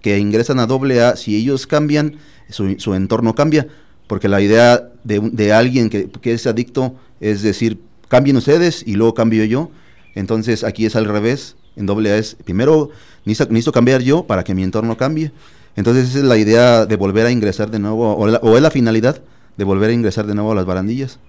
que 0.02 0.20
ingresan 0.20 0.60
a 0.60 0.64
AA, 0.64 1.16
si 1.16 1.36
ellos 1.36 1.68
cambian, 1.68 2.16
su, 2.50 2.76
su 2.80 2.94
entorno 2.94 3.36
cambia. 3.36 3.68
Porque 4.08 4.30
la 4.30 4.40
idea 4.40 4.90
de, 5.04 5.20
de 5.20 5.52
alguien 5.52 5.90
que, 5.90 6.10
que 6.10 6.32
es 6.34 6.48
adicto 6.48 6.96
es 7.20 7.42
decir, 7.42 7.80
cambien 8.08 8.38
ustedes 8.38 8.84
y 8.88 8.94
luego 8.96 9.14
cambio 9.14 9.44
yo. 9.44 9.70
Entonces 10.16 10.64
aquí 10.64 10.86
es 10.86 10.96
al 10.96 11.06
revés. 11.06 11.57
En 11.78 11.90
AA 11.90 12.18
es, 12.18 12.36
primero 12.44 12.90
necesito, 13.26 13.52
necesito 13.52 13.72
cambiar 13.72 14.02
yo 14.02 14.24
para 14.26 14.44
que 14.44 14.54
mi 14.54 14.64
entorno 14.64 14.98
cambie. 14.98 15.32
Entonces 15.76 16.10
esa 16.10 16.20
es 16.20 16.24
la 16.26 16.38
idea 16.38 16.86
de 16.86 16.96
volver 16.96 17.26
a 17.28 17.32
ingresar 17.32 17.70
de 17.70 17.80
nuevo, 17.80 18.16
o, 18.18 18.28
la- 18.28 18.40
o 18.40 18.56
es 18.56 18.62
la 18.62 18.72
finalidad 18.72 19.22
de 19.58 19.64
volver 19.64 19.92
a 19.92 19.94
ingresar 19.94 20.26
de 20.26 20.34
nuevo 20.36 20.52
a 20.52 20.56
las 20.56 20.66
barandillas. 20.66 21.20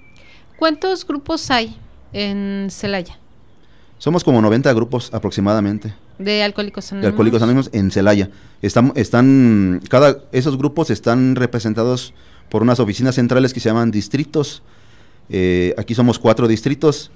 ¿Cuántos 0.59 1.07
grupos 1.07 1.51
hay 1.51 1.77
en 2.13 2.69
Celaya 2.71 3.19
Somos 3.99 4.25
como 4.25 4.41
90 4.41 4.73
grupos 4.73 5.11
aproximadamente. 5.13 5.93
de 6.19 6.43
Alcohólicos 6.43 6.85
de 6.87 6.95
Anónimos? 6.97 7.13
Alcohólicos 7.13 7.43
Anónimos 7.43 7.71
en 7.73 7.91
Celaya. 7.91 8.31
Están, 8.63 8.93
están, 8.97 9.81
cada, 9.89 10.19
esos 10.33 10.57
grupos 10.57 10.91
están 10.91 11.37
representados 11.37 12.15
por 12.49 12.63
unas 12.63 12.81
oficinas 12.81 13.15
centrales 13.17 13.53
que 13.53 13.61
se 13.61 13.69
llaman 13.69 13.91
distritos. 13.91 14.63
Eh, 15.29 15.75
aquí 15.77 15.95
somos 15.95 16.19
cuatro 16.19 16.49
distritos. 16.49 17.11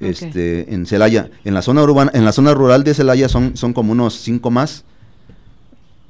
Este, 0.00 0.72
en 0.72 0.86
Celaya, 0.86 1.30
en 1.44 1.54
la 1.54 1.62
zona 1.62 1.82
urbana, 1.82 2.10
en 2.14 2.24
la 2.24 2.32
zona 2.32 2.54
rural 2.54 2.84
de 2.84 2.94
Celaya 2.94 3.28
son, 3.28 3.56
son 3.56 3.72
como 3.72 3.92
unos 3.92 4.14
cinco 4.14 4.50
más. 4.50 4.84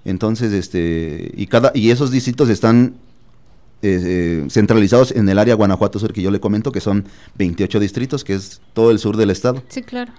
Entonces, 0.04 0.52
este, 0.52 1.32
y 1.36 1.46
cada, 1.46 1.72
y 1.74 1.90
esos 1.90 2.10
distritos 2.10 2.48
están 2.48 2.94
eh, 3.82 4.00
eh, 4.04 4.46
centralizados 4.50 5.12
en 5.12 5.28
el 5.28 5.38
área 5.38 5.54
Guanajuato 5.54 5.98
Sur 5.98 6.12
que 6.12 6.22
yo 6.22 6.30
le 6.30 6.40
comento, 6.40 6.72
que 6.72 6.80
son 6.80 7.06
28 7.36 7.78
distritos, 7.80 8.24
que 8.24 8.34
es 8.34 8.60
todo 8.72 8.90
el 8.90 8.98
sur 8.98 9.16
del 9.16 9.30
estado. 9.30 9.62
Sí, 9.68 9.82
claro. 9.82 10.12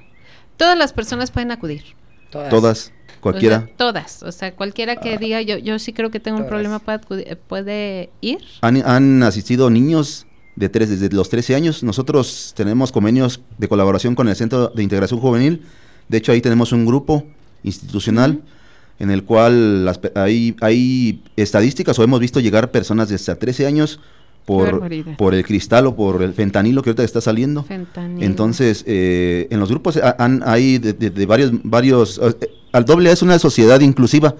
Todas 0.57 0.77
las 0.77 0.93
personas 0.93 1.31
pueden 1.31 1.51
acudir. 1.51 1.83
Todas, 2.31 2.91
cualquiera. 3.19 3.57
O 3.57 3.65
sea, 3.65 3.75
todas. 3.77 4.23
O 4.23 4.31
sea, 4.31 4.55
cualquiera 4.55 4.95
que 4.97 5.17
diga, 5.17 5.41
yo, 5.41 5.57
yo 5.57 5.79
sí 5.79 5.93
creo 5.93 6.11
que 6.11 6.19
tengo 6.19 6.37
un 6.37 6.43
Todas. 6.43 6.49
problema, 6.49 6.79
puede, 6.79 7.35
puede 7.35 8.09
ir. 8.21 8.39
Han, 8.61 8.77
han 8.85 9.23
asistido 9.23 9.69
niños 9.69 10.27
de 10.55 10.69
tres, 10.69 10.89
desde 10.89 11.15
los 11.15 11.29
13 11.29 11.55
años. 11.55 11.83
Nosotros 11.83 12.53
tenemos 12.55 12.91
convenios 12.91 13.41
de 13.57 13.67
colaboración 13.67 14.15
con 14.15 14.27
el 14.27 14.35
Centro 14.35 14.69
de 14.69 14.83
Integración 14.83 15.19
Juvenil. 15.19 15.61
De 16.07 16.17
hecho, 16.17 16.31
ahí 16.31 16.41
tenemos 16.41 16.71
un 16.71 16.85
grupo 16.85 17.25
institucional 17.63 18.41
en 18.99 19.11
el 19.11 19.23
cual 19.23 19.85
las 19.85 19.99
hay, 20.15 20.55
hay 20.61 21.21
estadísticas 21.37 21.97
o 21.99 22.03
hemos 22.03 22.19
visto 22.19 22.39
llegar 22.39 22.71
personas 22.71 23.07
de 23.09 23.15
hasta 23.15 23.35
13 23.35 23.65
años 23.65 23.99
por, 24.45 24.67
por 25.17 25.35
el 25.35 25.45
cristal 25.45 25.85
o 25.87 25.95
por 25.95 26.21
el 26.23 26.33
fentanilo 26.33 26.81
que 26.81 26.89
ahorita 26.89 27.03
está 27.03 27.21
saliendo. 27.21 27.63
Fentanilo. 27.63 28.25
Entonces, 28.25 28.83
eh, 28.87 29.47
en 29.51 29.59
los 29.59 29.69
grupos 29.69 29.97
han- 30.17 30.41
hay 30.45 30.79
de, 30.79 30.93
de- 30.93 31.11
de 31.11 31.25
varios, 31.25 31.51
varios, 31.63 32.19
eh, 32.21 32.49
al 32.73 32.83
doble 32.83 33.11
es 33.11 33.21
una 33.21 33.37
sociedad 33.39 33.79
inclusiva. 33.79 34.35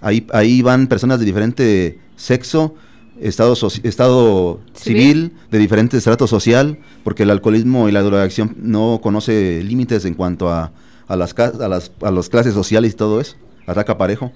Ahí, 0.00 0.26
ahí 0.32 0.60
van 0.62 0.86
personas 0.86 1.18
de 1.18 1.24
diferente 1.24 1.98
sexo, 2.16 2.74
estado, 3.20 3.54
soci- 3.54 3.84
estado 3.84 4.60
Civil. 4.74 5.02
civil, 5.02 5.32
de 5.50 5.58
diferente 5.58 5.96
estrato 5.96 6.26
social, 6.26 6.78
porque 7.04 7.22
el 7.24 7.30
alcoholismo 7.30 7.88
y 7.88 7.92
la 7.92 8.02
drogadicción 8.02 8.56
no 8.60 9.00
conoce 9.02 9.62
límites 9.64 10.04
en 10.04 10.14
cuanto 10.14 10.48
a, 10.50 10.72
a 11.08 11.16
las, 11.16 11.34
a, 11.38 11.68
las, 11.68 11.92
a 12.02 12.10
las 12.10 12.28
clases 12.28 12.54
sociales 12.54 12.92
y 12.92 12.96
todo 12.96 13.20
eso. 13.20 13.36
Ataca 13.66 13.96
parejo. 13.98 14.32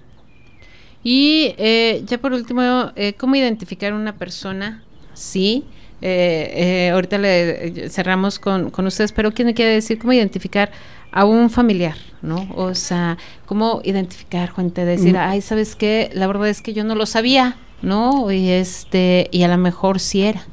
Y 1.02 1.54
eh, 1.56 2.02
ya 2.06 2.18
por 2.18 2.32
último, 2.32 2.92
eh, 2.96 3.14
¿cómo 3.14 3.34
identificar 3.36 3.92
una 3.94 4.16
persona? 4.16 4.82
Sí. 5.14 5.64
eh, 6.02 6.86
eh, 6.86 6.90
ahorita 6.94 7.18
le 7.18 7.84
eh, 7.84 7.88
cerramos 7.90 8.38
con, 8.38 8.70
con 8.70 8.86
ustedes, 8.86 9.12
pero 9.12 9.32
¿quién 9.32 9.46
me 9.46 9.54
quiere 9.54 9.72
decir 9.72 9.98
cómo 9.98 10.12
identificar 10.14 10.70
a 11.12 11.24
un 11.26 11.50
familiar, 11.50 11.96
¿no? 12.22 12.48
O 12.56 12.74
sea, 12.74 13.18
¿cómo 13.44 13.82
identificar, 13.84 14.48
Juan? 14.50 14.70
Te 14.70 14.84
decir, 14.86 15.12
Mm. 15.14 15.18
ay, 15.18 15.40
¿sabes 15.42 15.76
qué? 15.76 16.10
La 16.14 16.26
verdad 16.26 16.48
es 16.48 16.62
que 16.62 16.72
yo 16.72 16.84
no 16.84 16.94
lo 16.94 17.04
sabía, 17.04 17.56
¿no? 17.82 18.30
Y 18.30 18.50
este, 18.50 19.28
y 19.30 19.42
a 19.42 19.48
lo 19.48 19.58
mejor 19.58 20.00
sí 20.00 20.22
era. 20.22 20.46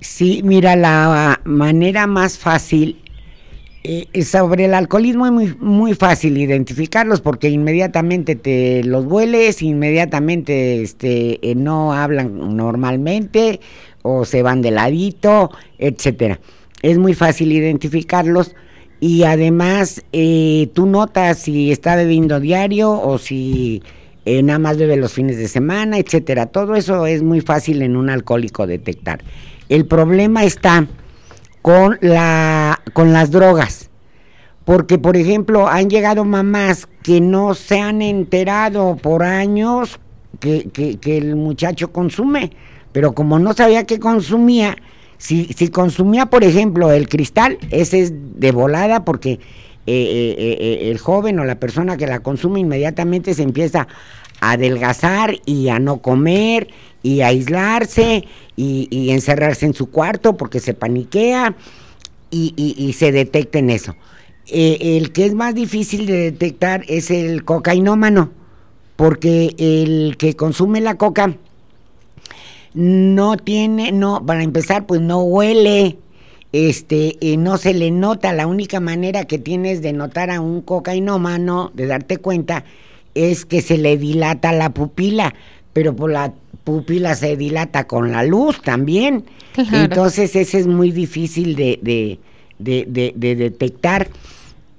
Sí, 0.00 0.40
mira, 0.44 0.76
la 0.76 1.40
manera 1.44 2.06
más 2.06 2.38
fácil 2.38 2.96
Eh, 3.82 4.08
eh, 4.12 4.24
sobre 4.24 4.66
el 4.66 4.74
alcoholismo 4.74 5.24
es 5.24 5.32
muy, 5.32 5.56
muy 5.58 5.94
fácil 5.94 6.36
identificarlos 6.36 7.22
porque 7.22 7.48
inmediatamente 7.48 8.36
te 8.36 8.84
los 8.84 9.06
hueles, 9.06 9.62
inmediatamente 9.62 10.82
este, 10.82 11.38
eh, 11.40 11.54
no 11.54 11.94
hablan 11.94 12.56
normalmente 12.56 13.60
o 14.02 14.26
se 14.26 14.42
van 14.42 14.60
de 14.60 14.70
ladito, 14.70 15.50
etcétera. 15.78 16.40
Es 16.82 16.98
muy 16.98 17.14
fácil 17.14 17.52
identificarlos 17.52 18.54
y 19.00 19.22
además 19.24 20.02
tú 20.74 20.84
notas 20.84 21.38
si 21.38 21.72
está 21.72 21.96
bebiendo 21.96 22.38
diario 22.38 22.92
o 22.92 23.16
si 23.16 23.82
nada 24.24 24.58
más 24.58 24.76
bebe 24.76 24.96
los 24.96 25.12
fines 25.12 25.38
de 25.38 25.48
semana, 25.48 25.98
etcétera. 25.98 26.46
Todo 26.46 26.74
eso 26.74 27.06
es 27.06 27.22
muy 27.22 27.40
fácil 27.40 27.82
en 27.82 27.96
un 27.96 28.10
alcohólico 28.10 28.66
detectar. 28.66 29.20
El 29.68 29.86
problema 29.86 30.44
está 30.44 30.86
con, 31.62 31.98
la, 32.00 32.80
con 32.92 33.12
las 33.12 33.30
drogas. 33.30 33.90
Porque, 34.64 34.98
por 34.98 35.16
ejemplo, 35.16 35.68
han 35.68 35.90
llegado 35.90 36.24
mamás 36.24 36.86
que 37.02 37.20
no 37.20 37.54
se 37.54 37.80
han 37.80 38.02
enterado 38.02 38.96
por 38.96 39.22
años 39.22 39.98
que, 40.38 40.68
que, 41.00 41.18
el 41.18 41.36
muchacho 41.36 41.92
consume, 41.92 42.52
pero 42.92 43.12
como 43.12 43.38
no 43.38 43.52
sabía 43.52 43.84
que 43.84 43.98
consumía, 43.98 44.76
si, 45.18 45.46
si, 45.46 45.68
consumía, 45.68 46.26
por 46.26 46.44
ejemplo, 46.44 46.92
el 46.92 47.08
cristal, 47.08 47.58
ese 47.70 48.00
es 48.00 48.12
de 48.36 48.52
volada 48.52 49.04
porque 49.04 49.40
eh, 49.92 50.36
eh, 50.38 50.56
eh, 50.60 50.90
el 50.92 50.98
joven 50.98 51.40
o 51.40 51.44
la 51.44 51.58
persona 51.58 51.96
que 51.96 52.06
la 52.06 52.20
consume 52.20 52.60
inmediatamente 52.60 53.34
se 53.34 53.42
empieza 53.42 53.88
a 54.40 54.52
adelgazar 54.52 55.34
y 55.46 55.68
a 55.68 55.80
no 55.80 56.00
comer 56.00 56.68
y 57.02 57.22
aislarse 57.22 58.24
y, 58.54 59.10
encerrarse 59.10 59.66
en 59.66 59.74
su 59.74 59.90
cuarto 59.90 60.36
porque 60.36 60.60
se 60.60 60.74
paniquea 60.74 61.56
y, 62.30 62.94
se 62.96 63.10
detecta 63.10 63.58
en 63.58 63.70
eso. 63.70 63.96
El 64.46 65.10
que 65.10 65.26
es 65.26 65.34
más 65.34 65.56
difícil 65.56 66.06
de 66.06 66.30
detectar 66.30 66.84
es 66.86 67.10
el 67.10 67.44
cocainómano, 67.44 68.30
porque 68.94 69.56
el 69.58 70.16
que 70.18 70.36
consume 70.36 70.80
la 70.80 70.96
coca 70.96 71.36
no 72.74 73.36
tiene, 73.36 73.90
no, 73.90 74.24
para 74.24 74.44
empezar, 74.44 74.86
pues 74.86 75.00
no 75.00 75.22
huele, 75.22 75.98
este, 76.52 77.16
eh, 77.20 77.36
no 77.36 77.58
se 77.58 77.74
le 77.74 77.90
nota. 77.90 78.32
La 78.32 78.46
única 78.46 78.80
manera 78.80 79.24
que 79.24 79.38
tienes 79.38 79.82
de 79.82 79.92
notar 79.92 80.30
a 80.30 80.40
un 80.40 80.62
cocainómano, 80.62 81.70
de 81.74 81.86
darte 81.86 82.18
cuenta, 82.18 82.64
es 83.14 83.44
que 83.44 83.60
se 83.60 83.78
le 83.78 83.96
dilata 83.96 84.52
la 84.52 84.70
pupila, 84.70 85.34
pero 85.72 85.94
por 85.94 86.10
la 86.10 86.32
pupila 86.64 87.14
se 87.14 87.36
dilata 87.36 87.86
con 87.86 88.12
la 88.12 88.22
luz 88.24 88.60
también. 88.62 89.24
Entonces 89.56 90.36
ese 90.36 90.58
es 90.58 90.66
muy 90.66 90.90
difícil 90.90 91.56
de, 91.56 92.18
detectar. 92.58 94.08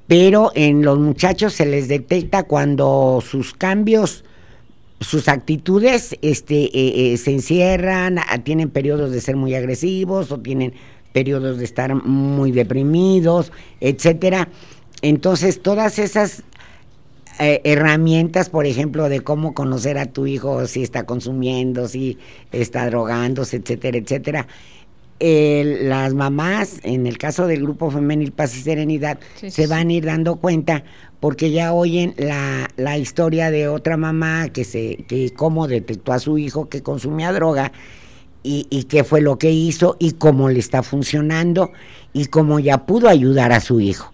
Pero 0.08 0.52
en 0.56 0.84
los 0.84 1.00
muchachos 1.00 1.54
se 1.54 1.66
les 1.66 1.88
detecta 1.88 2.44
cuando 2.44 3.24
sus 3.26 3.54
cambios, 3.54 4.26
sus 5.00 5.30
actitudes 5.30 6.18
este, 6.22 6.66
eh, 6.66 7.14
eh, 7.14 7.18
se 7.18 7.32
encierran, 7.32 8.20
tienen 8.44 8.70
periodos 8.70 9.12
de 9.12 9.22
ser 9.22 9.38
muy 9.38 9.56
agresivos 9.56 10.32
o 10.32 10.40
tienen 10.40 10.74
periodos 11.14 11.58
de 11.58 11.66
estar 11.66 11.96
muy 11.96 12.52
deprimidos, 12.52 13.52
etcétera. 13.80 14.50
Entonces, 15.02 15.62
todas 15.62 16.00
esas 16.00 16.44
eh, 17.40 17.62
herramientas, 17.64 18.50
por 18.50 18.66
ejemplo, 18.66 19.10
de 19.10 19.22
cómo 19.22 19.54
conocer 19.54 19.98
a 19.98 20.06
tu 20.06 20.28
hijo 20.28 20.68
si 20.68 20.84
está 20.84 21.06
consumiendo, 21.06 21.88
si 21.88 22.18
está 22.52 22.86
drogándose, 22.86 23.58
etcétera, 23.58 23.98
etcétera. 23.98 24.48
las 25.20 26.14
mamás, 26.14 26.80
en 26.84 27.08
el 27.08 27.18
caso 27.18 27.48
del 27.48 27.62
grupo 27.62 27.90
femenil 27.90 28.32
Paz 28.32 28.56
y 28.56 28.62
Serenidad, 28.62 29.20
se 29.36 29.68
van 29.68 29.90
a 29.90 29.94
ir 29.94 30.06
dando 30.06 30.36
cuenta 30.36 30.84
porque 31.20 31.52
ya 31.52 31.74
oyen 31.74 32.14
la, 32.18 32.68
la 32.78 32.98
historia 32.98 33.52
de 33.52 33.68
otra 33.68 33.98
mamá 33.98 34.50
que 34.50 34.64
se, 34.64 34.98
que 35.08 35.32
cómo 35.32 35.68
detectó 35.68 36.14
a 36.14 36.20
su 36.20 36.38
hijo 36.38 36.70
que 36.70 36.82
consumía 36.82 37.32
droga 37.32 37.72
y, 38.44 38.68
y 38.70 38.84
qué 38.84 39.04
fue 39.04 39.22
lo 39.22 39.38
que 39.38 39.52
hizo 39.52 39.98
y 40.00 40.14
cómo 40.14 40.50
le 40.50 40.60
está 40.60 40.84
funcionando 40.84 41.72
y 42.14 42.26
cómo 42.26 42.60
ya 42.60 42.86
pudo 42.86 43.08
ayudar 43.08 43.52
a 43.52 43.60
su 43.60 43.80
hijo. 43.80 44.12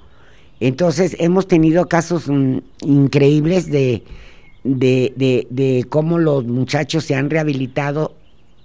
Entonces 0.59 1.15
hemos 1.19 1.47
tenido 1.47 1.87
casos 1.87 2.27
mm, 2.27 2.57
increíbles 2.81 3.69
de, 3.69 4.03
de, 4.63 5.85
cómo 5.89 6.17
los 6.17 6.45
muchachos 6.45 7.03
se 7.05 7.15
han 7.15 7.29
rehabilitado 7.29 8.15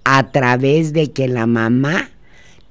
a 0.04 0.30
través 0.32 0.92
de 0.92 1.12
que 1.12 1.28
la 1.28 1.46
mamá 1.46 2.10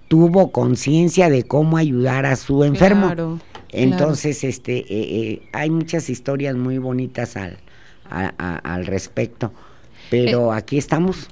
tuvo 0.07 0.51
conciencia 0.51 1.29
de 1.29 1.43
cómo 1.43 1.77
ayudar 1.77 2.25
a 2.25 2.35
su 2.35 2.63
enfermo. 2.63 3.39
Entonces, 3.69 4.43
este, 4.43 4.79
eh, 4.79 4.85
eh, 4.89 5.41
hay 5.53 5.69
muchas 5.69 6.09
historias 6.09 6.55
muy 6.55 6.77
bonitas 6.77 7.37
al, 7.37 7.57
al 8.09 8.85
respecto, 8.85 9.53
pero 10.09 10.53
eh, 10.53 10.57
aquí 10.57 10.77
estamos. 10.77 11.29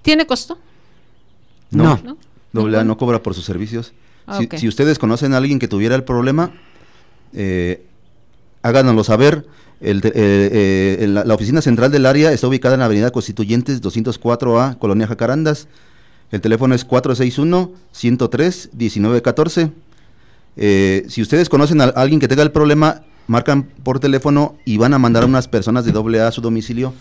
¿Tiene 0.00 0.24
costo? 0.24 0.58
No. 1.72 2.00
¿No? 2.04 2.16
Doble 2.52 2.84
no 2.84 2.96
cobra 2.96 3.22
por 3.22 3.34
sus 3.34 3.44
servicios. 3.44 3.92
Ah, 4.26 4.40
si, 4.56 4.66
ustedes 4.68 4.98
conocen 4.98 5.34
a 5.34 5.36
alguien 5.38 5.58
que 5.58 5.68
tuviera 5.68 5.96
el 5.96 6.04
problema, 6.04 6.52
eh, 7.32 7.84
háganoslo 8.62 9.04
saber. 9.04 9.46
El, 9.80 10.00
eh, 10.04 10.12
eh, 10.14 11.06
la, 11.08 11.34
oficina 11.34 11.60
central 11.60 11.90
del 11.90 12.06
área 12.06 12.30
está 12.30 12.46
ubicada 12.46 12.74
en 12.74 12.80
la 12.80 12.86
Avenida 12.86 13.10
Constituyentes 13.10 13.82
204A, 13.82 14.78
Colonia 14.78 15.08
Jacarandas. 15.08 15.66
El 16.30 16.40
teléfono 16.40 16.74
es 16.74 16.88
461-103-1914. 16.88 19.72
Eh, 20.56 21.04
si 21.08 21.22
ustedes 21.22 21.48
conocen 21.48 21.80
a 21.80 21.84
alguien 21.84 22.20
que 22.20 22.28
tenga 22.28 22.42
el 22.42 22.52
problema, 22.52 23.02
marcan 23.26 23.64
por 23.64 24.00
teléfono 24.00 24.56
y 24.64 24.76
van 24.76 24.94
a 24.94 24.98
mandar 24.98 25.24
a 25.24 25.26
unas 25.26 25.48
personas 25.48 25.84
de 25.84 25.92
doble 25.92 26.20
A 26.20 26.28
a 26.28 26.32
su 26.32 26.40
domicilio 26.40 26.94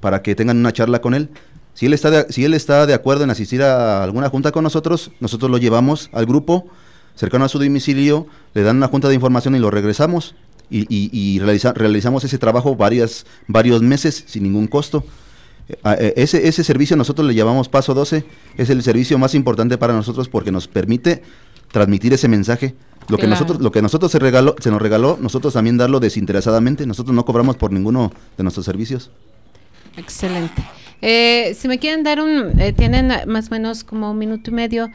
para 0.00 0.22
que 0.22 0.34
tengan 0.34 0.56
una 0.56 0.72
charla 0.72 1.00
con 1.00 1.14
él. 1.14 1.28
Si 1.74 1.86
él, 1.86 1.94
está 1.94 2.10
de, 2.10 2.32
si 2.32 2.44
él 2.44 2.54
está 2.54 2.86
de 2.86 2.94
acuerdo 2.94 3.24
en 3.24 3.30
asistir 3.30 3.62
a 3.62 4.04
alguna 4.04 4.28
junta 4.28 4.52
con 4.52 4.62
nosotros, 4.62 5.10
nosotros 5.20 5.50
lo 5.50 5.58
llevamos 5.58 6.10
al 6.12 6.26
grupo 6.26 6.68
cercano 7.14 7.44
a 7.44 7.48
su 7.48 7.58
domicilio, 7.58 8.26
le 8.54 8.62
dan 8.62 8.76
una 8.76 8.88
junta 8.88 9.08
de 9.08 9.14
información 9.14 9.54
y 9.54 9.58
lo 9.58 9.70
regresamos 9.70 10.34
y, 10.70 11.38
realizamos 11.38 12.24
ese 12.24 12.38
trabajo 12.38 12.76
varias, 12.76 13.26
varios 13.46 13.82
meses 13.82 14.24
sin 14.26 14.44
ningún 14.44 14.66
costo. 14.66 15.04
Eh, 15.68 15.76
eh, 15.84 16.14
ese, 16.16 16.48
ese 16.48 16.64
servicio 16.64 16.96
nosotros 16.96 17.26
le 17.26 17.34
llamamos 17.34 17.68
Paso 17.68 17.94
12, 17.94 18.24
es 18.56 18.70
el 18.70 18.82
servicio 18.82 19.18
más 19.18 19.34
importante 19.34 19.76
para 19.76 19.92
nosotros 19.92 20.28
porque 20.28 20.50
nos 20.50 20.68
permite 20.68 21.22
transmitir 21.70 22.12
ese 22.14 22.28
mensaje. 22.28 22.74
Lo 23.08 23.18
que 23.18 23.26
nosotros, 23.26 23.60
lo 23.60 23.72
que 23.72 23.82
nosotros 23.82 24.12
se 24.12 24.18
regaló, 24.18 24.54
se 24.60 24.70
nos 24.70 24.80
regaló, 24.80 25.18
nosotros 25.20 25.52
también 25.54 25.76
darlo 25.76 26.00
desinteresadamente. 26.00 26.86
Nosotros 26.86 27.14
no 27.14 27.24
cobramos 27.24 27.56
por 27.56 27.72
ninguno 27.72 28.12
de 28.36 28.44
nuestros 28.44 28.64
servicios. 28.64 29.10
Excelente. 29.96 30.62
Eh, 31.02 31.54
si 31.58 31.68
me 31.68 31.78
quieren 31.78 32.02
dar 32.04 32.20
un, 32.20 32.52
tienen 32.76 33.12
más 33.26 33.48
o 33.48 33.50
menos 33.50 33.84
como 33.84 34.10
un 34.12 34.18
minuto 34.18 34.50
y 34.50 34.54
medio 34.54 34.90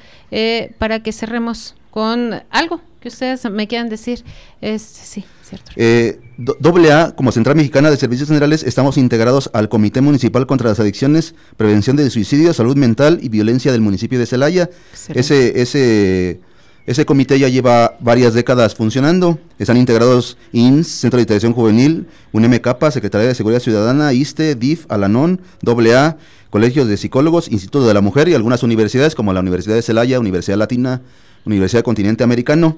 para 0.79 1.03
que 1.03 1.11
cerremos 1.11 1.75
con 1.91 2.43
algo 2.49 2.81
que 2.99 3.07
ustedes 3.07 3.49
me 3.49 3.67
quieran 3.67 3.89
decir. 3.89 4.23
Este, 4.61 4.99
sí, 5.03 5.25
cierto. 5.43 5.71
Eh, 5.75 6.19
doble 6.37 6.91
A, 6.91 7.15
como 7.15 7.31
Central 7.31 7.55
Mexicana 7.55 7.89
de 7.89 7.97
Servicios 7.97 8.27
Generales, 8.27 8.63
estamos 8.63 8.97
integrados 8.97 9.49
al 9.53 9.69
Comité 9.69 10.01
Municipal 10.01 10.45
contra 10.47 10.69
las 10.69 10.79
Adicciones, 10.79 11.35
Prevención 11.57 11.95
de 11.95 12.09
Suicidio, 12.09 12.53
Salud 12.53 12.75
Mental 12.75 13.19
y 13.21 13.29
Violencia 13.29 13.71
del 13.71 13.81
municipio 13.81 14.19
de 14.19 14.25
Celaya. 14.25 14.69
Ese, 15.09 15.59
ese, 15.61 16.39
ese 16.87 17.05
comité 17.05 17.37
ya 17.37 17.49
lleva 17.49 17.97
varias 17.99 18.33
décadas 18.33 18.73
funcionando. 18.73 19.37
Están 19.59 19.75
integrados 19.75 20.37
INS, 20.53 20.87
Centro 20.87 21.17
de 21.17 21.23
Integración 21.23 21.51
Juvenil, 21.51 22.07
UNMCAPA, 22.31 22.91
Secretaría 22.91 23.27
de 23.27 23.35
Seguridad 23.35 23.59
Ciudadana, 23.59 24.13
ISTE, 24.13 24.55
DIF, 24.55 24.85
Alanón, 24.87 25.41
AA, 25.65 26.15
colegios 26.49 26.87
de 26.87 26.95
psicólogos, 26.95 27.51
Instituto 27.51 27.85
de 27.85 27.93
la 27.93 27.99
Mujer 27.99 28.29
y 28.29 28.35
algunas 28.35 28.63
universidades 28.63 29.15
como 29.15 29.33
la 29.33 29.41
Universidad 29.41 29.75
de 29.75 29.81
Celaya, 29.81 30.17
Universidad 30.17 30.57
Latina, 30.57 31.01
Universidad 31.43 31.83
Continente 31.83 32.23
Americano. 32.23 32.77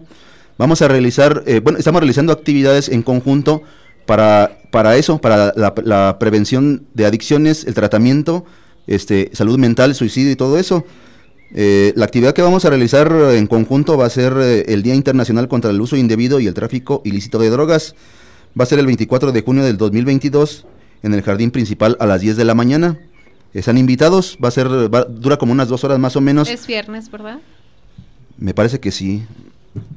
Vamos 0.58 0.82
a 0.82 0.88
realizar, 0.88 1.44
eh, 1.46 1.60
bueno, 1.60 1.78
estamos 1.78 2.02
realizando 2.02 2.34
actividades 2.34 2.90
en 2.90 3.04
conjunto 3.04 3.62
para, 4.08 4.58
para 4.72 4.98
eso, 4.98 5.20
para 5.22 5.54
la, 5.56 6.18
prevención 6.20 6.88
de 6.96 7.06
adicciones, 7.06 7.64
el 7.64 7.76
tratamiento, 7.76 8.44
este, 8.88 9.30
salud 9.34 9.60
mental, 9.60 9.94
suicidio 9.94 10.32
y 10.32 10.36
todo 10.36 10.58
eso. 10.58 10.84
Eh, 11.54 11.94
la 11.96 12.06
actividad 12.06 12.34
que 12.34 12.42
vamos 12.42 12.66
a 12.66 12.70
realizar 12.70 13.12
en 13.34 13.48
conjunto 13.48 13.98
va 13.98 14.06
a 14.06 14.10
ser 14.10 14.34
eh, 14.38 14.66
el 14.68 14.84
Día 14.84 14.96
Internacional 14.96 15.48
contra 15.48 15.72
el 15.72 15.82
Uso 15.82 15.96
Indebido 15.96 16.40
y 16.40 16.48
el 16.48 16.54
Tráfico 16.54 17.02
Ilícito 17.06 17.40
de 17.40 17.50
Drogas. 17.50 17.96
Va 18.60 18.64
a 18.64 18.68
ser 18.68 18.80
el 18.80 18.86
24 18.86 19.32
de 19.32 19.42
junio 19.42 19.64
del 19.64 19.78
2022 19.78 20.66
en 21.04 21.14
el 21.14 21.22
jardín 21.22 21.52
principal 21.52 21.98
a 22.00 22.06
las 22.06 22.22
10 22.22 22.38
de 22.38 22.46
la 22.46 22.56
mañana. 22.56 23.00
Están 23.54 23.78
invitados, 23.78 24.38
va 24.44 24.50
a 24.50 24.52
ser, 24.52 24.68
dura 24.70 25.38
como 25.38 25.52
unas 25.52 25.70
dos 25.70 25.84
horas 25.84 25.98
más 25.98 26.16
o 26.16 26.22
menos. 26.22 26.50
Es 26.50 26.68
viernes, 26.68 27.10
¿verdad? 27.10 27.40
Me 28.38 28.54
parece 28.54 28.80
que 28.80 28.92
sí. 28.92 29.24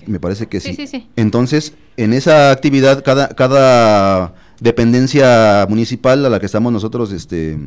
Me 0.06 0.20
parece 0.20 0.46
que 0.46 0.60
sí. 0.60 1.08
Entonces, 1.16 1.74
en 1.96 2.12
esa 2.12 2.50
actividad, 2.50 3.02
cada, 3.04 3.28
cada 3.28 4.34
dependencia 4.60 5.66
municipal 5.68 6.24
a 6.24 6.30
la 6.30 6.40
que 6.40 6.46
estamos 6.46 6.72
nosotros 6.72 7.12
este, 7.12 7.58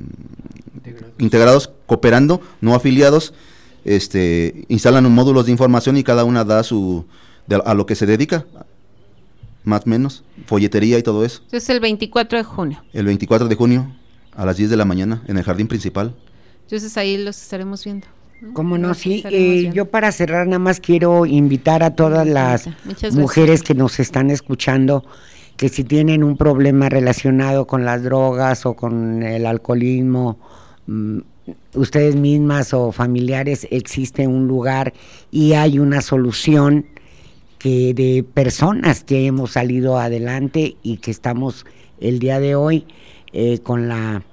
integrados. 1.19 1.71
cooperando, 1.85 2.41
no 2.61 2.73
afiliados, 2.73 3.33
este, 3.85 4.65
instalan 4.67 5.05
un 5.05 5.15
módulos 5.15 5.45
de 5.45 5.51
información 5.51 5.95
y 5.95 6.03
cada 6.03 6.25
una 6.25 6.43
da 6.43 6.63
su 6.63 7.05
a 7.63 7.73
lo 7.75 7.85
que 7.85 7.95
se 7.95 8.05
dedica. 8.05 8.45
más 9.63 9.83
o 9.85 9.89
menos, 9.89 10.23
folletería 10.45 10.97
y 10.97 11.03
todo 11.03 11.23
eso. 11.23 11.41
Es 11.51 11.69
el 11.69 11.79
24 11.79 12.37
de 12.37 12.43
junio. 12.43 12.83
El 12.93 13.05
24 13.05 13.47
de 13.47 13.55
junio 13.55 13.91
a 14.35 14.45
las 14.45 14.57
10 14.57 14.69
de 14.69 14.77
la 14.77 14.85
mañana 14.85 15.23
en 15.27 15.37
el 15.37 15.43
jardín 15.43 15.67
principal. 15.67 16.15
Entonces 16.63 16.97
ahí 16.97 17.17
los 17.17 17.41
estaremos 17.41 17.83
viendo. 17.83 18.07
Como 18.53 18.77
no, 18.77 18.93
sí. 18.93 19.23
eh, 19.31 19.71
yo 19.73 19.85
para 19.85 20.11
cerrar 20.11 20.45
nada 20.45 20.59
más 20.59 20.79
quiero 20.79 21.25
invitar 21.25 21.83
a 21.83 21.95
todas 21.95 22.27
las 22.27 22.69
mujeres 23.13 23.63
que 23.63 23.73
nos 23.73 23.99
están 23.99 24.29
escuchando 24.29 25.05
que 25.57 25.69
si 25.69 25.83
tienen 25.83 26.23
un 26.23 26.35
problema 26.35 26.89
relacionado 26.89 27.65
con 27.65 27.85
las 27.85 28.03
drogas 28.03 28.65
o 28.65 28.75
con 28.75 29.23
el 29.23 29.45
alcoholismo, 29.45 30.37
mm, 30.87 31.19
ustedes 31.73 32.15
mismas 32.15 32.73
o 32.73 32.91
familiares, 32.91 33.67
existe 33.71 34.27
un 34.27 34.47
lugar 34.47 34.93
y 35.31 35.53
hay 35.53 35.79
una 35.79 36.01
solución 36.01 36.85
que 37.59 37.93
de 37.93 38.23
personas 38.23 39.03
que 39.03 39.25
hemos 39.25 39.51
salido 39.51 39.97
adelante 39.97 40.75
y 40.83 40.97
que 40.97 41.11
estamos 41.11 41.65
el 41.99 42.19
día 42.19 42.39
de 42.39 42.55
hoy 42.55 42.85
eh, 43.33 43.59
con 43.59 43.87
la 43.87 44.23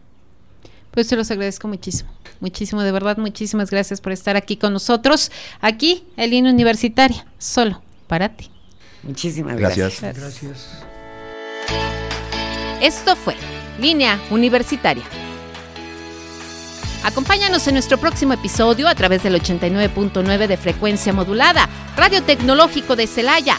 Pues 0.90 1.06
se 1.06 1.16
los 1.16 1.30
agradezco 1.30 1.66
muchísimo, 1.66 2.10
muchísimo, 2.40 2.82
de 2.82 2.92
verdad, 2.92 3.16
muchísimas 3.16 3.70
gracias 3.70 4.00
por 4.02 4.12
estar 4.12 4.36
aquí 4.36 4.56
con 4.58 4.72
nosotros, 4.74 5.30
aquí 5.62 6.04
en 6.18 6.30
Línea 6.30 6.52
Universitaria, 6.52 7.26
solo 7.38 7.82
para 8.06 8.28
ti. 8.28 8.50
Muchísimas 9.02 9.56
gracias. 9.56 10.00
Gracias. 10.00 10.42
Gracias. 10.42 10.68
Esto 12.82 13.16
fue 13.16 13.34
Línea 13.80 14.20
Universitaria. 14.30 15.04
Acompáñanos 17.04 17.66
en 17.68 17.74
nuestro 17.74 17.98
próximo 17.98 18.32
episodio 18.34 18.88
a 18.88 18.94
través 18.94 19.22
del 19.22 19.40
89.9 19.40 20.46
de 20.48 20.56
frecuencia 20.56 21.12
modulada, 21.12 21.68
Radio 21.96 22.22
Tecnológico 22.22 22.96
de 22.96 23.06
Celaya, 23.06 23.58